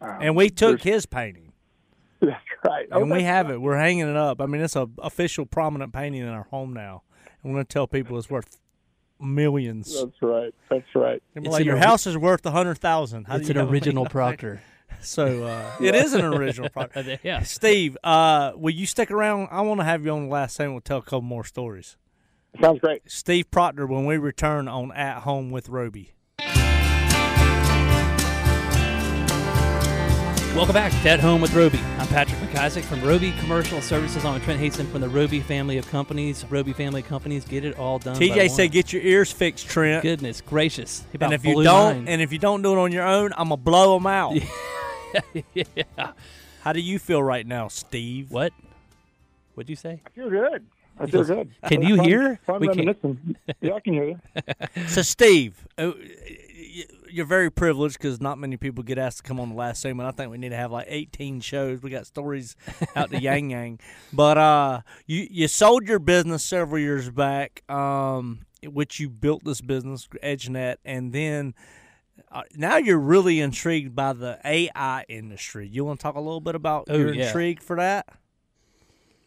Um, 0.00 0.18
And 0.20 0.36
we 0.36 0.50
took 0.50 0.82
his 0.82 1.06
painting, 1.06 1.52
That's 2.20 2.34
right. 2.66 2.86
Oh, 2.92 3.02
and 3.02 3.10
we 3.10 3.18
that's 3.18 3.26
have 3.26 3.50
it. 3.50 3.60
We're 3.60 3.76
hanging 3.78 4.08
it 4.08 4.16
up. 4.16 4.40
I 4.40 4.46
mean, 4.46 4.60
it's 4.60 4.76
a 4.76 4.88
official 4.98 5.46
prominent 5.46 5.92
painting 5.92 6.22
in 6.22 6.28
our 6.28 6.44
home 6.44 6.72
now. 6.72 7.02
And 7.42 7.52
we're 7.52 7.56
going 7.58 7.66
to 7.66 7.72
tell 7.72 7.86
people 7.86 8.18
it's 8.18 8.28
worth 8.28 8.58
millions. 9.20 9.94
That's 10.00 10.22
right. 10.22 10.54
That's 10.70 10.94
right. 10.94 11.22
It's 11.34 11.48
like, 11.48 11.64
your 11.64 11.76
ori- 11.76 11.84
house 11.84 12.06
is 12.06 12.16
worth 12.16 12.44
a 12.46 12.50
hundred 12.50 12.78
thousand. 12.78 13.26
It's 13.28 13.48
an 13.50 13.58
original 13.58 14.06
Proctor. 14.06 14.62
So 15.00 15.44
uh, 15.44 15.76
it 15.80 15.94
is 15.94 16.12
an 16.12 16.24
original 16.24 16.70
product. 16.70 17.20
yeah. 17.22 17.42
Steve, 17.42 17.96
uh, 18.02 18.52
will 18.56 18.74
you 18.74 18.86
stick 18.86 19.10
around? 19.10 19.48
I 19.50 19.60
want 19.60 19.80
to 19.80 19.84
have 19.84 20.04
you 20.04 20.10
on 20.12 20.24
the 20.24 20.28
last 20.30 20.56
segment. 20.56 20.74
We'll 20.74 20.80
tell 20.80 20.98
a 20.98 21.02
couple 21.02 21.22
more 21.22 21.44
stories. 21.44 21.96
Sounds 22.60 22.80
great. 22.80 23.02
Steve 23.06 23.50
Proctor 23.50 23.86
when 23.86 24.06
we 24.06 24.16
return 24.16 24.66
on 24.68 24.90
At 24.92 25.22
Home 25.22 25.50
with 25.50 25.68
Roby. 25.68 26.14
Welcome 30.56 30.74
back 30.74 30.90
to 31.02 31.08
At 31.08 31.20
Home 31.20 31.40
with 31.40 31.54
Roby. 31.54 31.78
I'm 31.98 32.08
Patrick 32.08 32.27
McIsaac 32.58 32.82
from 32.82 33.00
Roby 33.02 33.30
Commercial 33.38 33.80
Services. 33.80 34.24
I'm 34.24 34.40
Trent 34.40 34.60
Haston 34.60 34.90
from 34.90 35.00
the 35.00 35.08
Roby 35.08 35.38
family 35.38 35.78
of 35.78 35.88
companies. 35.88 36.44
Roby 36.50 36.72
family 36.72 37.02
of 37.02 37.06
companies 37.06 37.44
get 37.44 37.64
it 37.64 37.78
all 37.78 38.00
done. 38.00 38.14
by 38.14 38.18
TJ 38.26 38.48
said, 38.50 38.62
one. 38.64 38.68
"Get 38.70 38.92
your 38.92 39.00
ears 39.02 39.30
fixed, 39.30 39.68
Trent." 39.68 40.02
Goodness 40.02 40.40
gracious. 40.40 41.04
He 41.12 41.18
and 41.20 41.32
if 41.32 41.44
you 41.44 41.62
don't, 41.62 41.98
mine. 41.98 42.08
and 42.08 42.20
if 42.20 42.32
you 42.32 42.38
don't 42.40 42.62
do 42.62 42.72
it 42.72 42.78
on 42.78 42.90
your 42.90 43.06
own, 43.06 43.30
I'm 43.36 43.50
gonna 43.50 43.58
blow 43.58 43.94
them 43.96 44.08
out. 44.08 44.34
yeah. 45.54 46.10
How 46.62 46.72
do 46.72 46.80
you 46.80 46.98
feel 46.98 47.22
right 47.22 47.46
now, 47.46 47.68
Steve? 47.68 48.32
What? 48.32 48.52
What'd 49.54 49.70
you 49.70 49.76
say? 49.76 50.00
I 50.04 50.10
feel 50.10 50.28
good. 50.28 50.66
I 50.98 51.06
feel 51.06 51.22
good. 51.22 51.50
"Can 51.68 51.82
you 51.82 51.96
fun- 51.98 52.04
hear? 52.08 52.40
Fun 52.44 52.60
We 52.60 52.68
can't- 52.74 53.18
Yeah, 53.60 53.74
I 53.74 53.80
can 53.80 53.92
hear 53.92 54.04
you. 54.04 54.20
So, 54.88 55.02
Steve, 55.02 55.64
uh, 55.78 55.92
y- 55.96 56.36
you're 57.10 57.26
very 57.26 57.50
privileged 57.50 57.98
because 57.98 58.20
not 58.20 58.38
many 58.38 58.56
people 58.56 58.82
get 58.84 58.98
asked 58.98 59.18
to 59.18 59.22
come 59.22 59.38
on 59.40 59.50
the 59.50 59.54
last 59.54 59.80
segment. 59.82 60.08
I 60.08 60.12
think 60.12 60.30
we 60.30 60.38
need 60.38 60.50
to 60.50 60.56
have 60.56 60.70
like 60.72 60.86
18 60.88 61.40
shows. 61.40 61.82
We 61.82 61.90
got 61.90 62.06
stories 62.06 62.56
out 62.96 63.10
the 63.10 63.20
yang 63.22 63.50
yang. 63.50 63.80
But 64.12 64.38
uh, 64.38 64.80
you 65.06 65.26
you 65.30 65.48
sold 65.48 65.86
your 65.88 65.98
business 65.98 66.44
several 66.44 66.78
years 66.80 67.10
back, 67.10 67.62
um, 67.70 68.40
which 68.64 69.00
you 69.00 69.08
built 69.08 69.44
this 69.44 69.60
business, 69.60 70.08
EdgeNet, 70.22 70.76
and 70.84 71.12
then. 71.12 71.54
Uh, 72.32 72.42
now 72.56 72.76
you're 72.76 72.98
really 72.98 73.40
intrigued 73.40 73.94
by 73.94 74.12
the 74.12 74.38
AI 74.44 75.04
industry. 75.08 75.68
You 75.68 75.84
want 75.84 76.00
to 76.00 76.02
talk 76.02 76.16
a 76.16 76.20
little 76.20 76.40
bit 76.40 76.56
about 76.56 76.86
Oh, 76.90 76.96
your 76.98 77.14
yeah. 77.14 77.26
intrigue 77.26 77.62
for 77.62 77.76
that? 77.76 78.06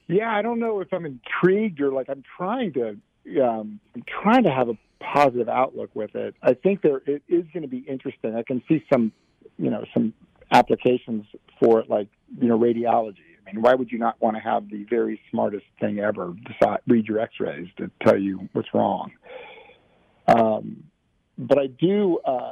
Yeah, 0.08 0.30
I 0.30 0.42
don't 0.42 0.60
know 0.60 0.82
if 0.82 0.92
I'm 0.92 1.06
intrigued 1.06 1.80
or 1.82 1.92
like 1.94 2.10
I'm 2.10 2.22
trying 2.38 2.74
to. 2.74 2.98
Um, 3.44 3.80
trying 4.08 4.44
to 4.44 4.52
have 4.52 4.70
a 4.70 4.78
positive 5.00 5.50
outlook 5.50 5.92
with 5.94 6.16
it. 6.16 6.36
I 6.42 6.54
think 6.54 6.82
there 6.82 7.02
it 7.06 7.24
is 7.28 7.46
going 7.54 7.64
to 7.64 7.68
be 7.68 7.80
interesting. 7.80 8.36
I 8.36 8.44
can 8.44 8.64
see 8.68 8.84
some, 8.92 9.12
you 9.58 9.70
know, 9.70 9.86
some 9.94 10.14
applications 10.52 11.26
for 11.60 11.80
it, 11.80 11.90
like 11.90 12.08
you 12.40 12.48
know 12.48 12.58
radiology. 12.58 13.18
I 13.42 13.54
mean, 13.54 13.62
why 13.62 13.74
would 13.74 13.92
you 13.92 13.98
not 13.98 14.22
want 14.22 14.36
to 14.38 14.42
have 14.42 14.70
the 14.70 14.86
very 14.90 15.20
smartest 15.30 15.66
thing 15.80 16.00
ever 16.00 16.34
decide, 16.46 16.80
read 16.88 17.08
your 17.08 17.20
X-rays 17.20 17.68
to 17.78 17.90
tell 18.04 18.18
you 18.18 18.48
what's 18.54 18.74
wrong? 18.74 19.12
Um, 20.28 20.84
but 21.38 21.58
I 21.58 21.68
do, 21.68 22.20
uh, 22.20 22.52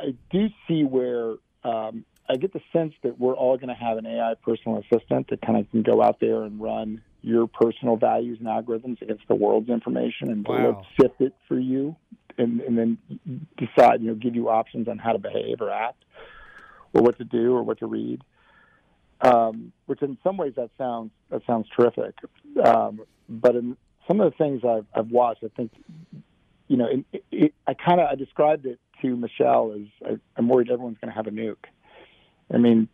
I 0.00 0.14
do 0.30 0.48
see 0.66 0.84
where 0.84 1.34
um, 1.62 2.04
I 2.28 2.36
get 2.36 2.52
the 2.52 2.62
sense 2.72 2.94
that 3.02 3.18
we're 3.20 3.34
all 3.34 3.56
going 3.56 3.68
to 3.68 3.74
have 3.74 3.98
an 3.98 4.06
AI 4.06 4.34
personal 4.42 4.82
assistant 4.82 5.28
that 5.28 5.42
kind 5.42 5.58
of 5.58 5.70
can 5.70 5.82
go 5.82 6.02
out 6.02 6.20
there 6.20 6.42
and 6.42 6.60
run 6.60 7.02
your 7.22 7.46
personal 7.46 7.96
values 7.96 8.38
and 8.38 8.48
algorithms 8.48 9.00
against 9.02 9.26
the 9.28 9.34
world's 9.34 9.68
information 9.68 10.30
and 10.30 10.46
Wow. 10.46 10.86
sift 11.00 11.20
it 11.20 11.34
for 11.48 11.58
you, 11.58 11.96
and, 12.38 12.60
and 12.60 12.78
then 12.78 12.98
decide, 13.58 14.00
you 14.00 14.08
know, 14.08 14.14
give 14.14 14.34
you 14.34 14.48
options 14.48 14.88
on 14.88 14.98
how 14.98 15.12
to 15.12 15.18
behave 15.18 15.60
or 15.60 15.70
act, 15.70 16.04
or 16.94 17.02
what 17.02 17.18
to 17.18 17.24
do 17.24 17.54
or 17.54 17.62
what 17.62 17.78
to 17.78 17.86
read. 17.86 18.22
Um, 19.22 19.72
which 19.84 20.00
in 20.00 20.16
some 20.24 20.38
ways 20.38 20.54
that 20.56 20.70
sounds 20.78 21.10
that 21.28 21.42
sounds 21.46 21.66
terrific, 21.76 22.14
um, 22.64 23.02
but 23.28 23.54
in 23.54 23.76
some 24.08 24.18
of 24.22 24.32
the 24.32 24.36
things 24.38 24.62
I've, 24.64 24.86
I've 24.94 25.10
watched, 25.10 25.44
I 25.44 25.48
think 25.54 25.72
you 26.68 26.76
know, 26.78 26.86
it, 27.12 27.24
it, 27.30 27.54
I 27.66 27.74
kind 27.74 28.00
of 28.00 28.08
I 28.08 28.14
described 28.14 28.64
it 28.64 28.78
to 29.02 29.16
Michelle 29.16 29.74
as 29.74 29.86
I, 30.06 30.18
I'm 30.36 30.48
worried 30.48 30.70
everyone's 30.70 30.98
going 31.02 31.10
to 31.10 31.16
have 31.16 31.26
a 31.26 31.30
nuke. 31.30 31.66
I 32.52 32.58
mean, 32.58 32.88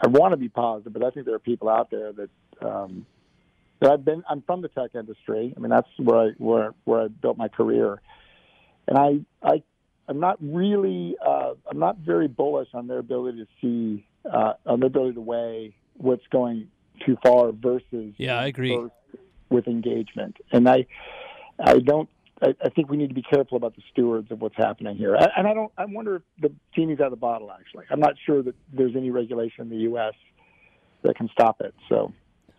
I 0.00 0.06
want 0.06 0.32
to 0.32 0.36
be 0.36 0.48
positive, 0.48 0.92
but 0.92 1.02
I 1.02 1.10
think 1.10 1.26
there 1.26 1.34
are 1.34 1.40
people 1.40 1.68
out 1.68 1.90
there 1.90 2.12
that 2.12 2.30
um, 2.60 3.06
that 3.82 3.90
I've 3.90 4.04
been. 4.04 4.22
I'm 4.28 4.42
from 4.42 4.62
the 4.62 4.68
tech 4.68 4.94
industry. 4.94 5.52
I 5.56 5.60
mean, 5.60 5.70
that's 5.70 5.88
where 5.98 6.18
I 6.18 6.30
where 6.38 6.72
where 6.84 7.02
I 7.02 7.08
built 7.08 7.36
my 7.36 7.48
career, 7.48 8.00
and 8.86 8.96
I 8.96 9.20
I 9.46 9.62
I'm 10.08 10.20
not 10.20 10.38
really 10.40 11.16
uh, 11.24 11.54
I'm 11.68 11.78
not 11.78 11.98
very 11.98 12.28
bullish 12.28 12.68
on 12.74 12.86
their 12.86 12.98
ability 12.98 13.44
to 13.44 13.48
see 13.60 14.06
uh, 14.24 14.54
on 14.66 14.80
their 14.80 14.86
ability 14.86 15.14
to 15.14 15.20
weigh 15.20 15.74
what's 15.96 16.26
going 16.30 16.68
too 17.04 17.16
far 17.24 17.50
versus 17.52 18.14
Yeah, 18.16 18.38
I 18.38 18.46
agree. 18.46 18.78
with 19.50 19.66
engagement, 19.66 20.36
and 20.52 20.68
I 20.68 20.86
I 21.58 21.80
don't. 21.80 22.08
I, 22.40 22.54
I 22.64 22.70
think 22.70 22.88
we 22.88 22.96
need 22.96 23.08
to 23.08 23.14
be 23.14 23.22
careful 23.22 23.56
about 23.56 23.76
the 23.76 23.82
stewards 23.92 24.30
of 24.32 24.40
what's 24.40 24.56
happening 24.56 24.96
here. 24.96 25.16
I, 25.16 25.28
and 25.36 25.48
I 25.48 25.54
don't. 25.54 25.72
I 25.76 25.86
wonder 25.86 26.16
if 26.16 26.22
the 26.40 26.52
genie's 26.74 27.00
out 27.00 27.06
of 27.06 27.12
the 27.12 27.16
bottle. 27.16 27.50
Actually, 27.50 27.86
I'm 27.90 28.00
not 28.00 28.14
sure 28.26 28.44
that 28.44 28.54
there's 28.72 28.94
any 28.94 29.10
regulation 29.10 29.62
in 29.62 29.70
the 29.70 29.82
U.S. 29.88 30.14
that 31.02 31.16
can 31.16 31.28
stop 31.32 31.60
it. 31.60 31.74
So 31.88 32.12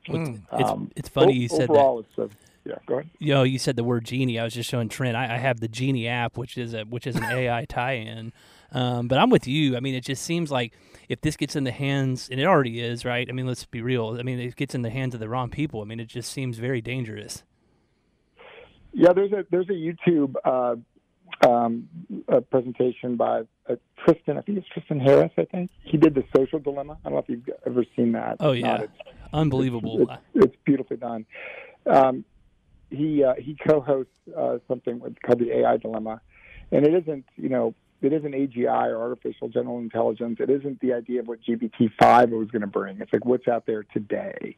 Well, 0.09 0.21
it's, 0.21 0.69
um, 0.69 0.91
it's 0.95 1.09
funny 1.09 1.33
o- 1.33 1.35
you 1.35 1.47
said 1.49 1.69
that. 1.69 1.73
it's 1.99 2.17
a, 2.17 2.29
yeah. 2.65 2.75
Go 2.85 2.95
ahead. 2.95 3.09
know, 3.19 3.43
you 3.43 3.59
said 3.59 3.75
the 3.75 3.83
word 3.83 4.05
genie. 4.05 4.39
I 4.39 4.43
was 4.43 4.53
just 4.53 4.69
showing 4.69 4.89
Trent. 4.89 5.15
I, 5.15 5.35
I 5.35 5.37
have 5.37 5.59
the 5.59 5.67
genie 5.67 6.07
app, 6.07 6.37
which 6.37 6.57
is 6.57 6.73
a 6.73 6.83
which 6.83 7.07
is 7.07 7.15
an 7.15 7.23
AI 7.29 7.65
tie-in. 7.65 8.31
Um, 8.71 9.07
but 9.07 9.19
I'm 9.19 9.29
with 9.29 9.47
you. 9.47 9.77
I 9.77 9.79
mean, 9.79 9.93
it 9.93 10.03
just 10.03 10.23
seems 10.23 10.49
like 10.51 10.73
if 11.07 11.21
this 11.21 11.37
gets 11.37 11.55
in 11.55 11.63
the 11.63 11.71
hands, 11.71 12.27
and 12.31 12.39
it 12.39 12.45
already 12.45 12.79
is, 12.81 13.05
right? 13.05 13.27
I 13.29 13.31
mean, 13.33 13.45
let's 13.45 13.65
be 13.65 13.81
real. 13.81 14.17
I 14.19 14.23
mean, 14.23 14.39
it 14.39 14.55
gets 14.55 14.73
in 14.73 14.81
the 14.81 14.89
hands 14.89 15.13
of 15.13 15.19
the 15.19 15.29
wrong 15.29 15.49
people. 15.49 15.81
I 15.81 15.85
mean, 15.85 15.99
it 15.99 16.07
just 16.07 16.31
seems 16.31 16.57
very 16.57 16.81
dangerous. 16.81 17.43
Yeah, 18.93 19.13
there's 19.13 19.31
a 19.31 19.45
there's 19.49 19.69
a 19.69 19.73
YouTube 19.73 20.35
uh, 20.45 20.75
um, 21.45 21.87
a 22.27 22.41
presentation 22.41 23.15
by 23.15 23.41
uh, 23.69 23.75
Tristan. 24.03 24.37
I 24.37 24.41
think 24.41 24.57
it's 24.59 24.67
Tristan 24.67 24.99
Harris. 24.99 25.31
I 25.37 25.45
think 25.45 25.69
he 25.83 25.97
did 25.97 26.15
the 26.15 26.23
Social 26.35 26.59
Dilemma. 26.59 26.97
I 27.03 27.09
don't 27.09 27.13
know 27.13 27.19
if 27.19 27.29
you've 27.29 27.49
ever 27.65 27.83
seen 27.95 28.11
that. 28.13 28.37
Oh 28.39 28.51
yeah, 28.51 28.83
it's- 28.83 29.13
unbelievable. 29.33 30.01
It's, 30.01 30.45
it's 30.45 30.55
beautifully 30.65 30.97
done. 30.97 31.25
Um, 31.85 32.23
he 32.89 33.23
uh, 33.23 33.33
he 33.35 33.55
co-hosts 33.67 34.11
uh, 34.37 34.59
something 34.67 34.99
with, 34.99 35.19
called 35.21 35.39
the 35.39 35.51
AI 35.59 35.77
Dilemma, 35.77 36.21
and 36.71 36.85
it 36.85 36.93
isn't 36.93 37.25
you 37.35 37.49
know 37.49 37.73
it 38.01 38.13
isn't 38.13 38.33
AGI 38.33 38.87
or 38.89 39.01
artificial 39.01 39.47
general 39.49 39.79
intelligence. 39.79 40.37
It 40.39 40.49
isn't 40.49 40.79
the 40.81 40.93
idea 40.93 41.21
of 41.21 41.27
what 41.27 41.39
GPT 41.41 41.89
five 41.99 42.29
was 42.29 42.49
going 42.51 42.61
to 42.61 42.67
bring. 42.67 42.99
It's 43.01 43.11
like 43.11 43.25
what's 43.25 43.47
out 43.47 43.65
there 43.65 43.83
today, 43.93 44.55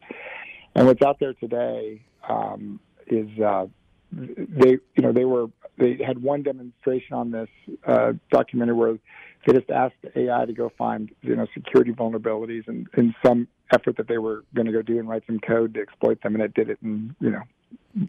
and 0.75 0.85
what's 0.87 1.01
out 1.01 1.19
there 1.19 1.33
today 1.33 2.01
um, 2.27 2.79
is 3.07 3.27
uh, 3.39 3.67
they 4.11 4.77
you 4.95 5.03
know 5.03 5.11
they 5.11 5.25
were 5.25 5.47
they 5.77 5.99
had 6.05 6.21
one 6.21 6.43
demonstration 6.43 7.15
on 7.15 7.31
this 7.31 7.49
uh, 7.85 8.13
documentary 8.31 8.75
where 8.75 8.97
they 9.45 9.53
just 9.53 9.69
asked 9.69 9.95
AI 10.15 10.45
to 10.45 10.53
go 10.53 10.71
find 10.77 11.09
you 11.21 11.35
know 11.35 11.47
security 11.53 11.91
vulnerabilities 11.91 12.67
and 12.67 12.87
in 12.97 13.13
some 13.25 13.47
effort 13.73 13.97
that 13.97 14.07
they 14.07 14.17
were 14.17 14.43
going 14.53 14.65
to 14.65 14.71
go 14.71 14.81
do 14.81 14.99
and 14.99 15.07
write 15.07 15.23
some 15.25 15.39
code 15.39 15.73
to 15.73 15.81
exploit 15.81 16.21
them, 16.21 16.35
and 16.35 16.43
it 16.43 16.53
did 16.53 16.69
it 16.69 16.79
in 16.83 17.15
you 17.19 17.31
know 17.31 17.41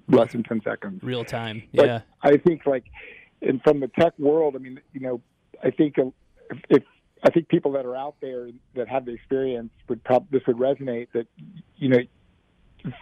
less 0.09 0.32
than 0.32 0.42
ten 0.42 0.61
seconds. 0.62 1.02
Real 1.02 1.24
time. 1.24 1.62
But 1.74 1.87
Yeah. 1.87 2.00
I 2.22 2.37
think 2.37 2.66
like, 2.66 2.85
and 3.42 3.62
from 3.62 3.80
the 3.80 3.88
tech 3.88 4.18
world, 4.18 4.54
I 4.56 4.59
mean, 4.59 4.80
you 4.92 5.00
know, 5.00 5.20
I 5.62 5.70
think 5.70 5.98
uh, 5.98 6.06
if, 6.50 6.59
if 6.68 6.82
I 7.22 7.30
think 7.30 7.48
people 7.48 7.72
that 7.72 7.87
are 7.87 7.96
out 7.96 8.16
there 8.20 8.48
that 8.74 8.88
have 8.88 9.04
the 9.04 9.12
experience 9.12 9.70
would 9.88 10.02
probably 10.04 10.38
this 10.38 10.46
would 10.46 10.56
resonate 10.56 11.09
that 11.14 11.26
you 11.76 11.88
know 11.88 11.98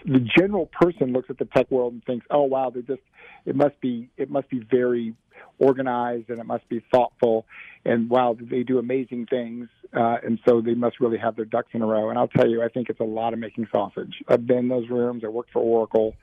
the 0.05 0.21
general 0.21 0.67
person 0.67 1.13
looks 1.13 1.31
at 1.31 1.39
the 1.39 1.45
tech 1.45 1.71
world 1.71 1.93
and 1.93 2.05
thinks, 2.05 2.27
oh 2.31 2.43
wow, 2.43 2.71
they're 2.71 2.83
just 2.83 3.03
it 3.47 3.57
must 3.57 3.81
be 3.81 4.09
it 4.17 4.31
must 4.31 4.49
be 4.49 4.61
very 4.71 5.15
organized 5.59 6.31
and 6.31 6.39
it 6.39 6.47
must 6.47 6.69
be 6.69 6.85
thoughtful 6.93 7.45
and 7.85 8.11
wow 8.11 8.37
they 8.41 8.63
do 8.63 8.79
amazing 8.79 9.27
things 9.27 9.69
uh, 9.97 10.17
and 10.25 10.39
so 10.49 10.61
they 10.61 10.75
must 10.75 10.99
really 11.01 11.19
have 11.19 11.37
their 11.37 11.45
ducks 11.45 11.69
in 11.73 11.83
a 11.83 11.87
row 11.87 12.11
and 12.11 12.19
I'll 12.19 12.29
tell 12.29 12.49
you 12.49 12.63
I 12.63 12.69
think 12.69 12.89
it's 12.89 13.01
a 13.01 13.05
lot 13.05 13.33
of 13.33 13.39
making 13.39 13.69
sausage. 13.71 14.15
I've 14.29 14.47
been 14.47 14.59
in 14.59 14.69
those 14.69 14.89
rooms. 14.89 15.23
I 15.25 15.29
worked 15.29 15.53
for 15.53 15.61
Oracle. 15.63 16.15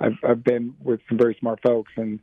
I've 0.00 0.18
I've 0.26 0.44
been 0.44 0.74
with 0.82 1.00
some 1.08 1.18
very 1.18 1.36
smart 1.38 1.60
folks 1.62 1.92
and 1.96 2.20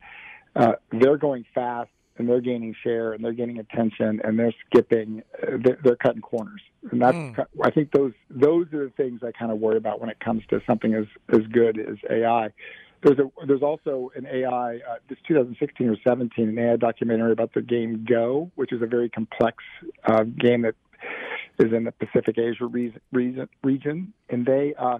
uh, 0.55 0.73
they're 0.91 1.17
going 1.17 1.45
fast 1.53 1.91
and 2.19 2.29
they're 2.29 2.41
gaining 2.41 2.75
share 2.83 3.13
and 3.13 3.23
they're 3.23 3.33
gaining 3.33 3.57
attention 3.57 4.21
and 4.23 4.37
they're 4.37 4.53
skipping 4.67 5.23
uh, 5.41 5.57
they're, 5.63 5.79
they're 5.83 5.95
cutting 5.95 6.21
corners 6.21 6.61
and 6.91 7.01
that's 7.01 7.17
Mm. 7.19 7.45
I 7.63 7.71
think 7.71 7.91
those 7.91 8.13
those 8.29 8.67
are 8.73 8.85
the 8.85 8.93
things 8.95 9.21
I 9.23 9.31
kind 9.31 9.51
of 9.51 9.59
worry 9.59 9.77
about 9.77 9.99
when 9.99 10.09
it 10.09 10.19
comes 10.19 10.43
to 10.49 10.61
something 10.65 10.93
as 10.93 11.05
as 11.29 11.45
good 11.51 11.79
as 11.79 11.97
AI. 12.09 12.49
There's 13.03 13.19
a 13.19 13.29
there's 13.45 13.61
also 13.61 14.11
an 14.15 14.25
AI 14.25 14.75
uh, 14.77 14.95
this 15.07 15.17
2016 15.27 15.89
or 15.89 15.97
17 16.03 16.49
an 16.49 16.57
AI 16.57 16.75
documentary 16.75 17.31
about 17.31 17.53
the 17.53 17.61
game 17.61 18.05
Go, 18.07 18.51
which 18.55 18.71
is 18.71 18.81
a 18.81 18.85
very 18.85 19.09
complex 19.09 19.63
uh, 20.05 20.23
game 20.23 20.63
that 20.63 20.75
is 21.59 21.73
in 21.73 21.83
the 21.83 21.91
Pacific 21.91 22.37
Asia 22.37 22.65
region, 22.65 23.01
region, 23.11 23.49
region 23.63 24.13
and 24.29 24.45
they 24.45 24.73
uh, 24.77 24.99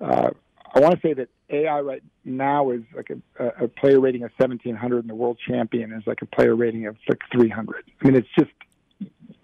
uh, 0.00 0.30
I 0.74 0.80
want 0.80 0.94
to 0.94 1.00
say 1.06 1.12
that 1.14 1.28
AI 1.50 1.80
right 1.80 2.02
now 2.24 2.70
is 2.70 2.82
like 2.96 3.10
a, 3.38 3.64
a 3.64 3.68
player 3.68 4.00
rating 4.00 4.22
of 4.22 4.30
1700 4.38 5.00
and 5.00 5.10
the 5.10 5.14
world 5.14 5.38
champion 5.46 5.92
is 5.92 6.02
like 6.06 6.22
a 6.22 6.26
player 6.26 6.56
rating 6.56 6.86
of 6.86 6.96
like 7.08 7.20
300. 7.30 7.84
I 8.00 8.06
mean, 8.06 8.16
it's 8.16 8.28
just 8.38 8.50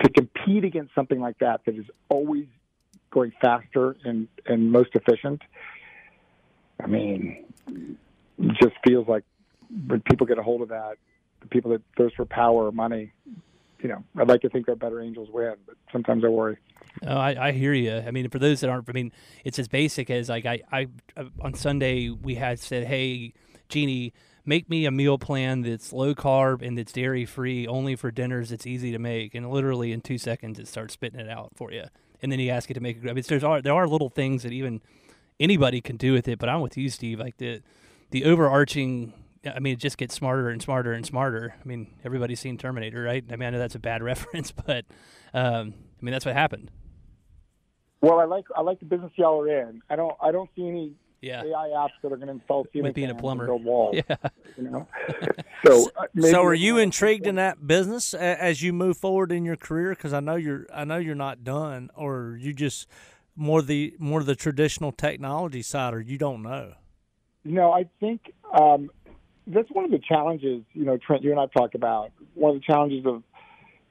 to 0.03 0.09
compete 0.11 0.65
against 0.65 0.95
something 0.95 1.21
like 1.21 1.39
that 1.41 1.61
that 1.67 1.75
is 1.75 1.85
always 2.09 2.47
going 3.11 3.33
faster 3.41 3.97
and, 4.05 4.29
and 4.47 4.73
most 4.73 4.91
efficient. 4.95 5.43
I 6.83 6.87
mean, 6.87 7.45
just 8.61 8.75
feels 8.87 9.07
like 9.09 9.25
when 9.87 10.01
people 10.01 10.27
get 10.27 10.39
a 10.39 10.43
hold 10.43 10.63
of 10.63 10.69
that, 10.69 10.97
the 11.41 11.49
people 11.49 11.73
that 11.73 11.83
thirst 11.97 12.17
for 12.17 12.25
power 12.25 12.67
or 12.67 12.73
money, 12.73 13.13
you 13.81 13.89
know, 13.89 14.03
I'd 14.17 14.29
like 14.29 14.41
to 14.43 14.49
think 14.49 14.69
our 14.69 14.77
better 14.77 15.01
angels 15.01 15.29
win, 15.31 15.55
but 15.67 15.77
sometimes 15.93 16.25
I 16.25 16.29
worry. 16.29 16.59
Oh, 17.07 17.17
I, 17.17 17.49
I 17.49 17.53
hear 17.53 17.73
you. 17.73 17.95
I 17.95 18.11
mean, 18.11 18.29
for 18.29 18.39
those 18.39 18.61
that 18.61 18.71
aren't, 18.71 18.89
I 18.89 18.93
mean, 18.93 19.13
it's 19.45 19.59
as 19.59 19.69
basic 19.69 20.11
as 20.11 20.29
like 20.29 20.47
I, 20.47 20.61
I 20.73 20.89
uh, 21.17 21.25
on 21.41 21.55
Sunday 21.55 22.11
we 22.11 22.35
had 22.35 22.59
said, 22.59 22.87
hey, 22.87 23.35
Jeannie, 23.69 24.13
make 24.45 24.69
me 24.69 24.87
a 24.87 24.91
meal 24.91 25.19
plan 25.19 25.63
that's 25.63 25.93
low 25.93 26.15
carb 26.15 26.63
and 26.63 26.77
that's 26.77 26.93
dairy 26.93 27.25
free, 27.25 27.67
only 27.67 27.95
for 27.95 28.11
dinners. 28.11 28.51
It's 28.51 28.67
easy 28.67 28.91
to 28.93 28.99
make, 28.99 29.35
and 29.35 29.51
literally 29.51 29.93
in 29.93 30.01
two 30.01 30.19
seconds 30.19 30.59
it 30.59 30.67
starts 30.67 30.95
spitting 30.95 31.21
it 31.21 31.29
out 31.29 31.53
for 31.55 31.71
you. 31.71 31.85
And 32.21 32.33
then 32.33 32.41
you 32.41 32.51
ask 32.51 32.71
it 32.71 32.75
to 32.75 32.81
make. 32.81 32.99
I 33.09 33.13
mean, 33.13 33.25
there's 33.29 33.45
are 33.45 33.63
there 33.63 33.75
are 33.75 33.87
little 33.87 34.09
things 34.09 34.43
that 34.43 34.53
even 34.53 34.81
anybody 35.39 35.81
can 35.81 35.97
do 35.97 36.13
with 36.13 36.27
it. 36.27 36.39
But 36.39 36.49
I'm 36.49 36.61
with 36.61 36.77
you, 36.77 36.89
Steve. 36.91 37.21
Like 37.21 37.37
the 37.37 37.63
the 38.11 38.25
overarching. 38.25 39.13
I 39.47 39.59
mean, 39.61 39.75
it 39.75 39.79
just 39.79 39.99
gets 39.99 40.15
smarter 40.15 40.49
and 40.51 40.61
smarter 40.61 40.93
and 40.93 41.05
smarter. 41.07 41.55
I 41.63 41.67
mean, 41.67 41.95
everybody's 42.05 42.41
seen 42.41 42.59
Terminator, 42.59 43.03
right? 43.03 43.25
I 43.31 43.37
mean, 43.37 43.47
I 43.47 43.51
know 43.51 43.59
that's 43.59 43.75
a 43.75 43.79
bad 43.81 44.03
reference, 44.13 44.51
but 44.53 44.85
um, 45.35 45.75
I 46.01 46.05
mean, 46.05 46.13
that's 46.13 46.27
what 46.27 46.35
happened. 46.35 46.71
Well, 48.01 48.21
I 48.21 48.25
like 48.25 48.45
I 48.57 48.61
like 48.63 48.79
the 48.79 48.87
business 48.87 49.11
y'all 49.17 49.41
are 49.41 49.49
in. 49.69 49.83
I 49.91 49.97
don't 49.97 50.15
I 50.23 50.31
don't 50.31 50.49
see 50.55 50.69
any 50.69 50.93
Yeah. 51.21 51.43
AI 51.43 51.69
apps 51.77 51.91
that 52.03 52.13
are 52.13 52.17
going 52.17 52.29
to 52.29 52.35
install 52.35 52.65
ceiling 52.73 52.93
being 52.93 53.11
a 53.11 53.15
plumber. 53.15 53.47
build 53.47 53.65
walls. 53.65 53.97
Yeah. 54.09 54.17
You 54.57 54.63
know. 54.71 54.89
So 55.67 55.91
uh, 55.97 56.05
maybe 56.15 56.31
So, 56.31 56.45
are 56.45 56.55
you 56.55 56.79
intrigued 56.79 57.27
in 57.27 57.35
that 57.35 57.67
business 57.67 58.15
as 58.15 58.63
you 58.63 58.73
move 58.73 58.97
forward 58.97 59.33
in 59.33 59.45
your 59.45 59.57
career? 59.57 59.91
Because 59.91 60.13
I 60.13 60.21
know 60.21 60.37
you're, 60.37 60.67
I 60.73 60.85
know 60.85 60.99
you're 60.99 61.17
not 61.17 61.43
done, 61.43 61.91
or 61.97 62.39
you 62.41 62.53
just 62.53 62.87
more 63.35 63.61
the 63.61 63.97
more 63.99 64.23
the 64.23 64.37
traditional 64.37 64.93
technology 64.93 65.63
side, 65.63 65.95
or 65.95 66.01
you 66.01 66.17
don't 66.17 66.43
know. 66.43 66.75
No, 67.45 67.73
I 67.73 67.87
think 67.99 68.33
um, 68.57 68.89
that's 69.49 69.71
one 69.71 69.85
of 69.85 69.91
the 69.91 69.99
challenges. 69.99 70.63
You 70.75 70.85
know, 70.85 70.99
Trent, 70.99 71.23
you 71.23 71.31
and 71.31 71.41
I've 71.41 71.53
talked 71.53 71.75
about 71.75 72.11
one 72.35 72.55
of 72.55 72.61
the 72.61 72.65
challenges 72.67 73.05
of 73.07 73.23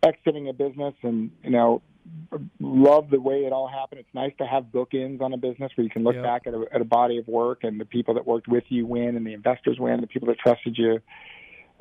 exiting 0.04 0.48
a 0.50 0.54
business, 0.54 0.94
and 1.04 1.32
you 1.44 1.50
know, 1.50 1.82
love 2.60 3.10
the 3.10 3.20
way 3.20 3.46
it 3.46 3.52
all 3.52 3.68
happened. 3.68 4.00
It's 4.00 4.14
nice 4.14 4.34
to 4.38 4.46
have 4.46 4.66
bookends 4.66 5.22
on 5.22 5.34
a 5.34 5.38
business 5.38 5.72
where 5.76 5.84
you 5.84 5.90
can 5.90 6.04
look 6.04 6.16
Yeah. 6.16 6.22
back 6.22 6.48
at 6.48 6.54
a, 6.54 6.66
at 6.72 6.82
a 6.82 6.86
body 6.86 7.18
of 7.18 7.28
work, 7.28 7.64
and 7.64 7.80
the 7.80 7.86
people 7.86 8.14
that 8.16 8.26
worked 8.26 8.48
with 8.48 8.64
you 8.70 8.86
win, 8.86 9.16
and 9.18 9.26
the 9.26 9.34
investors 9.34 9.78
win, 9.80 10.00
the 10.02 10.08
people 10.08 10.28
that 10.30 10.38
trusted 10.40 10.78
you, 10.78 11.00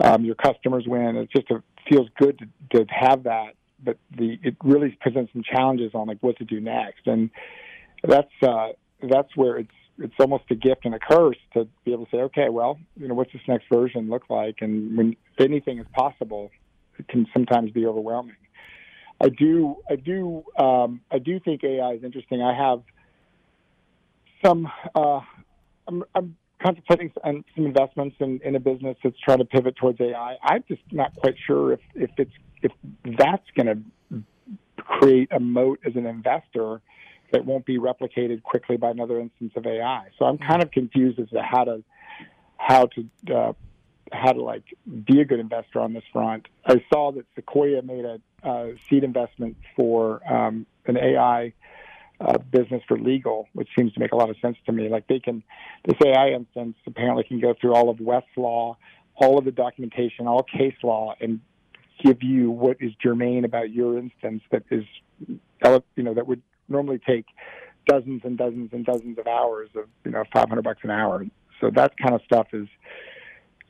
um, 0.02 0.24
your 0.24 0.34
customers 0.34 0.84
win. 0.86 1.16
It 1.16 1.30
just 1.34 1.50
a, 1.50 1.62
feels 1.88 2.08
good 2.18 2.38
to, 2.70 2.78
to 2.78 2.92
have 2.92 3.24
that. 3.24 3.54
but 3.84 3.98
the 4.16 4.38
it 4.42 4.56
really 4.64 4.96
presents 5.00 5.32
some 5.32 5.42
challenges 5.42 5.92
on 5.94 6.08
like 6.08 6.18
what 6.22 6.36
to 6.38 6.44
do 6.44 6.60
next, 6.60 7.06
and 7.06 7.30
that's 8.02 8.32
uh, 8.42 8.68
that's 9.02 9.36
where 9.36 9.58
it's 9.58 9.70
it's 9.98 10.14
almost 10.20 10.44
a 10.50 10.54
gift 10.54 10.84
and 10.84 10.94
a 10.94 10.98
curse 10.98 11.38
to 11.54 11.66
be 11.84 11.92
able 11.92 12.06
to 12.06 12.10
say, 12.10 12.22
okay, 12.22 12.48
well, 12.48 12.78
you 12.96 13.08
know, 13.08 13.14
what's 13.14 13.32
this 13.32 13.42
next 13.48 13.66
version 13.72 14.08
look 14.08 14.24
like? 14.28 14.56
And 14.60 14.96
when 14.96 15.16
anything 15.38 15.78
is 15.78 15.86
possible, 15.94 16.50
it 16.98 17.08
can 17.08 17.26
sometimes 17.32 17.70
be 17.70 17.86
overwhelming. 17.86 18.36
I 19.20 19.28
do, 19.30 19.76
I 19.90 19.96
do, 19.96 20.44
um, 20.58 21.00
I 21.10 21.18
do 21.18 21.40
think 21.40 21.64
AI 21.64 21.92
is 21.92 22.04
interesting. 22.04 22.42
I 22.42 22.54
have 22.54 22.82
some, 24.44 24.68
uh, 24.94 25.20
I'm, 25.88 26.04
I'm 26.14 26.36
contemplating 26.62 27.12
some 27.22 27.44
investments 27.56 28.16
in, 28.20 28.40
in 28.44 28.56
a 28.56 28.60
business 28.60 28.96
that's 29.02 29.18
trying 29.20 29.38
to 29.38 29.44
pivot 29.44 29.76
towards 29.76 30.00
AI. 30.00 30.36
I'm 30.42 30.64
just 30.68 30.82
not 30.90 31.14
quite 31.16 31.36
sure 31.46 31.72
if, 31.72 31.80
if 31.94 32.10
it's 32.18 32.32
if 32.62 32.72
that's 33.18 33.44
going 33.56 33.66
to 33.66 34.22
create 34.78 35.30
a 35.32 35.40
moat 35.40 35.80
as 35.86 35.94
an 35.96 36.06
investor 36.06 36.80
that 37.32 37.44
won't 37.44 37.66
be 37.66 37.78
replicated 37.78 38.42
quickly 38.42 38.76
by 38.76 38.90
another 38.90 39.20
instance 39.20 39.52
of 39.56 39.66
AI. 39.66 40.08
So 40.18 40.24
I'm 40.24 40.38
kind 40.38 40.62
of 40.62 40.70
confused 40.70 41.18
as 41.18 41.28
to 41.30 41.42
how 41.42 41.64
to 41.64 41.84
how 42.56 42.86
to 42.86 43.34
uh, 43.34 43.52
how 44.12 44.32
to 44.32 44.42
like 44.42 44.64
be 45.04 45.20
a 45.20 45.24
good 45.24 45.40
investor 45.40 45.80
on 45.80 45.92
this 45.92 46.04
front. 46.12 46.46
I 46.64 46.82
saw 46.92 47.12
that 47.12 47.24
Sequoia 47.34 47.82
made 47.82 48.04
a 48.04 48.20
uh, 48.42 48.68
seed 48.88 49.04
investment 49.04 49.56
for 49.74 50.20
um, 50.32 50.66
an 50.86 50.96
AI 50.96 51.52
uh, 52.20 52.38
business 52.38 52.82
for 52.86 52.98
legal, 52.98 53.48
which 53.52 53.68
seems 53.76 53.92
to 53.92 54.00
make 54.00 54.12
a 54.12 54.16
lot 54.16 54.30
of 54.30 54.36
sense 54.40 54.56
to 54.66 54.72
me. 54.72 54.88
Like 54.88 55.06
they 55.08 55.18
can, 55.18 55.42
this 55.84 55.96
AI 56.04 56.28
instance 56.28 56.76
apparently 56.86 57.24
can 57.24 57.40
go 57.40 57.54
through 57.60 57.74
all 57.74 57.90
of 57.90 57.98
Westlaw, 57.98 58.76
all 59.16 59.38
of 59.38 59.44
the 59.44 59.50
documentation, 59.50 60.26
all 60.26 60.42
case 60.42 60.76
law, 60.82 61.14
and 61.20 61.40
give 62.02 62.22
you 62.22 62.50
what 62.50 62.76
is 62.80 62.92
germane 63.02 63.44
about 63.44 63.70
your 63.70 63.98
instance 63.98 64.42
that 64.50 64.62
is, 64.70 64.84
you 65.26 66.02
know, 66.02 66.14
that 66.14 66.26
would 66.26 66.42
normally 66.68 67.00
take 67.06 67.26
dozens 67.86 68.22
and 68.24 68.36
dozens 68.36 68.70
and 68.72 68.84
dozens 68.84 69.18
of 69.18 69.26
hours 69.26 69.70
of, 69.76 69.84
you 70.04 70.10
know, 70.10 70.24
500 70.32 70.62
bucks 70.62 70.80
an 70.82 70.90
hour. 70.90 71.24
So 71.60 71.70
that 71.74 71.96
kind 71.98 72.14
of 72.14 72.20
stuff 72.24 72.48
is 72.52 72.68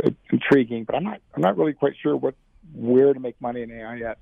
uh, 0.04 0.10
intriguing, 0.30 0.84
but 0.84 0.96
I'm 0.96 1.04
not, 1.04 1.20
I'm 1.34 1.42
not 1.42 1.56
really 1.56 1.72
quite 1.72 1.94
sure 2.02 2.16
what, 2.16 2.34
where 2.74 3.12
to 3.12 3.20
make 3.20 3.40
money 3.40 3.62
in 3.62 3.70
AI 3.70 3.96
yet. 3.96 4.18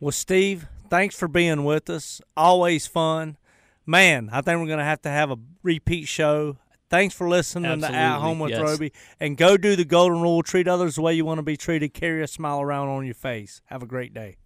Well, 0.00 0.12
Steve, 0.12 0.66
thanks 0.88 1.18
for 1.18 1.28
being 1.28 1.64
with 1.64 1.90
us. 1.90 2.20
Always 2.36 2.86
fun. 2.86 3.36
Man, 3.84 4.28
I 4.32 4.42
think 4.42 4.60
we're 4.60 4.66
going 4.66 4.78
to 4.78 4.84
have 4.84 5.02
to 5.02 5.10
have 5.10 5.30
a 5.30 5.38
repeat 5.62 6.06
show. 6.08 6.56
Thanks 6.90 7.14
for 7.14 7.28
listening 7.28 7.66
Absolutely, 7.66 7.96
to 7.96 8.02
At 8.02 8.18
Home 8.20 8.38
with 8.38 8.50
yes. 8.52 8.60
Roby. 8.60 8.92
And 9.20 9.36
go 9.36 9.56
do 9.56 9.76
the 9.76 9.84
golden 9.84 10.22
rule. 10.22 10.42
Treat 10.42 10.68
others 10.68 10.94
the 10.94 11.02
way 11.02 11.14
you 11.14 11.24
want 11.24 11.38
to 11.38 11.42
be 11.42 11.56
treated. 11.56 11.92
Carry 11.92 12.22
a 12.22 12.26
smile 12.26 12.60
around 12.60 12.88
on 12.88 13.04
your 13.04 13.14
face. 13.14 13.60
Have 13.66 13.82
a 13.82 13.86
great 13.86 14.14
day. 14.14 14.36